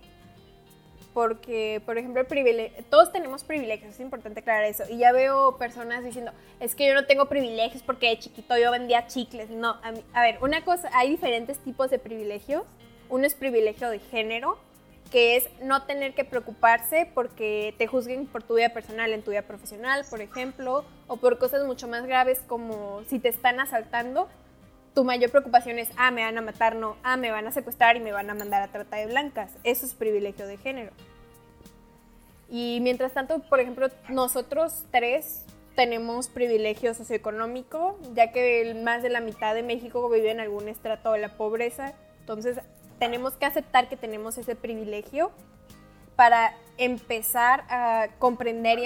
porque, 1.16 1.82
por 1.86 1.98
ejemplo, 1.98 2.24
todos 2.90 3.14
tenemos 3.14 3.46
privilegios, 3.46 3.94
es 3.94 4.02
importante 4.02 4.42
aclarar 4.42 4.66
eso. 4.66 4.84
Y 4.90 4.98
ya 4.98 5.14
veo 5.14 5.58
personas 5.58 6.04
diciendo, 6.04 6.34
es 6.60 6.76
que 6.76 6.86
yo 6.86 6.94
no 6.94 7.06
tengo 7.06 7.28
privilegios 7.28 7.82
porque 7.84 8.10
de 8.10 8.20
chiquito 8.20 8.58
yo 8.58 8.70
vendía 8.70 9.08
chicles. 9.08 9.50
No, 9.50 9.78
a, 10.14 10.22
ver, 10.22 10.40
una 10.42 10.66
cosa, 10.66 10.90
hay 10.94 11.10
diferentes 11.10 11.58
tipos 11.60 11.90
de 11.90 12.00
privilegios. 12.00 12.64
Uno 13.08 13.26
es 13.26 13.34
privilegio 13.34 13.90
de 13.90 14.00
género, 14.00 14.58
que 15.10 15.38
es 15.38 15.48
no 15.62 15.84
tener 15.84 16.16
que 16.16 16.26
preocuparse 16.26 17.10
porque 17.14 17.74
te 17.78 17.88
juzguen 17.88 18.28
por 18.28 18.44
tu 18.44 18.56
vida 18.56 18.74
personal 18.74 19.14
en 19.14 19.22
tu 19.22 19.32
vida 19.32 19.44
profesional, 19.44 20.04
por 20.10 20.20
ejemplo, 20.20 20.84
o 21.08 21.16
por 21.16 21.40
cosas 21.40 21.66
mucho 21.66 21.88
más 21.88 22.06
graves 22.06 22.42
como 22.46 23.04
si 23.08 23.20
te 23.20 23.30
están 23.30 23.62
asaltando, 23.62 24.28
tu 24.96 25.04
mayor 25.04 25.30
preocupación 25.30 25.78
es, 25.78 25.90
ah, 25.98 26.10
me 26.10 26.24
van 26.24 26.38
a 26.38 26.42
matar, 26.42 26.76
no, 26.76 26.96
ah, 27.04 27.18
me 27.18 27.30
van 27.30 27.46
a 27.46 27.52
secuestrar 27.52 27.98
y 27.98 28.00
me 28.00 28.14
van 28.14 28.30
a 28.30 28.34
mandar 28.34 28.64
a 28.64 28.70
trata 28.70 28.96
de 28.96 29.08
blancas. 29.08 29.52
Eso 29.66 29.86
es 29.86 29.94
privilegio 29.94 30.48
de 30.48 30.58
género. 30.58 30.92
Y 32.50 32.80
mientras 32.82 33.14
tanto, 33.14 33.40
por 33.40 33.60
ejemplo, 33.60 33.90
nosotros 34.08 34.86
tres 34.92 35.44
tenemos 35.76 36.30
privilegio 36.30 36.94
socioeconómico, 36.94 38.00
ya 38.14 38.32
que 38.32 38.74
más 38.84 39.04
de 39.04 39.10
la 39.10 39.20
mitad 39.20 39.54
de 39.54 39.64
México 39.64 40.10
vive 40.10 40.32
en 40.32 40.40
algún 40.40 40.70
estrato 40.70 41.12
de 41.12 41.20
la 41.20 41.36
pobreza. 41.36 41.94
Entonces, 42.22 42.58
tenemos 42.98 43.34
que 43.34 43.46
aceptar 43.46 43.90
que 43.90 43.98
tenemos 43.98 44.38
ese 44.38 44.56
privilegio 44.56 45.32
para 46.16 46.56
empezar 46.78 47.66
a 47.70 48.08
comprender 48.20 48.80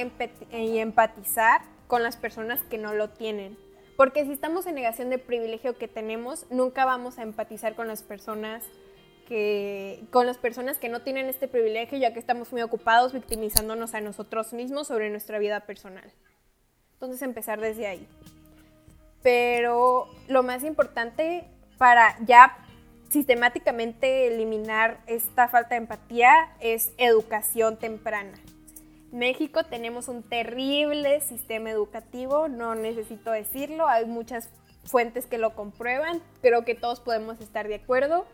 y 0.51 0.79
empatizar 0.79 1.61
con 1.85 2.01
las 2.01 2.17
personas 2.17 2.59
que 2.63 2.79
no 2.79 2.95
lo 2.95 3.09
tienen. 3.09 3.55
Porque 3.99 4.23
si 4.23 4.31
estamos 4.31 4.65
en 4.65 4.75
negación 4.75 5.09
del 5.09 5.19
privilegio 5.19 5.77
que 5.77 5.89
tenemos, 5.89 6.45
nunca 6.49 6.85
vamos 6.85 7.19
a 7.19 7.23
empatizar 7.23 7.75
con 7.75 7.89
las 7.89 8.01
personas 8.01 8.63
que, 9.27 10.05
con 10.09 10.25
las 10.25 10.37
personas 10.37 10.77
que 10.77 10.87
no 10.87 11.01
tienen 11.01 11.25
este 11.25 11.49
privilegio, 11.49 11.97
ya 11.97 12.13
que 12.13 12.19
estamos 12.19 12.53
muy 12.53 12.61
ocupados 12.61 13.11
victimizándonos 13.11 13.93
a 13.95 13.99
nosotros 13.99 14.53
mismos 14.53 14.87
sobre 14.87 15.09
nuestra 15.09 15.37
vida 15.37 15.65
personal. 15.65 16.09
Entonces 16.93 17.21
empezar 17.23 17.59
desde 17.59 17.87
ahí. 17.87 18.07
Pero 19.21 20.07
lo 20.29 20.43
más 20.43 20.63
importante 20.63 21.43
para 21.77 22.15
ya 22.25 22.57
sistemáticamente 23.09 24.27
eliminar 24.27 25.01
esta 25.07 25.49
falta 25.49 25.71
de 25.71 25.81
empatía 25.81 26.55
es 26.61 26.93
educación 26.97 27.75
temprana. 27.75 28.39
México 29.11 29.63
tenemos 29.63 30.07
un 30.07 30.21
terrible 30.21 31.19
sistema 31.21 31.71
educativo, 31.71 32.47
no 32.47 32.75
necesito 32.75 33.31
decirlo, 33.31 33.87
hay 33.87 34.05
muchas 34.05 34.49
fuentes 34.83 35.25
que 35.25 35.37
lo 35.37 35.55
comprueban, 35.55 36.21
creo 36.41 36.63
que 36.63 36.75
todos 36.75 36.99
podemos 36.99 37.39
estar 37.41 37.67
de 37.67 37.75
acuerdo. 37.75 38.25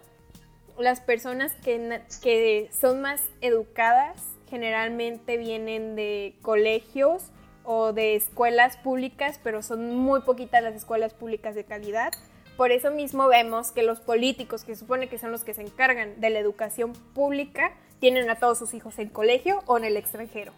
Las 0.77 0.99
personas 0.99 1.53
que, 1.63 2.01
que 2.21 2.69
son 2.77 3.01
más 3.01 3.21
educadas 3.39 4.21
generalmente 4.49 5.37
vienen 5.37 5.95
de 5.95 6.35
colegios 6.41 7.31
o 7.63 7.93
de 7.93 8.15
escuelas 8.15 8.77
públicas, 8.77 9.39
pero 9.43 9.61
son 9.61 9.95
muy 9.95 10.21
poquitas 10.21 10.61
las 10.61 10.75
escuelas 10.75 11.13
públicas 11.13 11.55
de 11.55 11.63
calidad. 11.63 12.11
Por 12.57 12.71
eso 12.71 12.91
mismo 12.91 13.27
vemos 13.27 13.71
que 13.71 13.83
los 13.83 14.01
políticos, 14.01 14.63
que 14.63 14.75
supone 14.75 15.07
que 15.07 15.17
son 15.17 15.31
los 15.31 15.43
que 15.43 15.53
se 15.53 15.61
encargan 15.61 16.19
de 16.19 16.29
la 16.29 16.39
educación 16.39 16.93
pública, 17.13 17.71
tienen 17.99 18.29
a 18.29 18.35
todos 18.35 18.59
sus 18.59 18.73
hijos 18.73 18.99
en 18.99 19.09
colegio 19.09 19.63
o 19.65 19.77
en 19.77 19.85
el 19.85 19.97
extranjero. 19.97 20.51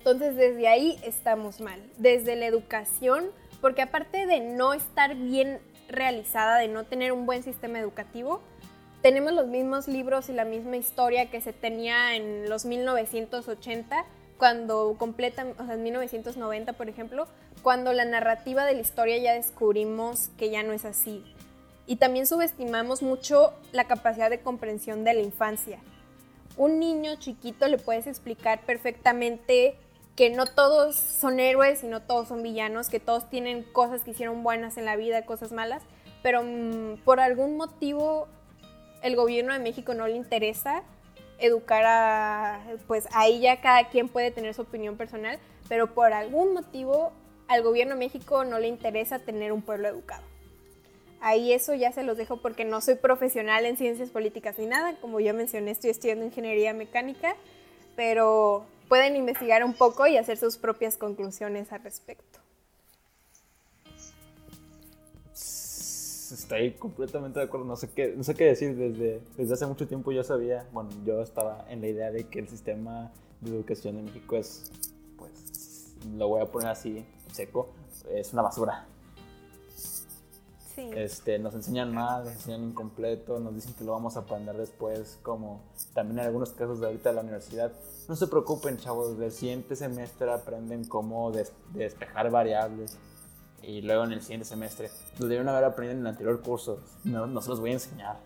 Entonces 0.00 0.34
desde 0.34 0.66
ahí 0.66 0.98
estamos 1.04 1.60
mal, 1.60 1.78
desde 1.98 2.34
la 2.34 2.46
educación, 2.46 3.26
porque 3.60 3.82
aparte 3.82 4.24
de 4.24 4.40
no 4.40 4.72
estar 4.72 5.14
bien 5.14 5.58
realizada, 5.90 6.56
de 6.56 6.68
no 6.68 6.84
tener 6.84 7.12
un 7.12 7.26
buen 7.26 7.42
sistema 7.42 7.78
educativo, 7.78 8.40
tenemos 9.02 9.34
los 9.34 9.46
mismos 9.46 9.88
libros 9.88 10.30
y 10.30 10.32
la 10.32 10.46
misma 10.46 10.78
historia 10.78 11.30
que 11.30 11.42
se 11.42 11.52
tenía 11.52 12.16
en 12.16 12.48
los 12.48 12.64
1980 12.64 14.06
cuando 14.38 14.96
completan, 14.98 15.52
o 15.58 15.66
sea, 15.66 15.74
en 15.74 15.82
1990, 15.82 16.72
por 16.72 16.88
ejemplo, 16.88 17.26
cuando 17.62 17.92
la 17.92 18.06
narrativa 18.06 18.64
de 18.64 18.72
la 18.72 18.80
historia 18.80 19.18
ya 19.18 19.34
descubrimos 19.34 20.28
que 20.38 20.48
ya 20.48 20.62
no 20.62 20.72
es 20.72 20.86
así. 20.86 21.22
Y 21.86 21.96
también 21.96 22.26
subestimamos 22.26 23.02
mucho 23.02 23.52
la 23.72 23.84
capacidad 23.84 24.30
de 24.30 24.40
comprensión 24.40 25.04
de 25.04 25.12
la 25.12 25.20
infancia. 25.20 25.78
Un 26.56 26.78
niño 26.78 27.16
chiquito 27.16 27.68
le 27.68 27.76
puedes 27.76 28.06
explicar 28.06 28.62
perfectamente 28.64 29.76
que 30.20 30.28
no 30.28 30.44
todos 30.44 30.96
son 30.96 31.40
héroes 31.40 31.82
y 31.82 31.86
no 31.86 32.02
todos 32.02 32.28
son 32.28 32.42
villanos, 32.42 32.90
que 32.90 33.00
todos 33.00 33.30
tienen 33.30 33.62
cosas 33.62 34.02
que 34.02 34.10
hicieron 34.10 34.42
buenas 34.42 34.76
en 34.76 34.84
la 34.84 34.94
vida, 34.94 35.24
cosas 35.24 35.50
malas, 35.50 35.82
pero 36.22 36.42
mm, 36.42 36.98
por 37.06 37.20
algún 37.20 37.56
motivo 37.56 38.28
el 39.02 39.16
gobierno 39.16 39.54
de 39.54 39.60
México 39.60 39.94
no 39.94 40.06
le 40.06 40.16
interesa 40.16 40.82
educar 41.38 41.84
a, 41.86 42.60
pues 42.86 43.08
ahí 43.14 43.40
ya 43.40 43.62
cada 43.62 43.88
quien 43.88 44.10
puede 44.10 44.30
tener 44.30 44.52
su 44.52 44.60
opinión 44.60 44.98
personal, 44.98 45.38
pero 45.70 45.94
por 45.94 46.12
algún 46.12 46.52
motivo 46.52 47.12
al 47.48 47.62
gobierno 47.62 47.94
de 47.94 48.00
México 48.00 48.44
no 48.44 48.58
le 48.58 48.68
interesa 48.68 49.20
tener 49.20 49.52
un 49.52 49.62
pueblo 49.62 49.88
educado. 49.88 50.24
Ahí 51.22 51.54
eso 51.54 51.72
ya 51.72 51.92
se 51.92 52.02
los 52.02 52.18
dejo 52.18 52.42
porque 52.42 52.66
no 52.66 52.82
soy 52.82 52.96
profesional 52.96 53.64
en 53.64 53.78
ciencias 53.78 54.10
políticas 54.10 54.58
ni 54.58 54.66
nada, 54.66 54.96
como 55.00 55.18
ya 55.18 55.32
mencioné 55.32 55.70
estoy 55.70 55.88
estudiando 55.88 56.26
ingeniería 56.26 56.74
mecánica, 56.74 57.36
pero 57.96 58.66
pueden 58.90 59.14
investigar 59.14 59.64
un 59.64 59.72
poco 59.72 60.08
y 60.08 60.16
hacer 60.16 60.36
sus 60.36 60.58
propias 60.58 60.98
conclusiones 60.98 61.72
al 61.72 61.82
respecto. 61.82 62.40
estoy 66.32 66.72
completamente 66.72 67.38
de 67.40 67.46
acuerdo. 67.46 67.66
No 67.66 67.76
sé 67.76 67.88
qué, 67.88 68.14
no 68.16 68.24
sé 68.24 68.34
qué 68.34 68.44
decir. 68.44 68.76
Desde, 68.76 69.20
desde 69.36 69.54
hace 69.54 69.66
mucho 69.66 69.86
tiempo 69.86 70.12
yo 70.12 70.24
sabía, 70.24 70.66
bueno, 70.72 70.90
yo 71.04 71.22
estaba 71.22 71.64
en 71.68 71.80
la 71.80 71.88
idea 71.88 72.10
de 72.10 72.24
que 72.24 72.40
el 72.40 72.48
sistema 72.48 73.12
de 73.40 73.50
educación 73.50 73.98
en 73.98 74.06
México 74.06 74.36
es, 74.36 74.70
pues, 75.16 75.94
lo 76.16 76.28
voy 76.28 76.40
a 76.42 76.46
poner 76.46 76.68
así, 76.68 77.04
seco, 77.32 77.70
es 78.12 78.32
una 78.32 78.42
basura. 78.42 78.86
Sí. 80.74 80.90
Este, 80.94 81.38
nos 81.38 81.54
enseñan 81.54 81.92
mal, 81.92 82.24
nos 82.24 82.34
enseñan 82.34 82.64
incompleto, 82.64 83.40
nos 83.40 83.54
dicen 83.54 83.74
que 83.74 83.84
lo 83.84 83.92
vamos 83.92 84.16
a 84.16 84.20
aprender 84.20 84.56
después, 84.56 85.18
como 85.22 85.62
también 85.94 86.20
en 86.20 86.26
algunos 86.26 86.52
casos 86.52 86.80
de 86.80 86.86
ahorita 86.86 87.10
de 87.10 87.16
la 87.16 87.22
universidad. 87.22 87.72
No 88.08 88.16
se 88.16 88.26
preocupen, 88.26 88.78
chavos, 88.78 89.18
del 89.18 89.32
siguiente 89.32 89.76
semestre 89.76 90.30
aprenden 90.32 90.84
cómo 90.84 91.32
despejar 91.72 92.30
variables, 92.30 92.96
y 93.62 93.82
luego 93.82 94.04
en 94.04 94.12
el 94.12 94.22
siguiente 94.22 94.46
semestre. 94.46 94.90
Lo 95.18 95.26
debieron 95.26 95.48
haber 95.48 95.64
aprendido 95.64 95.98
en 95.98 96.00
el 96.00 96.06
anterior 96.06 96.40
curso. 96.40 96.80
No, 97.04 97.26
no 97.26 97.40
se 97.40 97.50
los 97.50 97.60
voy 97.60 97.70
a 97.70 97.74
enseñar. 97.74 98.16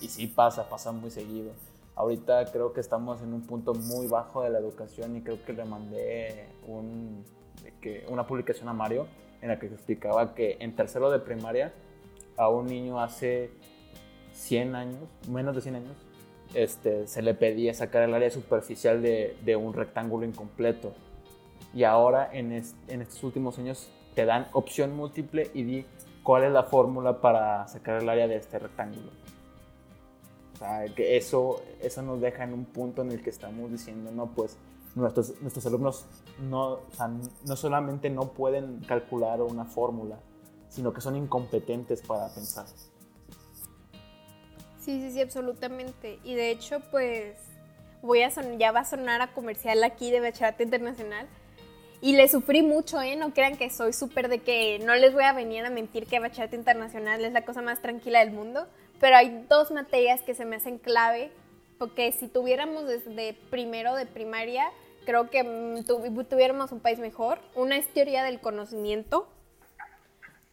Y 0.00 0.08
sí 0.08 0.26
pasa, 0.26 0.68
pasa 0.68 0.92
muy 0.92 1.10
seguido. 1.10 1.52
Ahorita 1.94 2.50
creo 2.50 2.72
que 2.72 2.80
estamos 2.80 3.22
en 3.22 3.32
un 3.34 3.42
punto 3.42 3.74
muy 3.74 4.06
bajo 4.06 4.42
de 4.42 4.50
la 4.50 4.58
educación 4.58 5.16
y 5.16 5.22
creo 5.22 5.44
que 5.44 5.52
le 5.52 5.64
mandé 5.64 6.48
un, 6.66 7.24
que, 7.80 8.06
una 8.08 8.26
publicación 8.26 8.68
a 8.68 8.72
Mario 8.72 9.06
en 9.42 9.48
la 9.48 9.58
que 9.58 9.66
explicaba 9.66 10.34
que 10.34 10.56
en 10.60 10.74
tercero 10.74 11.10
de 11.10 11.18
primaria 11.18 11.72
a 12.36 12.48
un 12.48 12.66
niño 12.66 13.00
hace 13.00 13.50
100 14.32 14.74
años, 14.74 15.02
menos 15.28 15.54
de 15.54 15.60
100 15.60 15.74
años, 15.74 15.96
este, 16.54 17.06
se 17.06 17.22
le 17.22 17.34
pedía 17.34 17.74
sacar 17.74 18.02
el 18.02 18.14
área 18.14 18.30
superficial 18.30 19.02
de, 19.02 19.36
de 19.44 19.56
un 19.56 19.74
rectángulo 19.74 20.24
incompleto. 20.24 20.94
Y 21.74 21.84
ahora 21.84 22.28
en, 22.32 22.52
en 22.52 23.02
estos 23.02 23.22
últimos 23.24 23.58
años 23.58 23.90
te 24.14 24.24
dan 24.24 24.46
opción 24.52 24.94
múltiple 24.94 25.50
y 25.54 25.62
di 25.64 25.86
cuál 26.22 26.44
es 26.44 26.52
la 26.52 26.62
fórmula 26.62 27.20
para 27.20 27.66
sacar 27.68 28.02
el 28.02 28.08
área 28.08 28.28
de 28.28 28.36
este 28.36 28.58
rectángulo. 28.58 29.10
O 30.54 30.58
sea, 30.58 30.84
que 30.94 31.16
eso, 31.16 31.62
eso 31.80 32.02
nos 32.02 32.20
deja 32.20 32.44
en 32.44 32.52
un 32.52 32.64
punto 32.64 33.02
en 33.02 33.10
el 33.10 33.22
que 33.22 33.30
estamos 33.30 33.70
diciendo, 33.70 34.12
no, 34.12 34.26
pues 34.26 34.58
nuestros, 34.94 35.40
nuestros 35.40 35.64
alumnos 35.66 36.06
no, 36.40 36.80
no 37.46 37.56
solamente 37.56 38.10
no 38.10 38.32
pueden 38.32 38.80
calcular 38.80 39.40
una 39.42 39.64
fórmula, 39.64 40.18
sino 40.68 40.92
que 40.92 41.00
son 41.00 41.16
incompetentes 41.16 42.02
para 42.02 42.28
pensar. 42.34 42.66
Sí, 44.78 45.00
sí, 45.00 45.12
sí, 45.12 45.20
absolutamente. 45.20 46.18
Y 46.24 46.34
de 46.34 46.50
hecho, 46.50 46.80
pues, 46.90 47.36
voy 48.02 48.22
a 48.22 48.30
ya 48.58 48.72
va 48.72 48.80
a 48.80 48.84
sonar 48.84 49.20
a 49.20 49.32
comercial 49.32 49.82
aquí 49.84 50.10
de 50.10 50.20
Bachillerato 50.20 50.62
Internacional, 50.62 51.28
y 52.04 52.16
le 52.16 52.26
sufrí 52.26 52.62
mucho, 52.62 53.00
¿eh? 53.00 53.14
No 53.14 53.32
crean 53.32 53.56
que 53.56 53.70
soy 53.70 53.92
súper 53.92 54.28
de 54.28 54.40
que 54.40 54.80
no 54.80 54.96
les 54.96 55.14
voy 55.14 55.22
a 55.22 55.32
venir 55.32 55.64
a 55.64 55.70
mentir 55.70 56.08
que 56.08 56.18
bachillerato 56.18 56.56
internacional 56.56 57.24
es 57.24 57.32
la 57.32 57.44
cosa 57.44 57.62
más 57.62 57.80
tranquila 57.80 58.18
del 58.18 58.32
mundo. 58.32 58.66
Pero 58.98 59.16
hay 59.16 59.46
dos 59.48 59.70
materias 59.70 60.20
que 60.22 60.34
se 60.34 60.44
me 60.44 60.56
hacen 60.56 60.78
clave. 60.78 61.30
Porque 61.78 62.10
si 62.10 62.26
tuviéramos 62.26 62.88
desde 62.88 63.34
primero 63.50 63.94
de 63.94 64.06
primaria, 64.06 64.68
creo 65.04 65.30
que 65.30 65.42
mm, 65.42 65.84
tuviéramos 66.28 66.72
un 66.72 66.80
país 66.80 66.98
mejor. 66.98 67.38
Una 67.54 67.76
es 67.76 67.86
teoría 67.88 68.24
del 68.24 68.40
conocimiento 68.40 69.28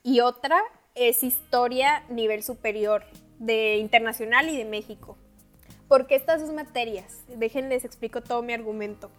y 0.04 0.20
otra 0.22 0.62
es 0.96 1.24
historia 1.24 2.04
nivel 2.10 2.44
superior 2.44 3.04
de 3.40 3.78
internacional 3.78 4.50
y 4.50 4.58
de 4.58 4.66
México. 4.66 5.18
Porque 5.88 6.16
estas 6.16 6.42
dos 6.42 6.54
materias, 6.54 7.24
déjenles 7.28 7.84
explico 7.84 8.22
todo 8.22 8.42
mi 8.42 8.54
argumento. 8.54 9.10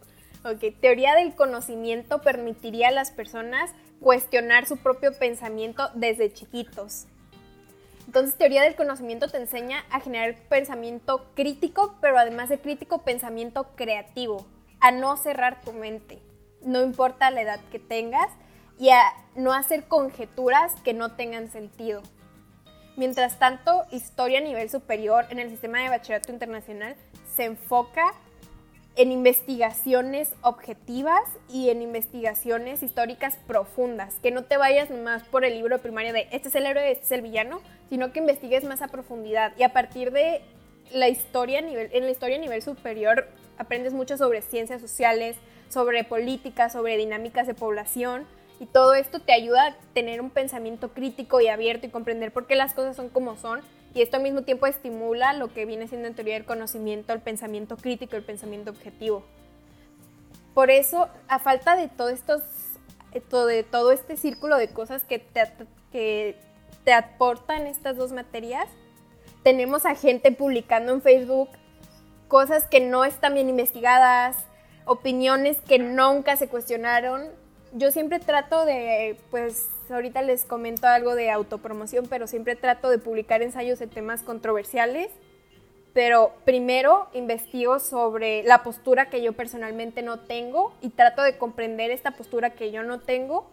Ok, 0.45 0.75
teoría 0.81 1.15
del 1.15 1.35
conocimiento 1.35 2.23
permitiría 2.23 2.89
a 2.89 2.93
las 2.93 3.11
personas 3.11 3.71
cuestionar 4.01 4.67
su 4.67 4.79
propio 4.79 5.13
pensamiento 5.19 5.91
desde 5.95 6.33
chiquitos. 6.33 7.07
Entonces, 8.07 8.37
teoría 8.37 8.63
del 8.63 8.75
conocimiento 8.75 9.29
te 9.29 9.37
enseña 9.37 9.85
a 9.91 10.01
generar 10.01 10.35
pensamiento 10.49 11.27
crítico, 11.35 11.97
pero 12.01 12.19
además 12.19 12.49
de 12.49 12.59
crítico, 12.59 13.03
pensamiento 13.03 13.69
creativo, 13.77 14.47
a 14.81 14.91
no 14.91 15.17
cerrar 15.17 15.61
tu 15.61 15.73
mente, 15.73 16.19
no 16.63 16.83
importa 16.83 17.31
la 17.31 17.43
edad 17.43 17.61
que 17.71 17.79
tengas, 17.79 18.29
y 18.79 18.89
a 18.89 19.03
no 19.37 19.53
hacer 19.53 19.85
conjeturas 19.85 20.73
que 20.83 20.95
no 20.95 21.13
tengan 21.13 21.51
sentido. 21.51 22.03
Mientras 22.97 23.39
tanto, 23.39 23.85
historia 23.91 24.39
a 24.39 24.43
nivel 24.43 24.71
superior 24.71 25.27
en 25.31 25.39
el 25.39 25.51
sistema 25.51 25.83
de 25.83 25.91
bachillerato 25.91 26.33
internacional 26.33 26.97
se 27.37 27.45
enfoca 27.45 28.15
en 28.97 29.13
investigaciones 29.13 30.33
objetivas 30.43 31.23
y 31.49 31.71
en 31.71 31.83
investigaciones 31.83 32.83
históricas 32.83 33.37
profundas, 33.47 34.15
que 34.23 34.31
no 34.31 34.45
te 34.45 34.57
vayas 34.57 34.91
más 34.91 35.23
por 35.25 35.45
el 35.45 35.55
libro 35.55 35.79
primario 35.79 36.13
de 36.13 36.27
este 36.33 36.49
es 36.49 36.55
el 36.55 36.67
héroe, 36.67 36.91
este 36.91 37.05
es 37.05 37.13
el 37.13 37.23
villano, 37.23 37.61
sino 37.89 38.13
que 38.13 38.19
investigues 38.19 38.65
más 38.65 38.83
a 38.83 38.89
profundidad 38.89 39.53
y 39.57 39.63
a 39.63 39.73
partir 39.73 40.11
de 40.11 40.43
la 40.93 41.09
historia 41.09 41.61
a 41.61 41.63
nivel, 41.63 41.89
en 41.93 42.05
la 42.05 42.11
historia 42.11 42.37
a 42.37 42.41
nivel 42.41 42.63
superior 42.63 43.29
aprendes 43.61 43.93
mucho 43.93 44.17
sobre 44.17 44.41
ciencias 44.41 44.81
sociales, 44.81 45.37
sobre 45.69 46.03
política, 46.03 46.71
sobre 46.71 46.97
dinámicas 46.97 47.47
de 47.47 47.53
población 47.53 48.27
y 48.59 48.65
todo 48.65 48.95
esto 48.95 49.21
te 49.21 49.35
ayuda 49.35 49.67
a 49.67 49.77
tener 49.93 50.23
un 50.23 50.31
pensamiento 50.31 50.95
crítico 50.95 51.43
y 51.43 51.49
abierto 51.49 51.87
y 51.87 51.91
comprender 51.91 52.33
por 52.33 52.47
qué 52.47 52.57
las 52.57 52.73
cosas 52.73 52.97
son 52.97 53.11
como 53.11 53.37
son 53.37 53.61
y 53.95 54.01
esto 54.01 54.17
al 54.17 54.23
mismo 54.23 54.43
tiempo 54.43 54.67
estimula 54.67 55.35
lo 55.35 55.53
que 55.53 55.67
viene 55.67 55.89
siendo 55.89 56.09
en 56.09 56.15
teoría 56.15 56.35
del 56.35 56.47
conocimiento, 56.47 57.13
el 57.13 57.21
pensamiento 57.21 57.77
crítico, 57.77 58.17
el 58.17 58.23
pensamiento 58.23 58.71
objetivo. 58.71 59.25
Por 60.55 60.71
eso, 60.71 61.09
a 61.29 61.39
falta 61.39 61.77
de 61.77 61.89
todo, 61.89 62.09
estos, 62.09 62.43
de 63.13 63.63
todo 63.63 63.93
este 63.93 64.17
círculo 64.17 64.57
de 64.57 64.69
cosas 64.69 65.05
que 65.05 65.19
te, 65.19 65.43
que 65.93 66.35
te 66.85 66.95
aportan 66.95 67.67
estas 67.67 67.99
dos 67.99 68.13
materias, 68.13 68.69
tenemos 69.43 69.85
a 69.85 69.95
gente 69.95 70.33
publicando 70.33 70.95
en 70.95 71.03
Facebook 71.03 71.51
cosas 72.31 72.67
que 72.67 72.81
no 72.81 73.05
están 73.05 73.35
bien 73.35 73.51
investigadas, 73.51 74.37
opiniones 74.87 75.59
que 75.69 75.79
nunca 75.79 76.37
se 76.37 76.49
cuestionaron. 76.49 77.29
Yo 77.73 77.91
siempre 77.91 78.21
trato 78.21 78.65
de, 78.65 79.19
pues, 79.31 79.69
ahorita 79.91 80.23
les 80.23 80.45
comento 80.45 80.87
algo 80.87 81.17
de 81.17 81.31
autopromoción, 81.31 82.07
pero 82.09 82.29
siempre 82.29 82.55
trato 82.55 82.89
de 82.89 82.99
publicar 82.99 83.43
ensayos 83.43 83.81
de 83.81 83.89
temas 83.89 84.23
controversiales. 84.23 85.11
Pero 85.93 86.33
primero 86.45 87.09
investigo 87.15 87.81
sobre 87.81 88.45
la 88.45 88.63
postura 88.63 89.11
que 89.11 89.23
yo 89.23 89.33
personalmente 89.33 90.03
no 90.03 90.21
tengo 90.21 90.73
y 90.81 90.91
trato 90.91 91.23
de 91.23 91.37
comprender 91.37 91.91
esta 91.91 92.13
postura 92.13 92.51
que 92.51 92.71
yo 92.71 92.85
no 92.85 93.01
tengo. 93.01 93.51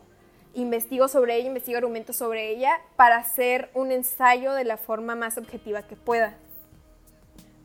Investigo 0.53 1.07
sobre 1.07 1.35
ella, 1.35 1.47
investigo 1.47 1.79
argumentos 1.79 2.15
sobre 2.15 2.51
ella 2.51 2.79
para 2.95 3.17
hacer 3.17 3.71
un 3.73 3.91
ensayo 3.91 4.53
de 4.53 4.65
la 4.65 4.77
forma 4.77 5.15
más 5.15 5.39
objetiva 5.39 5.81
que 5.81 5.95
pueda. 5.95 6.37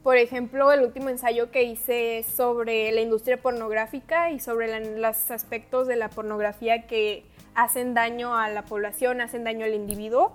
Por 0.03 0.17
ejemplo, 0.17 0.73
el 0.73 0.81
último 0.81 1.11
ensayo 1.11 1.53
que 1.53 1.63
hice 1.63 2.19
es 2.19 2.27
sobre 2.27 2.91
la 2.91 3.01
industria 3.01 3.37
pornográfica 3.37 4.33
y 4.33 4.41
sobre 4.41 4.97
los 4.99 5.31
aspectos 5.31 5.87
de 5.87 5.95
la 5.95 6.09
pornografía 6.11 6.89
que 6.89 7.25
hacen 7.55 7.95
daño 7.95 8.37
a 8.37 8.49
la 8.49 8.65
población, 8.65 9.21
hacen 9.21 9.45
daño 9.45 9.65
al 9.65 9.75
individuo. 9.75 10.33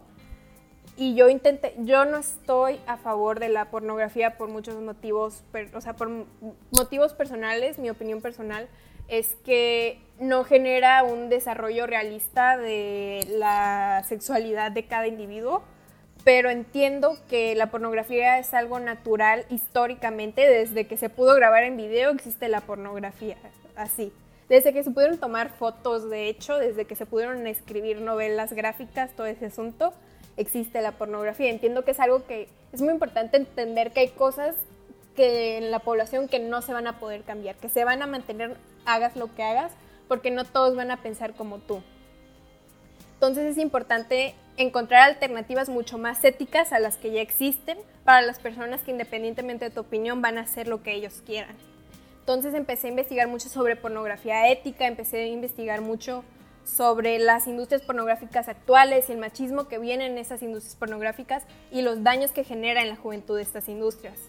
Y 0.95 1.15
yo 1.15 1.27
intenté, 1.27 1.75
yo 1.79 2.05
no 2.05 2.17
estoy 2.17 2.79
a 2.87 2.97
favor 2.97 3.39
de 3.39 3.49
la 3.49 3.65
pornografía 3.65 4.37
por 4.37 4.49
muchos 4.49 4.81
motivos, 4.81 5.43
o 5.73 5.81
sea, 5.81 5.95
por 5.95 6.09
motivos 6.71 7.13
personales, 7.13 7.77
mi 7.77 7.89
opinión 7.89 8.21
personal 8.21 8.67
es 9.07 9.35
que 9.45 10.01
no 10.19 10.43
genera 10.43 11.03
un 11.03 11.29
desarrollo 11.29 11.87
realista 11.87 12.57
de 12.57 13.27
la 13.29 14.03
sexualidad 14.07 14.71
de 14.71 14.85
cada 14.85 15.07
individuo, 15.07 15.61
pero 16.27 16.49
entiendo 16.49 17.17
que 17.29 17.55
la 17.55 17.71
pornografía 17.71 18.37
es 18.37 18.53
algo 18.53 18.81
natural 18.81 19.45
históricamente, 19.49 20.45
desde 20.45 20.85
que 20.85 20.97
se 20.97 21.07
pudo 21.07 21.33
grabar 21.35 21.63
en 21.63 21.77
video 21.77 22.11
existe 22.11 22.49
la 22.49 22.59
pornografía, 22.59 23.37
así. 23.77 24.11
Desde 24.49 24.73
que 24.73 24.83
se 24.83 24.91
pudieron 24.91 25.19
tomar 25.19 25.51
fotos, 25.51 26.09
de 26.09 26.27
hecho, 26.27 26.57
desde 26.57 26.83
que 26.83 26.97
se 26.97 27.05
pudieron 27.05 27.47
escribir 27.47 28.01
novelas 28.01 28.51
gráficas, 28.51 29.11
todo 29.15 29.25
ese 29.25 29.45
asunto, 29.45 29.93
existe 30.35 30.81
la 30.81 30.91
pornografía. 30.91 31.49
Entiendo 31.49 31.85
que 31.85 31.91
es 31.91 31.99
algo 32.01 32.25
que 32.27 32.49
es 32.73 32.81
muy 32.81 32.91
importante 32.91 33.37
entender 33.37 33.93
que 33.93 34.01
hay 34.01 34.09
cosas 34.09 34.53
que 35.15 35.57
en 35.57 35.71
la 35.71 35.79
población 35.79 36.27
que 36.27 36.39
no 36.39 36.61
se 36.61 36.73
van 36.73 36.87
a 36.87 36.99
poder 36.99 37.21
cambiar, 37.21 37.55
que 37.55 37.69
se 37.69 37.85
van 37.85 38.01
a 38.01 38.05
mantener, 38.05 38.57
hagas 38.85 39.15
lo 39.15 39.33
que 39.33 39.43
hagas, 39.43 39.71
porque 40.09 40.29
no 40.29 40.43
todos 40.43 40.75
van 40.75 40.91
a 40.91 41.01
pensar 41.01 41.35
como 41.35 41.59
tú. 41.59 41.81
Entonces 43.13 43.45
es 43.45 43.57
importante 43.57 44.35
encontrar 44.57 45.03
alternativas 45.03 45.69
mucho 45.69 45.97
más 45.97 46.23
éticas 46.23 46.73
a 46.73 46.79
las 46.79 46.97
que 46.97 47.11
ya 47.11 47.21
existen 47.21 47.77
para 48.03 48.21
las 48.21 48.39
personas 48.39 48.81
que 48.81 48.91
independientemente 48.91 49.65
de 49.65 49.71
tu 49.71 49.81
opinión 49.81 50.21
van 50.21 50.37
a 50.37 50.41
hacer 50.41 50.67
lo 50.67 50.83
que 50.83 50.93
ellos 50.93 51.21
quieran. 51.25 51.55
Entonces 52.19 52.53
empecé 52.55 52.87
a 52.87 52.89
investigar 52.89 53.27
mucho 53.27 53.47
sobre 53.47 53.75
pornografía 53.75 54.51
ética, 54.51 54.87
empecé 54.87 55.23
a 55.23 55.27
investigar 55.27 55.81
mucho 55.81 56.23
sobre 56.65 57.19
las 57.19 57.47
industrias 57.47 57.81
pornográficas 57.81 58.49
actuales 58.49 59.07
y 59.07 59.13
el 59.13 59.19
machismo 59.19 59.67
que 59.67 59.79
viene 59.79 60.07
en 60.07 60.17
esas 60.17 60.41
industrias 60.41 60.75
pornográficas 60.75 61.43
y 61.71 61.81
los 61.81 62.03
daños 62.03 62.31
que 62.31 62.43
genera 62.43 62.81
en 62.81 62.89
la 62.89 62.95
juventud 62.97 63.37
de 63.37 63.43
estas 63.43 63.69
industrias. 63.69 64.19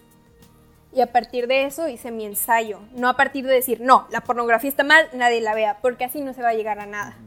Y 0.93 1.01
a 1.01 1.11
partir 1.11 1.47
de 1.47 1.65
eso 1.65 1.87
hice 1.87 2.11
mi 2.11 2.25
ensayo, 2.25 2.79
no 2.93 3.09
a 3.09 3.17
partir 3.17 3.45
de 3.45 3.53
decir, 3.53 3.81
no, 3.81 4.07
la 4.11 4.21
pornografía 4.21 4.69
está 4.69 4.83
mal, 4.83 5.07
nadie 5.13 5.41
la 5.41 5.53
vea, 5.53 5.77
porque 5.81 6.05
así 6.05 6.21
no 6.21 6.33
se 6.33 6.41
va 6.41 6.49
a 6.49 6.53
llegar 6.53 6.79
a 6.79 6.85
nada. 6.85 7.17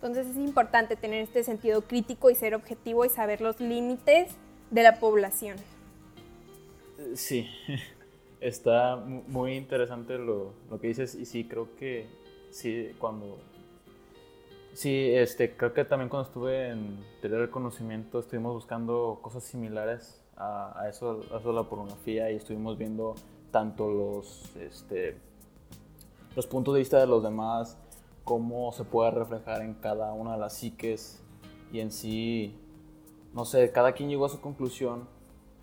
Entonces 0.00 0.28
es 0.28 0.36
importante 0.36 0.96
tener 0.96 1.22
este 1.22 1.44
sentido 1.44 1.82
crítico 1.82 2.30
y 2.30 2.34
ser 2.34 2.54
objetivo 2.54 3.04
y 3.04 3.10
saber 3.10 3.42
los 3.42 3.60
límites 3.60 4.32
de 4.70 4.82
la 4.82 4.98
población. 4.98 5.56
Sí, 7.14 7.46
Está 8.40 8.96
muy 8.96 9.54
interesante 9.54 10.16
lo, 10.16 10.54
lo, 10.70 10.80
que 10.80 10.88
dices 10.88 11.14
y 11.14 11.26
sí, 11.26 11.44
creo 11.44 11.76
que 11.76 12.08
sí, 12.50 12.92
cuando... 12.98 13.38
Sí, 14.72 15.10
este, 15.12 15.56
creo 15.56 15.74
que 15.74 15.84
también 15.84 16.08
cuando 16.08 16.28
estuve 16.28 16.68
en 16.68 17.04
tener 17.20 17.40
el 17.40 17.50
conocimiento 17.50 18.20
estuvimos 18.20 18.54
buscando 18.54 19.18
cosas 19.20 19.44
similares 19.44 20.24
a, 20.36 20.80
a 20.80 20.88
eso, 20.88 21.22
a 21.34 21.38
eso 21.38 21.48
de 21.50 21.54
la 21.54 21.64
pornografía 21.64 22.30
y 22.30 22.36
estuvimos 22.36 22.78
viendo 22.78 23.14
tanto 23.50 23.90
los, 23.90 24.56
este, 24.56 25.18
los 26.34 26.46
puntos 26.46 26.72
de 26.72 26.80
vista 26.80 26.98
de 26.98 27.06
los 27.06 27.22
demás, 27.22 27.76
cómo 28.30 28.70
se 28.70 28.84
puede 28.84 29.10
reflejar 29.10 29.60
en 29.62 29.74
cada 29.74 30.12
una 30.12 30.34
de 30.34 30.38
las 30.38 30.52
psiques 30.52 31.20
y 31.72 31.80
en 31.80 31.90
sí, 31.90 32.54
no 33.34 33.44
sé, 33.44 33.72
cada 33.72 33.90
quien 33.90 34.08
llegó 34.08 34.26
a 34.26 34.28
su 34.28 34.40
conclusión 34.40 35.08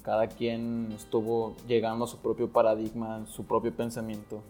cada 0.04 0.28
quien 0.28 0.92
estuvo 0.94 1.56
llegando 1.66 2.04
a 2.04 2.08
su 2.10 2.18
propio 2.18 2.52
paradigma, 2.52 3.26
su 3.26 3.46
propio 3.46 3.74
pensamiento. 3.74 4.42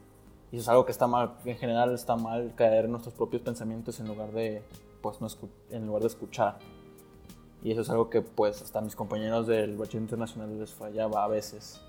Y 0.51 0.55
eso 0.55 0.63
es 0.63 0.69
algo 0.69 0.85
que 0.85 0.91
está 0.91 1.05
mal, 1.05 1.35
en 1.45 1.57
general 1.57 1.93
está 1.93 2.15
mal 2.15 2.53
caer 2.55 2.85
en 2.85 2.91
nuestros 2.91 3.13
propios 3.13 3.43
pensamientos 3.43 3.99
en 3.99 4.07
lugar 4.07 4.31
de, 4.31 4.63
pues, 5.03 5.21
no 5.21 5.27
en 5.69 5.85
lugar 5.85 6.01
de 6.01 6.07
escuchar. 6.07 6.57
Y 7.63 7.71
eso 7.71 7.81
es 7.81 7.89
algo 7.91 8.09
que 8.09 8.23
pues 8.23 8.63
hasta 8.63 8.81
mis 8.81 8.95
compañeros 8.95 9.45
del 9.45 9.77
bachiller 9.77 10.01
internacional 10.01 10.57
les 10.57 10.73
fallaba 10.73 11.23
a 11.23 11.27
veces. 11.27 11.79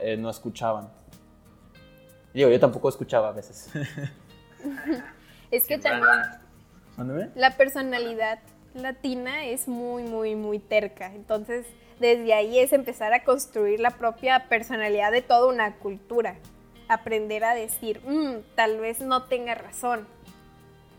Eh, 0.00 0.16
no 0.16 0.28
escuchaban. 0.28 0.88
Digo, 2.34 2.50
yo 2.50 2.58
tampoco 2.58 2.88
escuchaba 2.88 3.28
a 3.28 3.32
veces. 3.32 3.70
es 5.52 5.66
que 5.66 5.78
también 5.78 6.10
la 7.34 7.56
personalidad 7.56 8.40
latina 8.74 9.44
es 9.46 9.68
muy, 9.68 10.02
muy, 10.02 10.34
muy 10.34 10.58
terca. 10.58 11.12
Entonces, 11.14 11.66
desde 12.00 12.34
ahí 12.34 12.58
es 12.58 12.72
empezar 12.72 13.12
a 13.12 13.22
construir 13.22 13.80
la 13.80 13.90
propia 13.92 14.48
personalidad 14.48 15.12
de 15.12 15.22
toda 15.22 15.46
una 15.46 15.76
cultura. 15.76 16.36
Aprender 16.88 17.44
a 17.44 17.54
decir, 17.54 18.00
mm, 18.04 18.54
tal 18.56 18.78
vez 18.80 19.00
no 19.00 19.24
tenga 19.24 19.54
razón. 19.54 20.06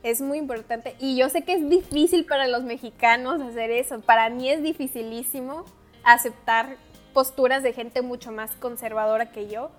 Es 0.02 0.22
muy 0.22 0.38
importante. 0.38 0.96
Y 1.00 1.18
yo 1.18 1.30
sé 1.30 1.44
que 1.44 1.54
es 1.54 1.70
difícil 1.70 2.26
para 2.26 2.48
los 2.48 2.64
mexicanos 2.64 3.42
hacer 3.42 3.72
eso. 3.72 4.02
Para 4.02 4.30
mí 4.30 4.50
es 4.50 4.62
dificilísimo 4.62 5.66
aceptar 6.04 6.78
posturas 7.14 7.64
de 7.64 7.74
gente 7.74 8.02
mucho 8.02 8.32
más 8.32 8.52
conservadora 8.58 9.32
que 9.32 9.48
yo. 9.48 9.72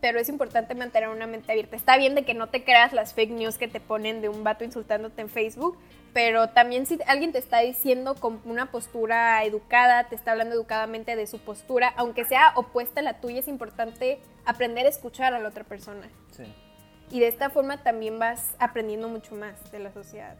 Pero 0.00 0.18
es 0.18 0.28
importante 0.28 0.74
mantener 0.74 1.08
una 1.08 1.26
mente 1.26 1.50
abierta. 1.50 1.76
Está 1.76 1.96
bien 1.96 2.14
de 2.14 2.24
que 2.24 2.34
no 2.34 2.48
te 2.48 2.64
creas 2.64 2.92
las 2.92 3.14
fake 3.14 3.30
news 3.30 3.58
que 3.58 3.68
te 3.68 3.80
ponen 3.80 4.20
de 4.20 4.28
un 4.28 4.44
vato 4.44 4.64
insultándote 4.64 5.22
en 5.22 5.28
Facebook, 5.28 5.78
pero 6.12 6.48
también 6.48 6.86
si 6.86 6.98
alguien 7.06 7.32
te 7.32 7.38
está 7.38 7.60
diciendo 7.60 8.14
con 8.14 8.40
una 8.44 8.70
postura 8.70 9.44
educada, 9.44 10.08
te 10.08 10.14
está 10.14 10.32
hablando 10.32 10.54
educadamente 10.54 11.16
de 11.16 11.26
su 11.26 11.38
postura, 11.38 11.92
aunque 11.96 12.24
sea 12.24 12.52
opuesta 12.56 13.00
a 13.00 13.02
la 13.02 13.20
tuya, 13.20 13.40
es 13.40 13.48
importante 13.48 14.18
aprender 14.44 14.86
a 14.86 14.88
escuchar 14.88 15.34
a 15.34 15.38
la 15.38 15.48
otra 15.48 15.64
persona. 15.64 16.08
Sí. 16.30 16.44
Y 17.10 17.20
de 17.20 17.28
esta 17.28 17.50
forma 17.50 17.82
también 17.82 18.18
vas 18.18 18.54
aprendiendo 18.58 19.08
mucho 19.08 19.34
más 19.34 19.70
de 19.70 19.78
la 19.78 19.92
sociedad. 19.92 20.36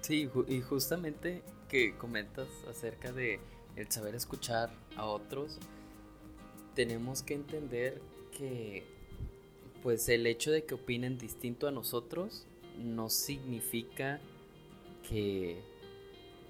Sí, 0.00 0.30
y 0.46 0.60
justamente 0.60 1.42
que 1.68 1.96
comentas 1.96 2.46
acerca 2.70 3.10
de 3.10 3.40
el 3.74 3.90
saber 3.90 4.14
escuchar 4.14 4.70
a 4.96 5.06
otros, 5.06 5.58
tenemos 6.74 7.22
que 7.22 7.34
entender 7.34 8.00
que 8.36 8.84
pues 9.82 10.08
el 10.08 10.26
hecho 10.26 10.50
de 10.50 10.64
que 10.64 10.74
opinen 10.74 11.18
distinto 11.18 11.68
a 11.68 11.70
nosotros 11.70 12.46
no 12.78 13.08
significa 13.08 14.20
que, 15.08 15.60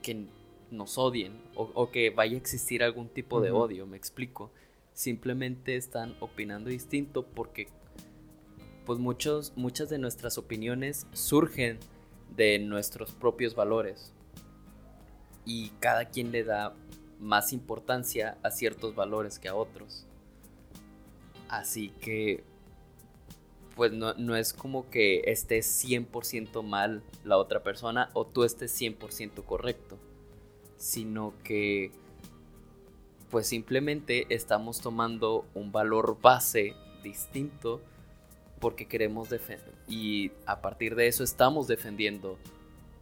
que 0.03 0.27
nos 0.71 0.99
odien 0.99 1.41
o, 1.55 1.91
que 1.91 2.11
vaya 2.11 2.35
a 2.35 2.39
existir 2.39 2.83
algún 2.83 3.09
tipo 3.09 3.41
de 3.41 3.51
odio, 3.51 3.87
me 3.87 3.97
explico. 3.97 4.51
Simplemente 4.95 5.77
están 5.77 6.17
opinando 6.21 6.71
distinto 6.71 7.27
porque 7.27 7.69
pues 8.87 8.99
muchos, 8.99 9.53
muchas 9.57 9.91
de 9.91 9.99
nuestras 9.99 10.39
opiniones 10.39 11.07
surgen 11.13 11.79
de 12.37 12.59
nuestros 12.59 13.13
propios 13.13 13.55
valores. 13.55 14.13
y 15.49 15.71
cada 15.79 16.07
quien 16.07 16.33
le 16.33 16.43
da 16.43 16.75
más 17.21 17.53
importancia 17.53 18.37
a 18.43 18.51
ciertos 18.51 18.97
valores 18.97 19.39
que 19.39 19.49
a 19.49 19.55
otros. 19.55 20.07
Así 21.49 21.91
que, 22.01 22.45
pues 23.75 23.93
no, 23.93 24.15
no 24.15 24.37
es 24.37 24.53
como 24.53 24.89
que 24.91 25.23
estés 25.27 25.85
100% 25.85 26.63
mal 26.63 27.03
la 27.25 27.37
otra 27.37 27.63
persona 27.63 28.11
o 28.15 28.27
tú 28.27 28.45
estés 28.45 28.79
100% 28.81 29.45
correcto, 29.45 29.99
sino 30.77 31.35
que, 31.45 31.91
pues 33.31 33.47
simplemente 33.47 34.27
estamos 34.31 34.81
tomando 34.81 35.45
un 35.55 35.73
valor 35.73 36.19
base 36.21 36.75
distinto 37.03 37.81
porque 38.61 38.87
queremos 38.87 39.29
defender 39.29 39.75
y 39.89 40.33
a 40.47 40.61
partir 40.63 40.95
de 40.95 41.09
eso 41.09 41.23
estamos 41.23 41.69
defendiendo 41.69 42.39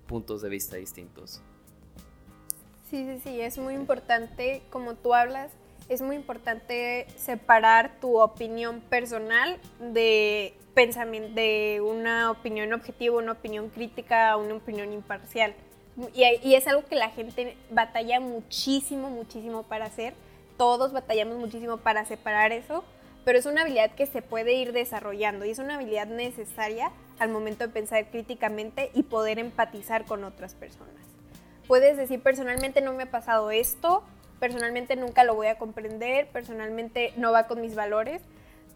puntos 0.07 0.43
de 0.43 0.49
vista 0.49 0.77
distintos. 0.77 1.41
Sí, 2.91 3.07
sí, 3.07 3.21
sí, 3.23 3.41
es 3.41 3.59
muy 3.59 3.75
importante, 3.75 4.63
como 4.71 4.95
tú 4.95 5.15
hablas, 5.15 5.51
es 5.89 6.03
muy 6.03 6.17
importante 6.17 7.07
separar 7.17 7.93
tu 8.01 8.19
opinión 8.21 8.81
personal 8.81 9.59
de 9.81 10.55
pensamiento, 10.75 11.35
de 11.35 11.81
una 11.81 12.31
opinión 12.31 12.73
objetiva, 12.73 13.17
una 13.17 13.33
opinión 13.33 13.69
crítica, 13.71 14.37
una 14.37 14.55
opinión 14.55 14.93
imparcial. 14.93 15.55
Y, 16.13 16.25
y, 16.43 16.55
es 16.57 16.67
algo 16.67 16.85
que 16.85 16.97
la 16.97 17.11
gente 17.11 17.57
batalla 17.71 18.19
muchísimo, 18.19 19.11
muchísimo 19.11 19.63
para 19.63 19.85
hacer. 19.85 20.15
Todos 20.57 20.93
batallamos 20.93 21.37
muchísimo 21.37 21.77
para 21.77 22.05
separar 22.05 22.51
eso, 22.53 22.85
pero 23.25 23.39
es 23.39 23.47
una 23.47 23.63
habilidad 23.63 23.93
que 23.93 24.07
se 24.07 24.23
puede 24.23 24.55
ir 24.55 24.73
desarrollando 24.73 25.45
y 25.45 25.51
es 25.51 25.59
una 25.59 25.77
habilidad 25.77 26.07
necesaria 26.07 26.91
al 27.19 27.29
momento 27.29 27.67
de 27.67 27.73
pensar 27.73 28.07
críticamente 28.11 28.91
y 28.95 29.05
poder 29.05 29.39
empatizar 29.39 30.05
con 30.05 30.25
otras 30.25 30.55
personas. 30.55 30.95
Puedes 31.69 31.97
decir, 31.97 32.21
personalmente 32.21 32.81
no 32.81 32.93
me 32.93 33.05
ha 33.05 33.11
pasado 33.11 33.51
esto, 33.51 34.03
personalmente 34.45 34.95
nunca 34.95 35.25
lo 35.25 35.35
voy 35.35 35.47
a 35.47 35.57
comprender, 35.57 36.27
personalmente 36.27 37.15
no 37.17 37.33
va 37.33 37.47
con 37.47 37.63
mis 37.63 37.75
valores, 37.75 38.21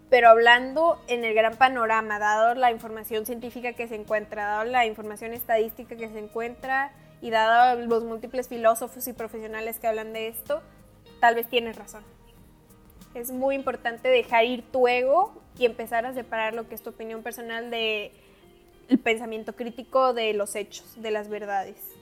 pero 0.08 0.30
hablando 0.30 0.98
en 1.08 1.26
el 1.26 1.34
gran 1.34 1.58
panorama, 1.58 2.18
dado 2.18 2.54
la 2.54 2.70
información 2.70 3.26
científica 3.26 3.74
que 3.74 3.86
se 3.86 3.96
encuentra, 3.96 4.46
dado 4.46 4.64
la 4.64 4.86
información 4.86 5.34
estadística 5.34 5.94
que 5.94 6.08
se 6.08 6.20
encuentra 6.20 6.90
y 7.20 7.28
dado 7.28 7.78
los 7.82 8.02
múltiples 8.02 8.48
filósofos 8.48 9.06
y 9.08 9.12
profesionales 9.12 9.78
que 9.78 9.88
hablan 9.88 10.14
de 10.14 10.28
esto, 10.28 10.62
tal 11.20 11.34
vez 11.34 11.46
tienes 11.50 11.76
razón. 11.76 12.02
Es 13.12 13.30
muy 13.30 13.54
importante 13.54 14.08
dejar 14.08 14.46
ir 14.46 14.62
tu 14.72 14.88
ego 14.88 15.38
y 15.58 15.66
empezar 15.66 16.06
a 16.06 16.14
separar 16.14 16.54
lo 16.54 16.66
que 16.66 16.76
es 16.76 16.82
tu 16.82 16.88
opinión 16.88 17.22
personal 17.22 17.70
de 17.70 18.12
el 18.88 18.98
pensamiento 18.98 19.54
crítico 19.54 20.14
de 20.14 20.32
los 20.32 20.54
hechos, 20.54 20.94
de 20.96 21.10
las 21.10 21.28
verdades. 21.28 21.97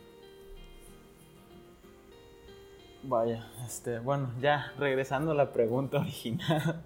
Vaya, 3.09 3.47
este, 3.65 4.01
bueno, 4.01 4.33
ya 4.41 4.73
regresando 4.79 5.31
a 5.31 5.35
la 5.35 5.53
pregunta 5.53 5.99
original, 6.01 6.83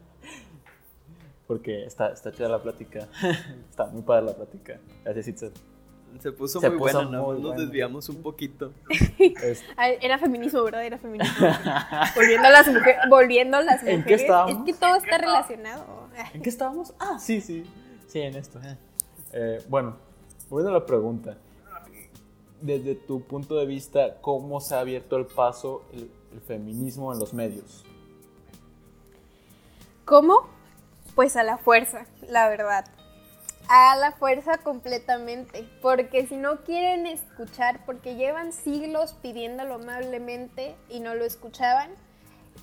porque 1.46 1.84
está, 1.84 2.10
está 2.10 2.30
chida 2.30 2.48
la 2.48 2.62
plática, 2.62 3.08
está 3.70 3.86
muy 3.86 4.02
padre 4.02 4.26
la 4.26 4.34
plática. 4.34 4.78
Gracias, 5.02 5.28
Itzel. 5.28 5.52
Se 6.18 6.32
puso 6.32 6.60
muy 6.60 6.76
buena, 6.76 7.04
¿no? 7.04 7.32
Nos 7.34 7.56
desviamos 7.56 8.08
un 8.08 8.20
poquito. 8.20 8.72
Era 10.00 10.18
feminismo, 10.18 10.64
¿verdad? 10.64 10.84
Era 10.84 10.98
feminismo. 10.98 11.46
volviendo 12.16 12.48
a 12.48 12.50
las 12.50 12.66
mujeres. 12.66 12.96
Volviendo 13.08 13.56
a 13.56 13.62
las 13.62 13.76
mujeres. 13.76 14.00
¿En 14.00 14.04
qué 14.04 14.14
estábamos? 14.14 14.58
Es 14.58 14.64
que 14.64 14.72
todo 14.72 14.96
está 14.96 15.18
relacionado. 15.18 16.08
¿En 16.34 16.42
qué 16.42 16.48
estábamos? 16.48 16.94
Ah, 16.98 17.16
sí, 17.20 17.40
sí. 17.40 17.64
Sí, 18.08 18.20
en 18.20 18.34
esto. 18.34 18.60
Eh. 18.60 18.76
Eh, 19.32 19.62
bueno, 19.68 19.96
volviendo 20.48 20.76
a 20.76 20.80
la 20.80 20.84
pregunta. 20.84 21.36
Desde 22.60 22.94
tu 22.94 23.22
punto 23.22 23.56
de 23.56 23.66
vista, 23.66 24.20
¿cómo 24.20 24.60
se 24.60 24.74
ha 24.74 24.80
abierto 24.80 25.16
el 25.16 25.26
paso 25.26 25.82
el, 25.92 26.10
feminismo 26.46 27.12
en 27.12 27.18
los 27.18 27.34
medios? 27.34 27.84
¿Cómo? 30.04 30.42
Pues 31.14 31.36
a 31.36 31.42
la 31.42 31.58
fuerza, 31.58 32.06
la 32.28 32.48
verdad 32.48 32.84
a 33.72 33.94
la 33.94 34.10
fuerza 34.10 34.58
completamente, 34.58 35.64
porque 35.80 36.26
si 36.26 36.36
no 36.36 36.64
quieren 36.64 37.06
escuchar, 37.06 37.86
porque 37.86 38.16
llevan 38.16 38.52
siglos 38.52 39.14
pidiéndolo 39.22 39.74
amablemente 39.74 40.74
y 40.88 40.98
no 40.98 41.14
lo 41.14 41.24
escuchaban, 41.24 41.90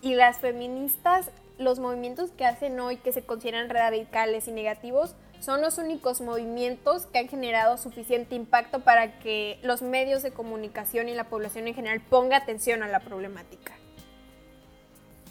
y 0.02 0.16
las 0.16 0.39
feministas, 0.39 1.32
los 1.60 1.80
movimientos 1.80 2.32
que 2.32 2.45
hacen 2.45 2.78
hoy 2.82 2.98
que 2.98 3.14
se 3.14 3.24
consideran 3.24 3.70
radicales 3.70 4.50
y 4.50 4.52
negativos, 4.52 5.16
son 5.40 5.62
los 5.62 5.78
únicos 5.78 6.22
movimientos 6.22 7.06
que 7.06 7.20
han 7.20 7.28
generado 7.28 7.78
suficiente 7.78 8.36
impacto 8.36 8.82
para 8.82 9.20
que 9.20 9.60
los 9.64 9.82
medios 9.82 10.24
de 10.24 10.32
comunicación 10.32 11.10
y 11.10 11.14
la 11.14 11.26
población 11.26 11.68
en 11.68 11.76
general 11.76 12.02
ponga 12.02 12.38
atención 12.38 12.84
a 12.84 12.88
la 12.88 13.00
problemática. 13.00 13.74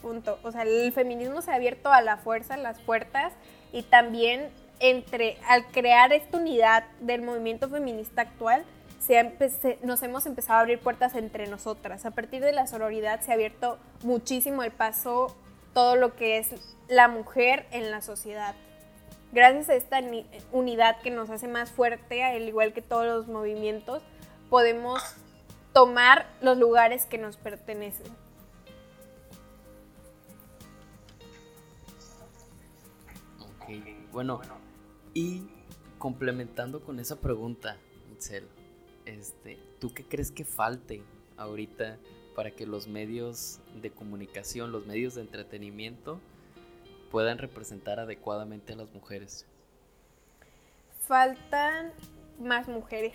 Punto. 0.01 0.39
O 0.43 0.51
sea, 0.51 0.63
el 0.63 0.91
feminismo 0.93 1.41
se 1.41 1.51
ha 1.51 1.55
abierto 1.55 1.91
a 1.91 2.01
la 2.01 2.17
fuerza 2.17 2.55
las 2.57 2.79
puertas 2.79 3.33
y 3.71 3.83
también 3.83 4.49
entre, 4.79 5.37
al 5.47 5.65
crear 5.67 6.13
esta 6.13 6.37
unidad 6.37 6.83
del 6.99 7.21
movimiento 7.21 7.69
feminista 7.69 8.21
actual, 8.21 8.63
se 8.99 9.77
nos 9.83 10.03
hemos 10.03 10.25
empezado 10.25 10.59
a 10.59 10.61
abrir 10.61 10.79
puertas 10.79 11.15
entre 11.15 11.47
nosotras. 11.47 12.05
A 12.05 12.11
partir 12.11 12.41
de 12.43 12.51
la 12.51 12.67
sororidad 12.67 13.21
se 13.21 13.31
ha 13.31 13.35
abierto 13.35 13.77
muchísimo 14.03 14.63
el 14.63 14.71
paso 14.71 15.35
todo 15.73 15.95
lo 15.95 16.15
que 16.15 16.37
es 16.37 16.49
la 16.87 17.07
mujer 17.07 17.67
en 17.71 17.91
la 17.91 18.01
sociedad. 18.01 18.55
Gracias 19.37 19.69
a 19.69 19.75
esta 19.75 20.01
unidad 20.51 20.99
que 21.03 21.11
nos 21.11 21.29
hace 21.29 21.47
más 21.47 21.69
fuerte, 21.69 22.23
al 22.23 22.47
igual 22.47 22.73
que 22.73 22.81
todos 22.81 23.05
los 23.05 23.27
movimientos, 23.27 24.01
podemos 24.49 24.99
tomar 25.75 26.25
los 26.41 26.57
lugares 26.57 27.05
que 27.05 27.19
nos 27.19 27.37
pertenecen. 27.37 28.07
Ok, 33.39 34.11
bueno, 34.11 34.41
y 35.13 35.47
complementando 35.99 36.81
con 36.81 36.99
esa 36.99 37.17
pregunta, 37.17 37.77
Itzel, 38.11 38.47
este, 39.05 39.59
¿tú 39.79 39.93
qué 39.93 40.03
crees 40.03 40.31
que 40.31 40.45
falte 40.45 41.03
ahorita 41.37 41.99
para 42.35 42.49
que 42.49 42.65
los 42.65 42.87
medios 42.87 43.59
de 43.79 43.91
comunicación, 43.91 44.71
los 44.71 44.87
medios 44.87 45.13
de 45.13 45.21
entretenimiento 45.21 46.19
puedan 47.11 47.37
representar 47.37 47.99
adecuadamente 47.99 48.73
a 48.73 48.75
las 48.75 48.91
mujeres? 48.93 49.45
Faltan 51.07 51.91
más 52.39 52.67
mujeres 52.67 53.13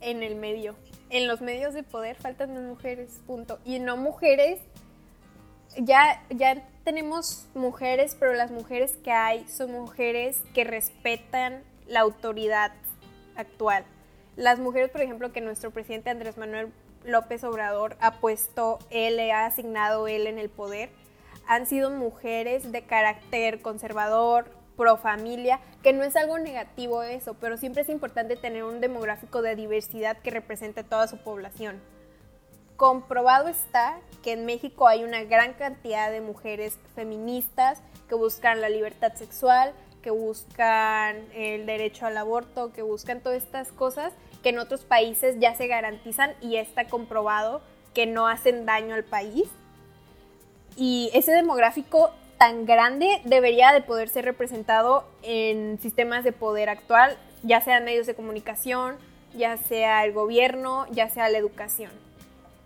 en 0.00 0.22
el 0.22 0.36
medio. 0.36 0.74
En 1.10 1.28
los 1.28 1.40
medios 1.40 1.74
de 1.74 1.82
poder 1.82 2.16
faltan 2.16 2.54
más 2.54 2.62
mujeres, 2.62 3.20
punto. 3.26 3.58
Y 3.64 3.78
no 3.78 3.96
mujeres, 3.96 4.60
ya, 5.78 6.22
ya 6.30 6.66
tenemos 6.84 7.46
mujeres, 7.54 8.16
pero 8.18 8.34
las 8.34 8.50
mujeres 8.50 8.96
que 9.04 9.12
hay 9.12 9.46
son 9.48 9.72
mujeres 9.72 10.42
que 10.54 10.64
respetan 10.64 11.62
la 11.86 12.00
autoridad 12.00 12.72
actual. 13.36 13.84
Las 14.36 14.58
mujeres, 14.58 14.90
por 14.90 15.02
ejemplo, 15.02 15.32
que 15.32 15.40
nuestro 15.40 15.70
presidente 15.70 16.10
Andrés 16.10 16.38
Manuel 16.38 16.72
López 17.04 17.44
Obrador 17.44 17.96
ha 18.00 18.20
puesto, 18.20 18.78
él 18.90 19.16
le 19.16 19.32
ha 19.32 19.46
asignado 19.46 20.08
él 20.08 20.26
en 20.26 20.38
el 20.38 20.48
poder, 20.48 20.90
han 21.46 21.66
sido 21.66 21.90
mujeres 21.90 22.72
de 22.72 22.82
carácter 22.82 23.60
conservador, 23.60 24.50
pro 24.76 24.96
familia, 24.96 25.60
que 25.82 25.92
no 25.92 26.02
es 26.02 26.16
algo 26.16 26.38
negativo 26.38 27.02
eso, 27.02 27.34
pero 27.34 27.56
siempre 27.56 27.82
es 27.82 27.88
importante 27.88 28.36
tener 28.36 28.64
un 28.64 28.80
demográfico 28.80 29.42
de 29.42 29.54
diversidad 29.54 30.16
que 30.18 30.30
represente 30.30 30.80
a 30.80 30.84
toda 30.84 31.06
su 31.08 31.18
población 31.18 31.80
comprobado 32.82 33.46
está 33.46 34.00
que 34.24 34.32
en 34.32 34.44
México 34.44 34.88
hay 34.88 35.04
una 35.04 35.22
gran 35.22 35.52
cantidad 35.52 36.10
de 36.10 36.20
mujeres 36.20 36.80
feministas 36.96 37.80
que 38.08 38.16
buscan 38.16 38.60
la 38.60 38.68
libertad 38.68 39.14
sexual, 39.14 39.72
que 40.02 40.10
buscan 40.10 41.28
el 41.32 41.64
derecho 41.64 42.06
al 42.06 42.16
aborto, 42.16 42.72
que 42.72 42.82
buscan 42.82 43.20
todas 43.20 43.40
estas 43.40 43.70
cosas 43.70 44.12
que 44.42 44.48
en 44.48 44.58
otros 44.58 44.84
países 44.84 45.36
ya 45.38 45.54
se 45.54 45.68
garantizan 45.68 46.32
y 46.40 46.56
está 46.56 46.88
comprobado 46.88 47.62
que 47.94 48.06
no 48.06 48.26
hacen 48.26 48.66
daño 48.66 48.96
al 48.96 49.04
país. 49.04 49.48
Y 50.76 51.10
ese 51.12 51.32
demográfico 51.32 52.10
tan 52.38 52.66
grande 52.66 53.20
debería 53.24 53.72
de 53.72 53.82
poder 53.82 54.08
ser 54.08 54.24
representado 54.24 55.04
en 55.22 55.78
sistemas 55.80 56.24
de 56.24 56.32
poder 56.32 56.68
actual, 56.68 57.16
ya 57.42 57.60
sean 57.60 57.84
medios 57.84 58.06
de 58.06 58.14
comunicación, 58.14 58.96
ya 59.34 59.56
sea 59.56 60.04
el 60.04 60.12
gobierno, 60.12 60.86
ya 60.90 61.08
sea 61.08 61.28
la 61.28 61.38
educación. 61.38 61.90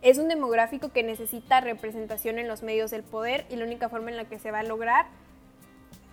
Es 0.02 0.18
un 0.18 0.28
demográfico 0.28 0.92
que 0.92 1.02
necesita 1.02 1.61
representación 1.61 2.38
en 2.38 2.48
los 2.48 2.62
medios 2.62 2.90
del 2.90 3.02
poder 3.02 3.44
y 3.50 3.57
la 3.57 3.64
única 3.64 3.88
forma 3.88 4.11
en 4.11 4.16
la 4.16 4.24
que 4.24 4.38
se 4.38 4.50
va 4.50 4.61
a 4.61 4.62
lograr, 4.62 5.07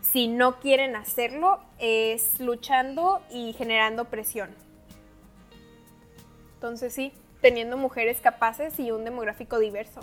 si 0.01 0.27
no 0.27 0.59
quieren 0.59 0.95
hacerlo, 0.95 1.59
es 1.79 2.39
luchando 2.39 3.21
y 3.31 3.53
generando 3.53 4.05
presión. 4.05 4.49
Entonces 6.55 6.93
sí, 6.93 7.13
teniendo 7.41 7.77
mujeres 7.77 8.19
capaces 8.19 8.79
y 8.79 8.91
un 8.91 9.05
demográfico 9.05 9.59
diverso. 9.59 10.01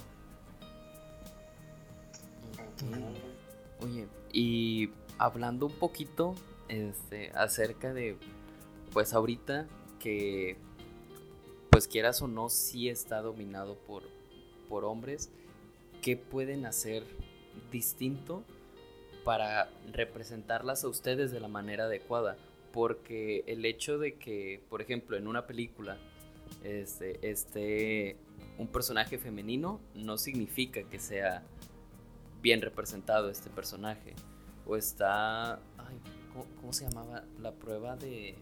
Oye, 3.81 4.09
y 4.33 4.91
hablando 5.19 5.67
un 5.67 5.73
poquito 5.73 6.35
este, 6.69 7.31
acerca 7.35 7.93
de, 7.93 8.17
pues 8.93 9.13
ahorita 9.13 9.67
que 9.99 10.57
pues 11.71 11.87
quieras 11.87 12.21
o 12.23 12.29
no, 12.29 12.49
sí 12.49 12.89
está 12.89 13.23
dominado 13.23 13.77
por 13.79 14.03
por 14.71 14.85
hombres, 14.85 15.31
¿qué 16.01 16.17
pueden 16.17 16.65
hacer 16.65 17.03
distinto 17.71 18.45
para 19.25 19.69
representarlas 19.93 20.85
a 20.85 20.89
ustedes 20.89 21.33
de 21.33 21.41
la 21.41 21.49
manera 21.49 21.85
adecuada? 21.85 22.39
Porque 22.73 23.43
el 23.49 23.65
hecho 23.67 23.99
de 23.99 24.15
que, 24.15 24.63
por 24.71 24.81
ejemplo, 24.81 25.17
en 25.17 25.27
una 25.27 25.47
película 25.47 25.99
este, 26.63 27.29
esté 27.29 28.17
un 28.59 28.69
personaje 28.69 29.19
femenino 29.19 29.81
no 29.95 30.17
significa 30.17 30.85
que 30.85 31.01
sea 31.01 31.43
bien 32.43 32.61
representado 32.61 33.31
este 33.31 33.51
personaje. 33.51 34.15
O 34.67 34.77
está... 34.77 35.61
¿cómo, 36.61 36.73
se 36.73 36.89
llamaba? 36.89 37.25
La 37.41 37.53
prueba 37.53 37.97
de... 37.97 38.37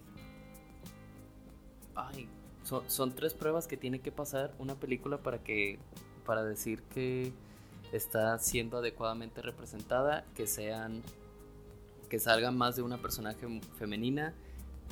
Ay, 1.95 2.29
son, 2.63 2.89
son, 2.89 3.13
tres 3.15 3.35
pruebas 3.35 3.67
que 3.67 3.77
tiene 3.77 4.01
que 4.01 4.13
pasar 4.13 4.55
una 4.59 4.75
película 4.75 5.19
para 5.19 5.39
que... 5.43 5.79
para 6.25 6.45
decir 6.45 6.83
que 6.83 7.33
está 7.93 8.39
siendo 8.39 8.79
adecuadamente 8.79 9.43
representada, 9.43 10.25
que 10.35 10.47
sean... 10.47 11.03
que 12.09 12.19
salgan 12.19 12.57
más 12.57 12.77
de 12.77 12.83
una 12.83 12.99
personaje 12.99 13.47
femenina, 13.79 14.35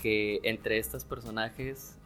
que 0.01 0.41
entre 0.43 0.79
estos 0.79 1.05
personajes 1.05 1.97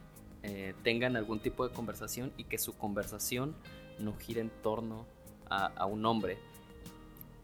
eh, 0.43 0.75
tengan 0.83 1.17
algún 1.17 1.41
tipo 1.41 1.69
de 1.69 1.75
conversación 1.75 2.33
y 2.37 2.45
que 2.45 2.59
su 2.59 2.73
conversación 2.77 3.55
no 3.99 4.17
gire 4.17 4.41
en 4.41 4.51
torno 4.63 5.07
a, 5.51 5.85
un 5.87 6.07
hombre. 6.07 6.39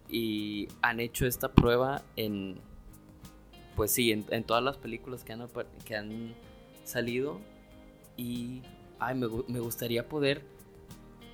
Y 0.09 0.68
han 0.82 1.00
hecho 1.00 1.26
esta 1.26 1.52
prueba 1.52 2.02
en, 2.16 2.61
pues 3.74 3.90
sí, 3.90 4.12
en, 4.12 4.44
todas 4.44 4.62
las 4.62 4.76
películas 4.76 5.24
que 5.24 5.32
han, 5.32 5.48
que 5.84 5.96
han 5.96 6.34
salido. 6.84 7.40
Y 8.16 8.62
ay, 8.98 9.14
me, 9.14 9.28
me, 9.48 9.61
gustaría 9.61 10.09
poder 10.09 10.42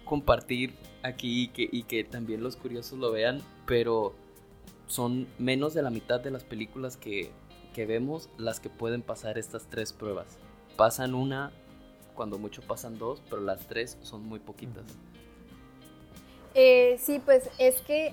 compartir 0.05 0.75
aquí 1.03 1.45
y 1.45 1.49
que, 1.49 1.69
y 1.71 1.85
que 1.85 2.05
también 2.05 2.43
los 2.43 2.57
curiosos 2.57 2.99
lo 2.99 3.13
vean, 3.13 3.41
pero 3.67 4.15
son 4.87 5.29
menos 5.39 5.75
de 5.75 5.83
la 5.83 5.91
mitad 5.91 6.21
de 6.21 6.31
las 6.31 6.45
películas 6.45 6.97
que, 6.97 7.31
que 7.73 7.87
vemos 7.87 8.29
las 8.37 8.59
que 8.61 8.69
pueden 8.69 9.03
pasar 9.03 9.39
estas 9.39 9.69
tres 9.71 9.93
pruebas 9.93 10.39
pasan 10.77 11.15
una, 11.15 11.53
cuando 12.15 12.39
mucho 12.39 12.63
pasan 12.63 12.99
dos, 12.99 13.23
pero 13.29 13.43
las 13.43 13.67
tres 13.67 13.99
son 14.03 14.25
muy 14.25 14.39
poquitas. 14.39 14.85
Eh, 16.55 16.97
sí, 16.99 17.21
pues 17.25 17.49
es 17.59 17.81
que 17.83 18.13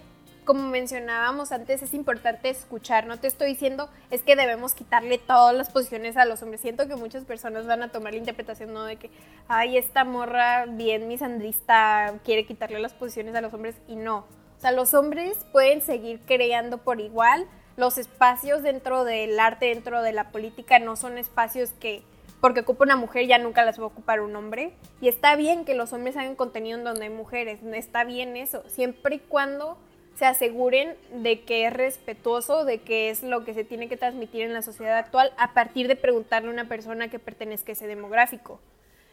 como 0.49 0.67
mencionábamos 0.67 1.51
antes, 1.51 1.83
es 1.83 1.93
importante 1.93 2.49
escuchar. 2.49 3.05
No 3.05 3.19
te 3.19 3.27
estoy 3.27 3.49
diciendo 3.49 3.87
es 4.09 4.23
que 4.23 4.35
debemos 4.35 4.73
quitarle 4.73 5.19
todas 5.19 5.55
las 5.55 5.69
posiciones 5.69 6.17
a 6.17 6.25
los 6.25 6.41
hombres. 6.41 6.59
Siento 6.61 6.87
que 6.87 6.95
muchas 6.95 7.23
personas 7.23 7.67
van 7.67 7.83
a 7.83 7.91
tomar 7.91 8.13
la 8.13 8.17
interpretación 8.17 8.73
¿no? 8.73 8.83
de 8.83 8.95
que, 8.95 9.11
ay, 9.47 9.77
esta 9.77 10.05
morra 10.05 10.65
bien 10.65 11.07
misandrista 11.07 12.15
quiere 12.25 12.47
quitarle 12.47 12.79
las 12.79 12.93
posiciones 12.93 13.35
a 13.35 13.41
los 13.41 13.53
hombres 13.53 13.75
y 13.87 13.95
no. 13.95 14.25
O 14.57 14.59
sea, 14.59 14.71
los 14.71 14.95
hombres 14.95 15.37
pueden 15.51 15.83
seguir 15.83 16.19
creando 16.25 16.79
por 16.79 16.99
igual. 16.99 17.45
Los 17.77 17.99
espacios 17.99 18.63
dentro 18.63 19.03
del 19.03 19.39
arte, 19.39 19.67
dentro 19.67 20.01
de 20.01 20.13
la 20.13 20.31
política, 20.31 20.79
no 20.79 20.95
son 20.95 21.19
espacios 21.19 21.73
que 21.73 22.01
porque 22.41 22.61
ocupa 22.61 22.85
una 22.85 22.95
mujer 22.95 23.27
ya 23.27 23.37
nunca 23.37 23.65
las 23.65 23.79
va 23.79 23.83
a 23.83 23.87
ocupar 23.87 24.19
un 24.19 24.35
hombre. 24.35 24.73
Y 24.99 25.09
está 25.09 25.35
bien 25.35 25.63
que 25.63 25.75
los 25.75 25.93
hombres 25.93 26.17
hagan 26.17 26.33
contenido 26.33 26.79
en 26.79 26.85
donde 26.85 27.03
hay 27.03 27.11
mujeres, 27.11 27.59
está 27.75 28.03
bien 28.03 28.35
eso, 28.35 28.63
siempre 28.67 29.17
y 29.17 29.19
cuando 29.19 29.77
se 30.19 30.25
aseguren 30.25 30.97
de 31.13 31.43
que 31.43 31.65
es 31.65 31.71
respetuoso, 31.71 32.65
de 32.65 32.79
que 32.79 33.09
es 33.09 33.23
lo 33.23 33.45
que 33.45 33.53
se 33.53 33.63
tiene 33.63 33.87
que 33.87 33.95
transmitir 33.95 34.41
en 34.41 34.51
la 34.51 34.61
sociedad 34.61 34.97
actual 34.97 35.31
a 35.37 35.53
partir 35.53 35.87
de 35.87 35.95
preguntarle 35.95 36.49
a 36.49 36.51
una 36.51 36.67
persona 36.67 37.07
que 37.07 37.19
pertenezca 37.19 37.71
a 37.71 37.73
ese 37.73 37.87
demográfico. 37.87 38.59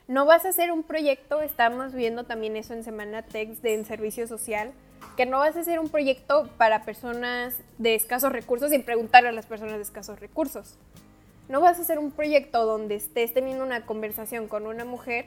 No 0.08 0.26
vas 0.26 0.44
a 0.44 0.48
hacer 0.48 0.72
un 0.72 0.82
proyecto, 0.82 1.42
estamos 1.42 1.94
viendo 1.94 2.24
también 2.24 2.56
eso 2.56 2.74
en 2.74 2.82
Semana 2.82 3.22
Text 3.22 3.62
de 3.62 3.74
en 3.74 3.84
servicio 3.84 4.26
social, 4.26 4.72
que 5.16 5.26
no 5.26 5.38
vas 5.38 5.56
a 5.56 5.60
hacer 5.60 5.78
un 5.78 5.90
proyecto 5.90 6.50
para 6.58 6.82
personas 6.82 7.54
de 7.78 7.94
escasos 7.94 8.32
recursos 8.32 8.70
sin 8.70 8.82
preguntarle 8.82 9.28
a 9.28 9.32
las 9.32 9.46
personas 9.46 9.76
de 9.76 9.82
escasos 9.82 10.18
recursos. 10.18 10.76
No 11.48 11.60
vas 11.60 11.78
a 11.78 11.82
hacer 11.82 12.00
un 12.00 12.10
proyecto 12.10 12.66
donde 12.66 12.96
estés 12.96 13.32
teniendo 13.32 13.64
una 13.64 13.86
conversación 13.86 14.48
con 14.48 14.66
una 14.66 14.84
mujer 14.84 15.26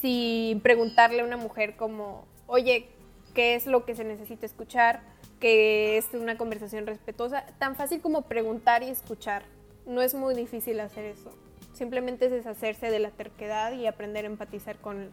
sin 0.00 0.62
preguntarle 0.62 1.20
a 1.20 1.24
una 1.26 1.36
mujer 1.36 1.76
como, 1.76 2.24
oye, 2.46 2.88
¿qué 3.34 3.54
es 3.54 3.66
lo 3.66 3.84
que 3.84 3.94
se 3.94 4.04
necesita 4.04 4.46
escuchar? 4.46 5.02
Que 5.40 5.98
es 5.98 6.12
una 6.14 6.36
conversación 6.36 6.86
respetuosa. 6.86 7.44
Tan 7.58 7.76
fácil 7.76 8.00
como 8.00 8.22
preguntar 8.22 8.82
y 8.82 8.88
escuchar. 8.88 9.44
No 9.86 10.02
es 10.02 10.14
muy 10.14 10.34
difícil 10.34 10.78
hacer 10.80 11.04
eso. 11.04 11.32
Simplemente 11.72 12.26
es 12.26 12.32
deshacerse 12.32 12.90
de 12.90 12.98
la 12.98 13.10
terquedad 13.10 13.72
y 13.72 13.86
aprender 13.86 14.24
a 14.24 14.28
empatizar 14.28 14.76
con 14.76 15.10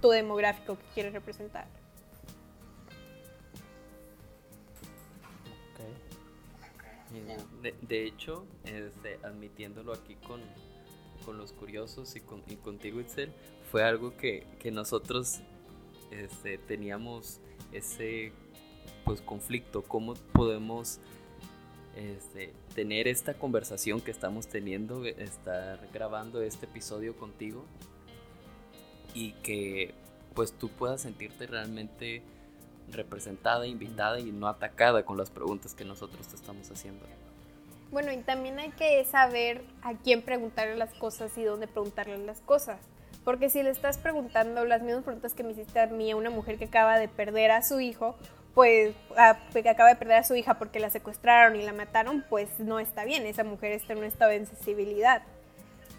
tu 0.00 0.10
demográfico 0.10 0.76
que 0.76 0.84
quieres 0.94 1.12
representar. 1.12 1.66
De, 7.88 8.06
hecho, 8.06 8.46
este, 8.64 9.18
admitiéndolo 9.24 9.92
aquí 9.92 10.16
con, 10.26 10.40
los 11.36 11.52
curiosos 11.52 12.16
y, 12.16 12.20
con, 12.20 12.40
contigo, 12.40 13.00
Itzel, 13.00 13.32
fue 13.70 13.84
algo 13.84 14.16
que, 14.16 14.46
nosotros 14.72 15.40
este, 16.10 16.58
teníamos 16.58 17.40
ese 17.72 18.32
pues, 19.04 19.20
conflicto. 19.20 19.82
¿Cómo 19.82 20.14
podemos 20.32 21.00
este, 21.96 22.52
tener 22.74 23.08
esta 23.08 23.34
conversación 23.34 24.00
que 24.00 24.10
estamos 24.10 24.46
teniendo, 24.46 25.04
estar 25.04 25.88
grabando 25.92 26.42
este 26.42 26.66
episodio 26.66 27.16
contigo 27.16 27.64
y 29.14 29.32
que 29.42 29.94
pues 30.34 30.52
tú 30.52 30.68
puedas 30.68 31.02
sentirte 31.02 31.46
realmente 31.46 32.22
representada, 32.90 33.66
invitada 33.66 34.20
y 34.20 34.30
no 34.30 34.46
atacada 34.46 35.04
con 35.04 35.18
las 35.18 35.30
preguntas 35.30 35.74
que 35.74 35.84
nosotros 35.84 36.28
te 36.28 36.36
estamos 36.36 36.70
haciendo. 36.70 37.06
Bueno, 37.90 38.12
y 38.12 38.18
también 38.18 38.58
hay 38.60 38.70
que 38.70 39.04
saber 39.04 39.64
a 39.82 39.94
quién 39.94 40.22
preguntarle 40.22 40.76
las 40.76 40.94
cosas 40.94 41.36
y 41.36 41.42
dónde 41.42 41.66
preguntarle 41.66 42.18
las 42.18 42.40
cosas. 42.40 42.78
Porque 43.24 43.50
si 43.50 43.62
le 43.62 43.70
estás 43.70 43.98
preguntando 43.98 44.64
las 44.64 44.82
mismas 44.82 45.04
preguntas 45.04 45.34
que 45.34 45.42
me 45.42 45.52
hiciste 45.52 45.80
a 45.80 45.86
mí 45.86 46.10
a 46.10 46.16
una 46.16 46.30
mujer 46.30 46.58
que 46.58 46.64
acaba 46.64 46.98
de 46.98 47.08
perder 47.08 47.50
a 47.50 47.62
su 47.62 47.80
hijo, 47.80 48.16
pues 48.54 48.94
que 49.52 49.68
acaba 49.68 49.90
de 49.90 49.96
perder 49.96 50.18
a 50.18 50.24
su 50.24 50.34
hija 50.34 50.54
porque 50.58 50.80
la 50.80 50.90
secuestraron 50.90 51.56
y 51.56 51.62
la 51.62 51.72
mataron, 51.72 52.24
pues 52.28 52.58
no 52.58 52.80
está 52.80 53.04
bien. 53.04 53.26
Esa 53.26 53.44
mujer 53.44 53.72
está 53.72 53.92
en 53.92 54.00
un 54.00 54.04
estado 54.04 54.30
de 54.30 54.46
sensibilidad 54.46 55.22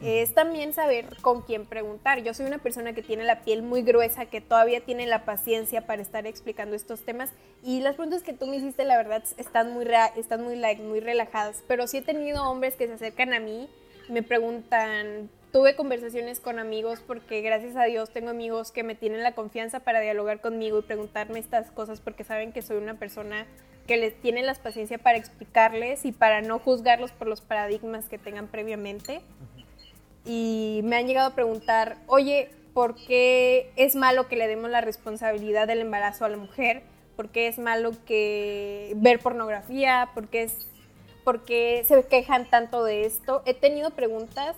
es 0.01 0.33
también 0.33 0.73
saber 0.73 1.05
con 1.21 1.41
quién 1.41 1.65
preguntar. 1.65 2.23
Yo 2.23 2.33
soy 2.33 2.47
una 2.47 2.57
persona 2.57 2.93
que 2.93 3.03
tiene 3.03 3.23
la 3.23 3.41
piel 3.41 3.61
muy 3.61 3.83
gruesa, 3.83 4.25
que 4.25 4.41
todavía 4.41 4.81
tiene 4.81 5.05
la 5.05 5.25
paciencia 5.25 5.85
para 5.85 6.01
estar 6.01 6.25
explicando 6.25 6.75
estos 6.75 7.01
temas 7.01 7.29
y 7.63 7.81
las 7.81 7.95
preguntas 7.95 8.23
que 8.23 8.33
tú 8.33 8.47
me 8.47 8.57
hiciste, 8.57 8.83
la 8.83 8.97
verdad, 8.97 9.23
están 9.37 9.73
muy, 9.73 9.87
están 10.15 10.43
muy, 10.43 10.55
like, 10.55 10.81
muy 10.81 10.99
relajadas, 10.99 11.63
pero 11.67 11.85
sí 11.85 11.97
he 11.97 12.01
tenido 12.01 12.49
hombres 12.49 12.75
que 12.75 12.87
se 12.87 12.93
acercan 12.93 13.33
a 13.33 13.39
mí, 13.39 13.69
me 14.09 14.23
preguntan, 14.23 15.29
tuve 15.51 15.75
conversaciones 15.75 16.39
con 16.39 16.59
amigos 16.59 16.99
porque 17.05 17.41
gracias 17.41 17.75
a 17.75 17.83
Dios 17.83 18.09
tengo 18.09 18.29
amigos 18.29 18.71
que 18.71 18.83
me 18.83 18.95
tienen 18.95 19.21
la 19.21 19.33
confianza 19.33 19.81
para 19.81 19.99
dialogar 19.99 20.39
conmigo 20.39 20.79
y 20.79 20.83
preguntarme 20.83 21.39
estas 21.39 21.71
cosas 21.71 21.99
porque 21.99 22.23
saben 22.23 22.53
que 22.53 22.61
soy 22.61 22.77
una 22.77 22.95
persona 22.95 23.45
que 23.85 23.97
les 23.97 24.19
tiene 24.21 24.43
la 24.43 24.53
paciencia 24.55 24.97
para 24.97 25.17
explicarles 25.17 26.05
y 26.05 26.11
para 26.11 26.41
no 26.41 26.59
juzgarlos 26.59 27.11
por 27.11 27.27
los 27.27 27.41
paradigmas 27.41 28.07
que 28.07 28.17
tengan 28.17 28.47
previamente 28.47 29.21
y 30.25 30.81
me 30.83 30.97
han 30.97 31.07
llegado 31.07 31.29
a 31.29 31.35
preguntar, 31.35 31.97
oye, 32.07 32.49
¿por 32.73 32.95
qué 32.95 33.71
es 33.75 33.95
malo 33.95 34.27
que 34.27 34.35
le 34.35 34.47
demos 34.47 34.69
la 34.69 34.81
responsabilidad 34.81 35.67
del 35.67 35.79
embarazo 35.81 36.25
a 36.25 36.29
la 36.29 36.37
mujer? 36.37 36.83
¿Por 37.15 37.29
qué 37.29 37.47
es 37.47 37.59
malo 37.59 37.91
que 38.05 38.93
ver 38.97 39.19
pornografía? 39.19 40.09
¿Por 40.13 40.27
qué, 40.27 40.43
es, 40.43 40.67
¿Por 41.25 41.43
qué 41.43 41.83
se 41.85 42.03
quejan 42.05 42.49
tanto 42.49 42.83
de 42.83 43.05
esto? 43.05 43.41
He 43.45 43.53
tenido 43.53 43.89
preguntas 43.89 44.55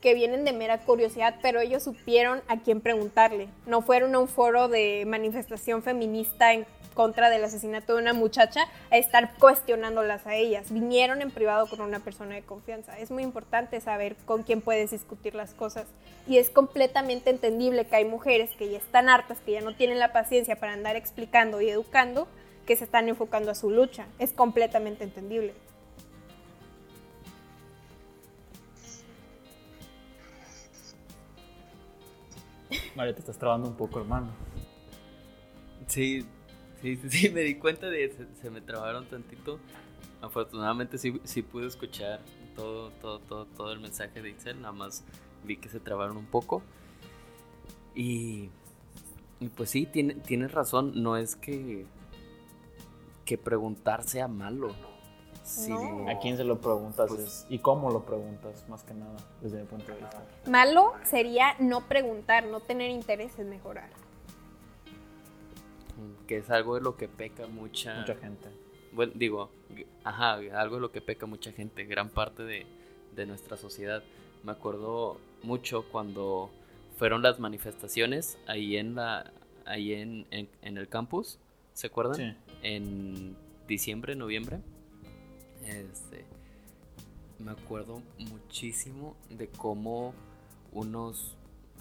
que 0.00 0.14
vienen 0.14 0.44
de 0.44 0.52
mera 0.52 0.78
curiosidad, 0.78 1.36
pero 1.42 1.60
ellos 1.60 1.82
supieron 1.82 2.40
a 2.48 2.58
quién 2.58 2.80
preguntarle. 2.80 3.48
No 3.66 3.82
fueron 3.82 4.14
a 4.14 4.18
un 4.18 4.28
foro 4.28 4.68
de 4.68 5.04
manifestación 5.06 5.82
feminista 5.82 6.52
en 6.52 6.66
contra 6.98 7.30
del 7.30 7.44
asesinato 7.44 7.94
de 7.94 8.02
una 8.02 8.12
muchacha 8.12 8.66
a 8.90 8.96
estar 8.96 9.32
cuestionándolas 9.38 10.26
a 10.26 10.34
ellas. 10.34 10.72
Vinieron 10.72 11.22
en 11.22 11.30
privado 11.30 11.68
con 11.68 11.80
una 11.80 12.00
persona 12.00 12.34
de 12.34 12.42
confianza. 12.42 12.98
Es 12.98 13.12
muy 13.12 13.22
importante 13.22 13.80
saber 13.80 14.16
con 14.24 14.42
quién 14.42 14.60
puedes 14.60 14.90
discutir 14.90 15.36
las 15.36 15.54
cosas. 15.54 15.86
Y 16.26 16.38
es 16.38 16.50
completamente 16.50 17.30
entendible 17.30 17.86
que 17.86 17.94
hay 17.94 18.04
mujeres 18.04 18.50
que 18.58 18.68
ya 18.68 18.78
están 18.78 19.08
hartas, 19.08 19.38
que 19.46 19.52
ya 19.52 19.60
no 19.60 19.76
tienen 19.76 20.00
la 20.00 20.12
paciencia 20.12 20.56
para 20.56 20.72
andar 20.72 20.96
explicando 20.96 21.60
y 21.60 21.70
educando, 21.70 22.26
que 22.66 22.74
se 22.74 22.82
están 22.82 23.08
enfocando 23.08 23.52
a 23.52 23.54
su 23.54 23.70
lucha. 23.70 24.06
Es 24.18 24.32
completamente 24.32 25.04
entendible. 25.04 25.54
María, 32.98 33.14
te 33.14 33.20
estás 33.20 33.38
trabando 33.38 33.68
un 33.68 33.76
poco, 33.76 34.00
hermano. 34.00 34.32
Sí, 35.86 36.26
Sí, 36.82 36.96
sí, 36.96 37.10
sí, 37.10 37.30
me 37.30 37.40
di 37.42 37.56
cuenta 37.56 37.88
de 37.88 38.10
se, 38.10 38.26
se 38.40 38.50
me 38.50 38.60
trabaron 38.60 39.06
tantito. 39.06 39.58
Afortunadamente 40.20 40.98
sí, 40.98 41.20
sí 41.24 41.42
pude 41.42 41.66
escuchar 41.66 42.20
todo, 42.54 42.90
todo, 43.00 43.20
todo, 43.20 43.46
todo 43.46 43.72
el 43.72 43.80
mensaje 43.80 44.20
de 44.22 44.30
Itzel, 44.30 44.60
nada 44.60 44.72
más 44.72 45.04
vi 45.44 45.56
que 45.56 45.68
se 45.68 45.80
trabaron 45.80 46.16
un 46.16 46.26
poco. 46.26 46.62
Y 47.94 48.50
Y 49.40 49.48
pues 49.48 49.70
sí, 49.70 49.86
tiene, 49.86 50.14
tienes 50.14 50.52
razón, 50.52 50.92
no 51.02 51.16
es 51.16 51.36
que, 51.36 51.86
que 53.24 53.38
preguntar 53.38 54.04
sea 54.04 54.28
malo. 54.28 54.74
No. 55.68 56.08
¿A 56.10 56.18
quién 56.18 56.36
se 56.36 56.44
lo 56.44 56.60
preguntas 56.60 57.08
Pues- 57.08 57.20
es- 57.20 57.46
y 57.48 57.58
cómo 57.58 57.90
lo 57.90 58.04
preguntas, 58.04 58.64
más 58.68 58.82
que 58.84 58.94
nada, 58.94 59.16
desde 59.40 59.60
mi 59.60 59.66
punto 59.66 59.92
de 59.92 59.98
vista? 59.98 60.22
Malo 60.46 60.92
sería 61.04 61.54
no 61.58 61.86
preguntar, 61.88 62.44
no 62.46 62.60
tener 62.60 62.90
interés 62.90 63.38
en 63.38 63.48
mejorar. 63.50 63.88
Que 66.26 66.38
es 66.38 66.50
algo 66.50 66.74
de 66.76 66.80
lo 66.82 66.96
que 66.96 67.08
peca 67.08 67.46
mucha, 67.46 68.00
Mucha 68.00 68.14
gente. 68.16 68.48
Bueno, 68.92 69.12
digo, 69.16 69.50
ajá, 70.04 70.34
algo 70.34 70.76
de 70.76 70.80
lo 70.80 70.92
que 70.92 71.00
peca 71.00 71.26
mucha 71.26 71.52
gente, 71.52 71.84
gran 71.84 72.08
parte 72.10 72.42
de, 72.44 72.66
de 73.16 73.26
nuestra 73.26 73.56
sociedad. 73.56 74.02
Me 74.44 74.52
acuerdo 74.52 75.18
mucho 75.42 75.84
cuando 75.90 76.50
fueron 76.96 77.22
las 77.22 77.38
manifestaciones 77.40 78.38
ahí 78.46 78.76
en 78.76 78.94
la 78.94 79.32
ahí 79.64 79.92
en, 79.92 80.26
en- 80.30 80.48
en 80.62 80.78
el 80.78 80.88
campus, 80.88 81.38
¿se 81.74 81.88
acuerdan? 81.88 82.14
Sí. 82.16 82.34
En 82.62 83.36
diciembre, 83.66 84.14
noviembre. 84.16 84.60
Este, 85.68 86.24
me 87.38 87.50
acuerdo 87.50 88.00
muchísimo 88.18 89.14
de 89.28 89.48
cómo 89.48 90.14
unos 90.72 91.36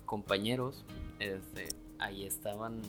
compañeros 0.06 0.84
este, 1.20 1.70
ahí 1.98 2.26
estaban 2.26 2.82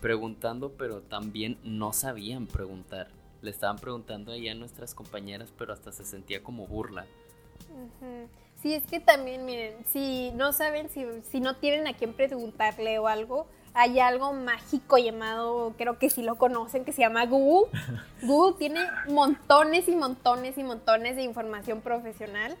preguntando, 0.00 0.72
pero 0.72 1.02
también 1.02 1.56
no 1.62 1.92
sabían 1.92 2.46
preguntar. 2.46 3.08
Le 3.42 3.50
estaban 3.50 3.78
preguntando 3.78 4.32
ahí 4.32 4.48
a 4.48 4.54
nuestras 4.54 4.94
compañeras, 4.94 5.52
pero 5.56 5.72
hasta 5.72 5.92
se 5.92 6.04
sentía 6.04 6.42
como 6.42 6.66
burla. 6.66 7.06
Sí, 8.60 8.74
es 8.74 8.84
que 8.86 9.00
también, 9.00 9.44
miren, 9.46 9.84
si 9.86 10.32
no 10.32 10.52
saben, 10.52 10.90
si, 10.90 11.06
si 11.30 11.40
no 11.40 11.56
tienen 11.56 11.86
a 11.86 11.96
quién 11.96 12.12
preguntarle 12.12 12.98
o 12.98 13.06
algo, 13.06 13.46
hay 13.74 14.00
algo 14.00 14.32
mágico 14.32 14.98
llamado, 14.98 15.74
creo 15.78 15.98
que 15.98 16.10
sí 16.10 16.22
lo 16.22 16.36
conocen, 16.36 16.84
que 16.84 16.92
se 16.92 17.02
llama 17.02 17.26
Google. 17.26 17.70
Google 18.22 18.56
tiene 18.58 18.80
montones 19.08 19.88
y 19.88 19.94
montones 19.94 20.58
y 20.58 20.64
montones 20.64 21.16
de 21.16 21.22
información 21.22 21.80
profesional. 21.80 22.56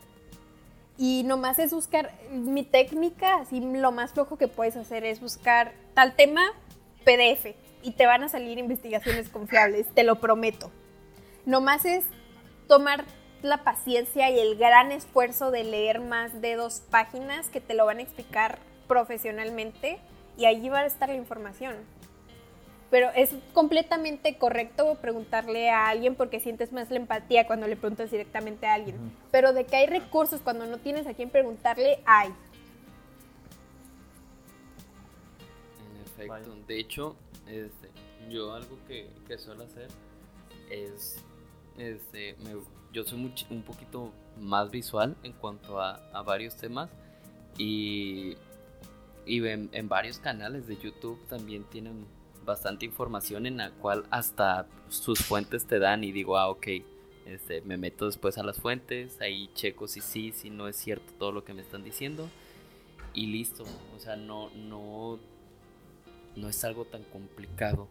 Y 0.96 1.22
nomás 1.24 1.58
es 1.58 1.72
buscar, 1.72 2.12
mi 2.30 2.62
técnica, 2.62 3.36
así 3.36 3.60
lo 3.60 3.90
más 3.90 4.12
flojo 4.12 4.36
que 4.36 4.48
puedes 4.48 4.76
hacer 4.76 5.04
es 5.04 5.20
buscar 5.20 5.72
tal 5.94 6.14
tema, 6.14 6.42
PDF, 7.04 7.54
y 7.82 7.92
te 7.92 8.06
van 8.06 8.22
a 8.22 8.28
salir 8.28 8.58
investigaciones 8.58 9.30
confiables, 9.30 9.86
te 9.94 10.04
lo 10.04 10.20
prometo. 10.20 10.70
Nomás 11.46 11.86
es 11.86 12.04
tomar 12.68 13.04
la 13.40 13.64
paciencia 13.64 14.30
y 14.30 14.38
el 14.38 14.56
gran 14.58 14.92
esfuerzo 14.92 15.50
de 15.50 15.64
leer 15.64 16.00
más 16.00 16.42
de 16.42 16.56
dos 16.56 16.82
páginas 16.90 17.48
que 17.48 17.62
te 17.62 17.72
lo 17.72 17.86
van 17.86 17.98
a 17.98 18.02
explicar 18.02 18.58
profesionalmente 18.86 19.98
y 20.40 20.46
allí 20.46 20.68
va 20.70 20.80
a 20.80 20.86
estar 20.86 21.08
la 21.10 21.14
información. 21.16 21.76
Pero 22.90 23.08
es 23.14 23.34
completamente 23.52 24.36
correcto 24.36 24.96
preguntarle 25.00 25.70
a 25.70 25.88
alguien 25.88 26.16
porque 26.16 26.40
sientes 26.40 26.72
más 26.72 26.90
la 26.90 26.96
empatía 26.96 27.46
cuando 27.46 27.68
le 27.68 27.76
preguntas 27.76 28.10
directamente 28.10 28.66
a 28.66 28.74
alguien. 28.74 28.96
Pero 29.30 29.52
de 29.52 29.64
que 29.66 29.76
hay 29.76 29.86
recursos 29.86 30.40
cuando 30.40 30.66
no 30.66 30.78
tienes 30.78 31.06
a 31.06 31.14
quién 31.14 31.30
preguntarle, 31.30 32.00
hay. 32.06 32.30
En 35.94 36.00
efecto. 36.02 36.56
De 36.66 36.80
hecho, 36.80 37.16
este, 37.46 37.90
yo 38.28 38.54
algo 38.54 38.76
que, 38.88 39.08
que 39.28 39.38
suelo 39.38 39.64
hacer 39.64 39.88
es, 40.70 41.22
este, 41.78 42.34
me- 42.40 42.60
yo 42.92 43.04
soy 43.04 43.18
much- 43.22 43.46
un 43.50 43.62
poquito 43.62 44.10
más 44.38 44.70
visual 44.70 45.16
en 45.22 45.32
cuanto 45.32 45.80
a, 45.80 46.00
a 46.12 46.22
varios 46.22 46.56
temas 46.56 46.90
y, 47.56 48.36
y 49.26 49.46
en, 49.46 49.68
en 49.72 49.88
varios 49.88 50.18
canales 50.18 50.66
de 50.66 50.76
YouTube 50.76 51.18
también 51.28 51.64
tienen 51.64 52.06
bastante 52.44 52.84
información 52.84 53.46
en 53.46 53.58
la 53.58 53.70
cual 53.70 54.04
hasta 54.10 54.66
sus 54.88 55.20
fuentes 55.20 55.66
te 55.66 55.78
dan 55.78 56.04
y 56.04 56.12
digo, 56.12 56.36
ah, 56.36 56.48
ok, 56.48 56.66
este, 57.26 57.60
me 57.62 57.76
meto 57.76 58.06
después 58.06 58.38
a 58.38 58.42
las 58.42 58.58
fuentes, 58.58 59.20
ahí 59.20 59.50
checo 59.54 59.86
si 59.86 60.00
sí, 60.00 60.32
si 60.32 60.50
no 60.50 60.68
es 60.68 60.76
cierto 60.76 61.12
todo 61.18 61.32
lo 61.32 61.44
que 61.44 61.54
me 61.54 61.62
están 61.62 61.84
diciendo 61.84 62.28
y 63.14 63.26
listo, 63.26 63.64
o 63.94 63.98
sea, 63.98 64.16
no, 64.16 64.50
no, 64.50 65.18
no 66.36 66.48
es 66.48 66.64
algo 66.64 66.84
tan 66.84 67.02
complicado. 67.04 67.88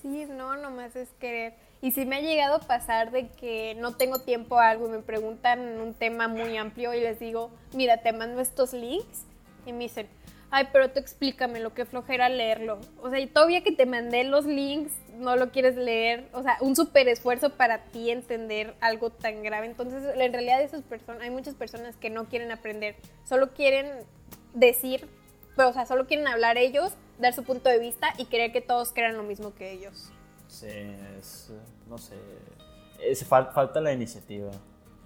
Sí, 0.00 0.26
no, 0.26 0.56
nomás 0.56 0.94
es 0.94 1.08
querer. 1.18 1.54
Y 1.80 1.92
sí 1.92 2.06
me 2.06 2.16
ha 2.16 2.20
llegado 2.20 2.56
a 2.56 2.60
pasar 2.60 3.10
de 3.10 3.28
que 3.28 3.76
no 3.78 3.96
tengo 3.96 4.20
tiempo 4.20 4.58
a 4.58 4.70
algo 4.70 4.88
me 4.88 4.98
preguntan 4.98 5.80
un 5.80 5.94
tema 5.94 6.28
muy 6.28 6.56
amplio 6.56 6.94
y 6.94 7.00
les 7.00 7.18
digo, 7.18 7.50
mira, 7.72 8.02
te 8.02 8.12
mando 8.12 8.40
estos 8.40 8.72
links 8.72 9.24
y 9.66 9.72
me 9.72 9.84
dicen, 9.84 10.08
ay, 10.50 10.68
pero 10.72 10.90
tú 10.90 10.98
explícame 10.98 11.60
lo 11.60 11.74
que 11.74 11.84
flojera 11.84 12.28
leerlo. 12.28 12.78
O 13.02 13.10
sea, 13.10 13.20
y 13.20 13.26
todavía 13.26 13.62
que 13.62 13.72
te 13.72 13.86
mandé 13.86 14.24
los 14.24 14.44
links, 14.46 14.92
no 15.18 15.36
lo 15.36 15.50
quieres 15.50 15.76
leer. 15.76 16.28
O 16.32 16.42
sea, 16.42 16.56
un 16.60 16.76
súper 16.76 17.08
esfuerzo 17.08 17.50
para 17.50 17.84
ti 17.84 18.10
entender 18.10 18.74
algo 18.80 19.10
tan 19.10 19.42
grave. 19.42 19.66
Entonces, 19.66 20.04
en 20.16 20.32
realidad 20.32 20.62
esas 20.62 20.82
personas, 20.82 21.22
hay 21.22 21.30
muchas 21.30 21.54
personas 21.54 21.96
que 21.96 22.10
no 22.10 22.26
quieren 22.28 22.50
aprender, 22.52 22.96
solo 23.24 23.50
quieren 23.52 23.90
decir, 24.54 25.08
o 25.56 25.72
sea, 25.72 25.86
solo 25.86 26.06
quieren 26.06 26.26
hablar 26.28 26.56
ellos, 26.56 26.92
dar 27.18 27.32
su 27.34 27.42
punto 27.44 27.68
de 27.68 27.78
vista 27.78 28.08
y 28.16 28.26
querer 28.26 28.52
que 28.52 28.60
todos 28.60 28.92
crean 28.92 29.16
lo 29.16 29.22
mismo 29.24 29.54
que 29.54 29.72
ellos. 29.72 30.10
Sí, 30.46 30.68
es, 31.18 31.52
no 31.88 31.98
sé, 31.98 32.14
es, 33.00 33.28
fal- 33.28 33.52
falta 33.52 33.80
la 33.80 33.92
iniciativa, 33.92 34.50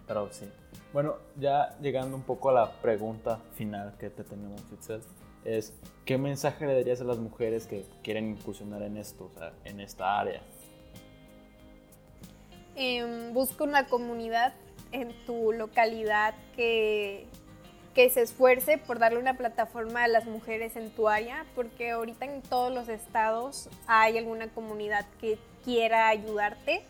pero 0.06 0.30
sí. 0.30 0.48
Bueno, 0.92 1.16
ya 1.36 1.74
llegando 1.80 2.14
un 2.16 2.22
poco 2.22 2.50
a 2.50 2.52
la 2.52 2.72
pregunta 2.82 3.40
final 3.54 3.94
que 3.98 4.10
te 4.10 4.24
tenemos, 4.24 4.60
Itzel, 4.72 5.00
es 5.44 5.72
¿qué 6.04 6.18
mensaje 6.18 6.66
le 6.66 6.74
darías 6.74 7.00
a 7.00 7.04
las 7.04 7.18
mujeres 7.18 7.66
que 7.66 7.84
quieren 8.02 8.30
incursionar 8.30 8.82
en 8.82 8.96
esto, 8.96 9.30
o 9.32 9.38
sea, 9.38 9.52
en 9.64 9.80
esta 9.80 10.18
área? 10.18 10.42
Em, 12.74 13.32
busca 13.32 13.64
una 13.64 13.86
comunidad 13.86 14.54
en 14.92 15.12
tu 15.26 15.52
localidad 15.52 16.34
que, 16.56 17.26
que 17.94 18.08
se 18.10 18.22
esfuerce 18.22 18.78
por 18.78 18.98
darle 18.98 19.18
una 19.18 19.36
plataforma 19.36 20.04
a 20.04 20.08
las 20.08 20.24
mujeres 20.24 20.76
en 20.76 20.90
tu 20.90 21.08
área, 21.08 21.44
porque 21.54 21.90
ahorita 21.90 22.24
en 22.24 22.42
todos 22.42 22.72
los 22.72 22.88
estados 22.88 23.68
hay 23.86 24.18
alguna 24.18 24.48
comunidad 24.48 25.06
que 25.20 25.38
quiera 25.64 26.08
ayudarte 26.08 26.82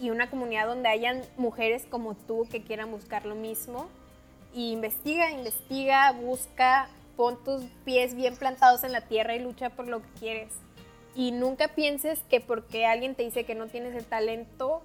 y 0.00 0.10
una 0.10 0.30
comunidad 0.30 0.66
donde 0.66 0.88
hayan 0.88 1.22
mujeres 1.36 1.86
como 1.88 2.14
tú 2.14 2.46
que 2.50 2.62
quieran 2.62 2.90
buscar 2.90 3.26
lo 3.26 3.34
mismo. 3.34 3.88
Y 4.54 4.72
investiga, 4.72 5.30
investiga, 5.30 6.12
busca, 6.12 6.88
pon 7.16 7.42
tus 7.44 7.64
pies 7.84 8.14
bien 8.14 8.36
plantados 8.36 8.84
en 8.84 8.92
la 8.92 9.02
tierra 9.02 9.34
y 9.34 9.40
lucha 9.40 9.70
por 9.70 9.88
lo 9.88 10.02
que 10.02 10.08
quieres. 10.18 10.52
Y 11.14 11.32
nunca 11.32 11.68
pienses 11.68 12.20
que 12.30 12.40
porque 12.40 12.86
alguien 12.86 13.14
te 13.14 13.22
dice 13.22 13.44
que 13.44 13.54
no 13.54 13.66
tienes 13.66 13.94
el 13.94 14.04
talento, 14.04 14.82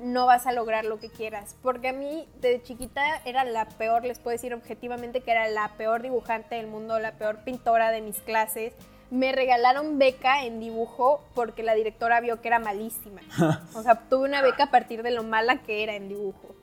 no 0.00 0.26
vas 0.26 0.46
a 0.46 0.52
lograr 0.52 0.84
lo 0.84 0.98
que 0.98 1.08
quieras. 1.08 1.56
Porque 1.62 1.88
a 1.88 1.92
mí, 1.92 2.28
de 2.40 2.62
chiquita, 2.62 3.22
era 3.24 3.44
la 3.44 3.66
peor, 3.66 4.04
les 4.04 4.18
puedo 4.18 4.32
decir 4.32 4.54
objetivamente 4.54 5.20
que 5.20 5.30
era 5.30 5.48
la 5.48 5.72
peor 5.76 6.02
dibujante 6.02 6.56
del 6.56 6.66
mundo, 6.66 6.98
la 6.98 7.12
peor 7.12 7.44
pintora 7.44 7.90
de 7.90 8.00
mis 8.00 8.18
clases. 8.20 8.74
Me 9.10 9.32
regalaron 9.32 9.98
beca 9.98 10.44
en 10.44 10.60
dibujo 10.60 11.22
porque 11.34 11.62
la 11.62 11.74
directora 11.74 12.20
vio 12.20 12.40
que 12.40 12.48
era 12.48 12.58
malísima. 12.58 13.20
O 13.74 13.82
sea, 13.82 14.08
tuve 14.08 14.28
una 14.28 14.42
beca 14.42 14.64
a 14.64 14.70
partir 14.70 15.02
de 15.02 15.10
lo 15.10 15.22
mala 15.22 15.62
que 15.62 15.82
era 15.82 15.94
en 15.94 16.08
dibujo. 16.08 16.54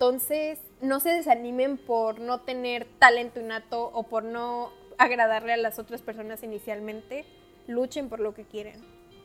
Entonces, 0.00 0.58
no 0.80 0.98
se 0.98 1.10
desanimen 1.10 1.76
por 1.76 2.20
no 2.20 2.40
tener 2.40 2.86
talento 2.98 3.38
innato 3.38 3.90
o 3.92 4.04
por 4.04 4.24
no 4.24 4.70
agradarle 4.96 5.52
a 5.52 5.58
las 5.58 5.78
otras 5.78 6.00
personas 6.00 6.42
inicialmente. 6.42 7.26
Luchen 7.66 8.08
por 8.08 8.18
lo 8.18 8.32
que 8.32 8.44
quieren, 8.44 8.80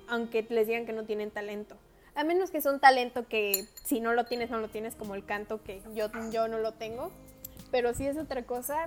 aunque 0.10 0.46
les 0.50 0.68
digan 0.68 0.86
que 0.86 0.92
no 0.92 1.06
tienen 1.06 1.32
talento. 1.32 1.78
A 2.14 2.26
menos 2.26 2.52
que 2.52 2.60
sea 2.60 2.74
un 2.74 2.82
talento 2.82 3.26
que 3.26 3.64
si 3.86 4.02
no 4.02 4.12
lo 4.12 4.26
tienes, 4.26 4.50
no 4.50 4.60
lo 4.60 4.68
tienes, 4.68 4.96
como 4.96 5.16
el 5.16 5.24
canto 5.24 5.64
que 5.64 5.82
yo, 5.94 6.10
yo 6.30 6.50
no 6.50 6.58
lo 6.58 6.74
tengo. 6.74 7.10
Pero 7.72 7.94
si 7.94 8.06
es 8.06 8.18
otra 8.18 8.44
cosa, 8.44 8.84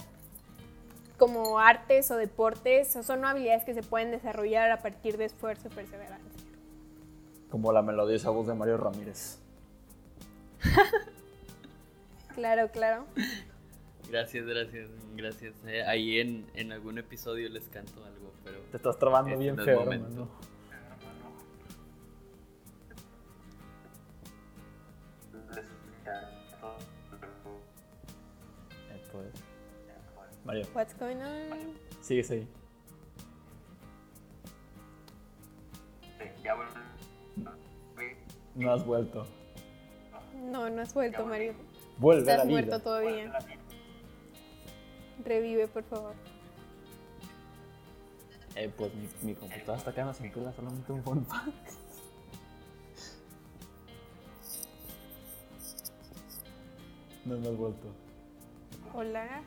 como 1.17 1.59
artes 1.59 2.11
o 2.11 2.19
deportes, 2.19 2.93
son 3.03 3.25
habilidades 3.25 3.65
que 3.65 3.73
se 3.73 3.83
pueden 3.83 4.11
desarrollar 4.11 4.71
a 4.73 4.83
partir 4.83 5.17
de 5.17 5.25
esfuerzo 5.25 5.69
y 5.69 5.71
perseverancia. 5.71 6.45
Como 7.51 7.73
la 7.73 7.81
melodiosa 7.81 8.29
voz 8.29 8.47
de 8.47 8.53
Mario 8.53 8.77
Ramírez. 8.77 9.39
Claro, 12.39 12.71
claro. 12.71 13.05
Gracias, 14.09 14.47
gracias, 14.47 14.89
gracias. 15.17 15.55
Eh, 15.67 15.83
ahí 15.83 16.21
en, 16.21 16.47
en 16.55 16.71
algún 16.71 16.97
episodio 16.99 17.49
les 17.49 17.67
canto 17.69 18.05
algo, 18.05 18.33
pero 18.45 18.61
Te 18.71 18.77
estás 18.77 18.97
trabando 18.97 19.31
Este 19.33 19.43
bien 19.43 19.57
feo, 19.59 19.81
momento. 19.81 20.07
hermano. 20.07 20.31
Eh, 28.91 29.03
pues. 29.13 29.27
Mario, 30.45 30.67
What's 30.75 30.95
going 30.99 31.17
on? 31.23 31.75
sigue 32.01 32.25
ahí. 32.33 32.49
No 38.55 38.73
has 38.73 38.85
vuelto. 38.85 39.27
No, 40.51 40.69
no 40.71 40.83
has 40.83 40.93
vuelto, 40.95 41.25
Mario. 41.27 41.55
Vuelve 41.99 42.23
a 42.33 42.37
la 42.37 42.43
Estás 42.43 42.49
vida. 42.49 42.61
muerto 42.61 42.81
todavía. 42.81 43.39
Revive, 45.25 45.67
por 45.69 45.83
favor. 45.85 46.15
Eh, 48.55 48.73
pues 48.77 48.93
mi, 48.95 49.09
mi 49.23 49.35
computadora 49.35 49.79
está 49.79 49.93
quedando 49.93 50.15
sin 50.15 50.31
pila, 50.33 50.53
solamente 50.53 50.93
un 50.93 51.03
fun 51.03 51.25
fact. 51.27 51.71
No 57.25 57.37
me 57.39 57.49
has 57.49 57.57
vuelto. 57.57 57.89
Hola. 58.95 59.43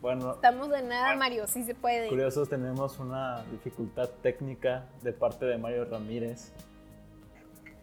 Bueno, 0.00 0.34
Estamos 0.34 0.68
de 0.70 0.82
nada, 0.82 1.16
Mario, 1.16 1.46
sí 1.46 1.64
se 1.64 1.74
puede. 1.74 2.08
curiosos, 2.08 2.48
tenemos 2.48 2.98
una 2.98 3.42
dificultad 3.44 4.08
técnica 4.22 4.86
de 5.02 5.12
parte 5.12 5.46
de 5.46 5.56
Mario 5.58 5.84
Ramírez. 5.86 6.52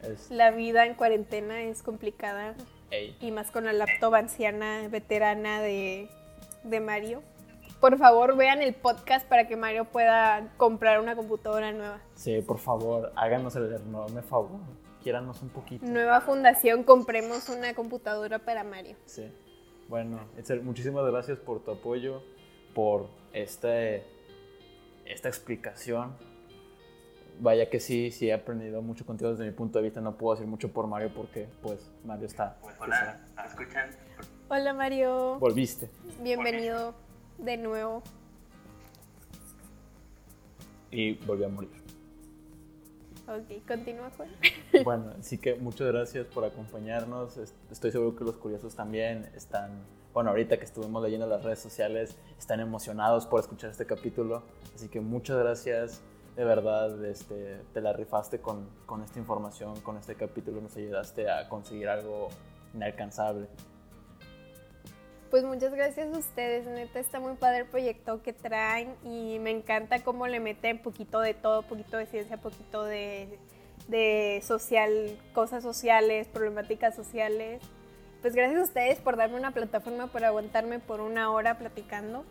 Es, 0.03 0.29
La 0.31 0.51
vida 0.51 0.85
en 0.85 0.95
cuarentena 0.95 1.63
es 1.63 1.81
complicada 1.81 2.55
ey, 2.91 3.15
y 3.21 3.31
más 3.31 3.51
con 3.51 3.65
la 3.65 3.73
laptop 3.73 4.15
anciana 4.15 4.87
veterana 4.89 5.61
de, 5.61 6.09
de 6.63 6.79
Mario. 6.79 7.21
Por 7.79 7.97
favor, 7.97 8.37
vean 8.37 8.61
el 8.61 8.73
podcast 8.73 9.27
para 9.27 9.47
que 9.47 9.57
Mario 9.57 9.85
pueda 9.85 10.53
comprar 10.57 10.99
una 11.01 11.15
computadora 11.15 11.71
nueva. 11.73 11.99
sí, 12.15 12.41
por 12.41 12.59
favor, 12.59 13.11
háganos 13.15 13.55
el 13.55 13.73
enorme 13.73 14.21
favor. 14.21 14.59
Quiéranos 15.01 15.41
un 15.41 15.49
poquito. 15.49 15.85
Nueva 15.85 16.21
fundación, 16.21 16.83
compremos 16.83 17.49
una 17.49 17.73
computadora 17.73 18.39
para 18.39 18.63
Mario. 18.63 18.95
Sí. 19.05 19.29
Bueno, 19.89 20.21
Itzel, 20.39 20.61
muchísimas 20.61 21.05
gracias 21.05 21.39
por 21.39 21.61
tu 21.61 21.71
apoyo, 21.71 22.23
por 22.73 23.09
este, 23.33 24.05
esta 25.03 25.27
explicación. 25.27 26.15
Vaya 27.39 27.69
que 27.69 27.79
sí, 27.79 28.11
sí 28.11 28.29
he 28.29 28.33
aprendido 28.33 28.81
mucho 28.81 29.05
contigo 29.05 29.31
desde 29.31 29.45
mi 29.45 29.51
punto 29.51 29.79
de 29.79 29.83
vista. 29.85 29.99
No 30.01 30.17
puedo 30.17 30.35
decir 30.35 30.47
mucho 30.47 30.71
por 30.71 30.87
Mario 30.87 31.11
porque, 31.15 31.47
pues, 31.61 31.89
Mario 32.05 32.27
está. 32.27 32.57
Hola, 32.79 33.19
¿me 33.35 33.43
escuchan? 33.45 33.89
Hola 34.49 34.73
Mario, 34.73 35.39
Volviste. 35.39 35.89
bienvenido 36.21 36.93
de 37.39 37.57
nuevo. 37.57 38.03
Y 40.91 41.13
volví 41.25 41.43
a 41.43 41.49
morir. 41.49 41.71
Ok, 43.27 43.65
continúa 43.67 44.11
Juan. 44.15 44.29
Bueno, 44.83 45.11
así 45.19 45.37
que 45.37 45.55
muchas 45.55 45.87
gracias 45.87 46.25
por 46.27 46.43
acompañarnos. 46.45 47.37
Es- 47.37 47.53
Estoy 47.71 47.91
seguro 47.91 48.15
que 48.15 48.23
los 48.25 48.37
curiosos 48.37 48.75
también 48.75 49.29
están, 49.35 49.71
bueno, 50.13 50.29
ahorita 50.31 50.57
que 50.59 50.65
estuvimos 50.65 51.01
leyendo 51.03 51.25
las 51.27 51.43
redes 51.43 51.59
sociales, 51.59 52.15
están 52.37 52.59
emocionados 52.59 53.25
por 53.25 53.39
escuchar 53.39 53.71
este 53.71 53.85
capítulo. 53.85 54.43
Así 54.75 54.87
que 54.87 54.99
muchas 55.01 55.37
gracias. 55.37 56.01
De 56.35 56.43
verdad, 56.43 57.03
este, 57.05 57.61
te 57.73 57.81
la 57.81 57.93
rifaste 57.93 58.39
con, 58.39 58.67
con 58.85 59.03
esta 59.03 59.19
información, 59.19 59.79
con 59.81 59.97
este 59.97 60.15
capítulo. 60.15 60.61
Nos 60.61 60.75
ayudaste 60.75 61.29
a 61.29 61.47
conseguir 61.47 61.89
algo 61.89 62.29
inalcanzable. 62.73 63.47
Pues 65.29 65.43
muchas 65.43 65.73
gracias 65.73 66.13
a 66.13 66.17
ustedes, 66.19 66.67
neta 66.67 66.99
está 66.99 67.19
muy 67.19 67.33
padre 67.33 67.61
el 67.61 67.65
proyecto 67.65 68.21
que 68.21 68.33
traen 68.33 68.93
y 69.03 69.39
me 69.39 69.49
encanta 69.49 70.03
cómo 70.03 70.27
le 70.27 70.39
meten 70.39 70.79
poquito 70.79 71.21
de 71.21 71.33
todo, 71.33 71.63
poquito 71.63 71.97
de 71.97 72.05
ciencia, 72.05 72.37
poquito 72.37 72.83
de, 72.83 73.39
de 73.87 74.43
social, 74.43 75.17
cosas 75.33 75.63
sociales, 75.63 76.27
problemáticas 76.27 76.95
sociales. 76.95 77.63
Pues 78.21 78.35
gracias 78.35 78.59
a 78.59 78.63
ustedes 78.63 78.99
por 78.99 79.17
darme 79.17 79.37
una 79.37 79.49
plataforma 79.49 80.05
para 80.05 80.27
aguantarme 80.27 80.77
por 80.77 81.01
una 81.01 81.31
hora 81.31 81.57
platicando. 81.57 82.25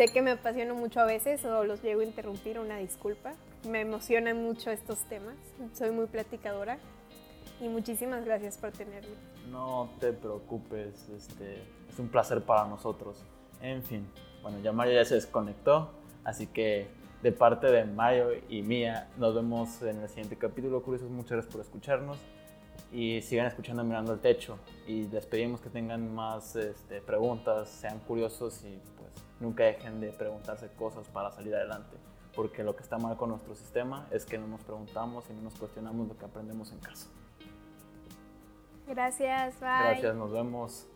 Sé 0.00 0.08
que 0.08 0.22
me 0.22 0.30
apasiono 0.30 0.74
mucho 0.74 0.98
a 1.00 1.04
veces 1.04 1.44
o 1.44 1.62
los 1.64 1.82
llego 1.82 2.00
a 2.00 2.04
interrumpir, 2.04 2.58
una 2.58 2.78
disculpa. 2.78 3.34
Me 3.68 3.82
emocionan 3.82 4.42
mucho 4.42 4.70
estos 4.70 5.00
temas, 5.10 5.36
soy 5.74 5.90
muy 5.90 6.06
platicadora 6.06 6.78
y 7.60 7.68
muchísimas 7.68 8.24
gracias 8.24 8.56
por 8.56 8.72
tenerme. 8.72 9.12
No 9.50 9.90
te 10.00 10.14
preocupes, 10.14 11.06
este, 11.10 11.62
es 11.86 11.98
un 11.98 12.08
placer 12.08 12.40
para 12.40 12.66
nosotros. 12.66 13.22
En 13.60 13.82
fin, 13.82 14.08
bueno, 14.40 14.58
ya 14.60 14.72
Mario 14.72 14.94
ya 14.94 15.04
se 15.04 15.16
desconectó, 15.16 15.90
así 16.24 16.46
que 16.46 16.86
de 17.22 17.32
parte 17.32 17.66
de 17.66 17.84
Mario 17.84 18.30
y 18.48 18.62
mía, 18.62 19.10
nos 19.18 19.34
vemos 19.34 19.82
en 19.82 20.00
el 20.00 20.08
siguiente 20.08 20.36
capítulo. 20.36 20.82
Curiosos, 20.82 21.10
muchas 21.10 21.32
gracias 21.32 21.52
por 21.52 21.60
escucharnos 21.60 22.16
y 22.90 23.20
sigan 23.20 23.48
escuchando 23.48 23.84
Mirando 23.84 24.14
el 24.14 24.20
Techo. 24.20 24.58
Y 24.86 25.08
les 25.08 25.26
pedimos 25.26 25.60
que 25.60 25.68
tengan 25.68 26.14
más 26.14 26.56
este, 26.56 27.02
preguntas, 27.02 27.68
sean 27.68 27.98
curiosos 27.98 28.64
y 28.64 28.80
nunca 29.40 29.64
dejen 29.64 30.00
de 30.00 30.12
preguntarse 30.12 30.68
cosas 30.78 31.08
para 31.08 31.30
salir 31.30 31.54
adelante. 31.54 31.96
Porque 32.34 32.62
lo 32.62 32.76
que 32.76 32.82
está 32.82 32.98
mal 32.98 33.16
con 33.16 33.30
nuestro 33.30 33.54
sistema 33.54 34.06
es 34.10 34.24
que 34.24 34.38
no 34.38 34.46
nos 34.46 34.62
preguntamos 34.62 35.28
y 35.30 35.32
no 35.32 35.42
nos 35.42 35.54
cuestionamos 35.54 36.06
lo 36.06 36.16
que 36.16 36.24
aprendemos 36.24 36.70
en 36.72 36.78
casa. 36.78 37.08
Gracias, 38.86 39.58
bye. 39.60 39.68
Gracias, 39.68 40.14
nos 40.14 40.30
vemos. 40.30 40.86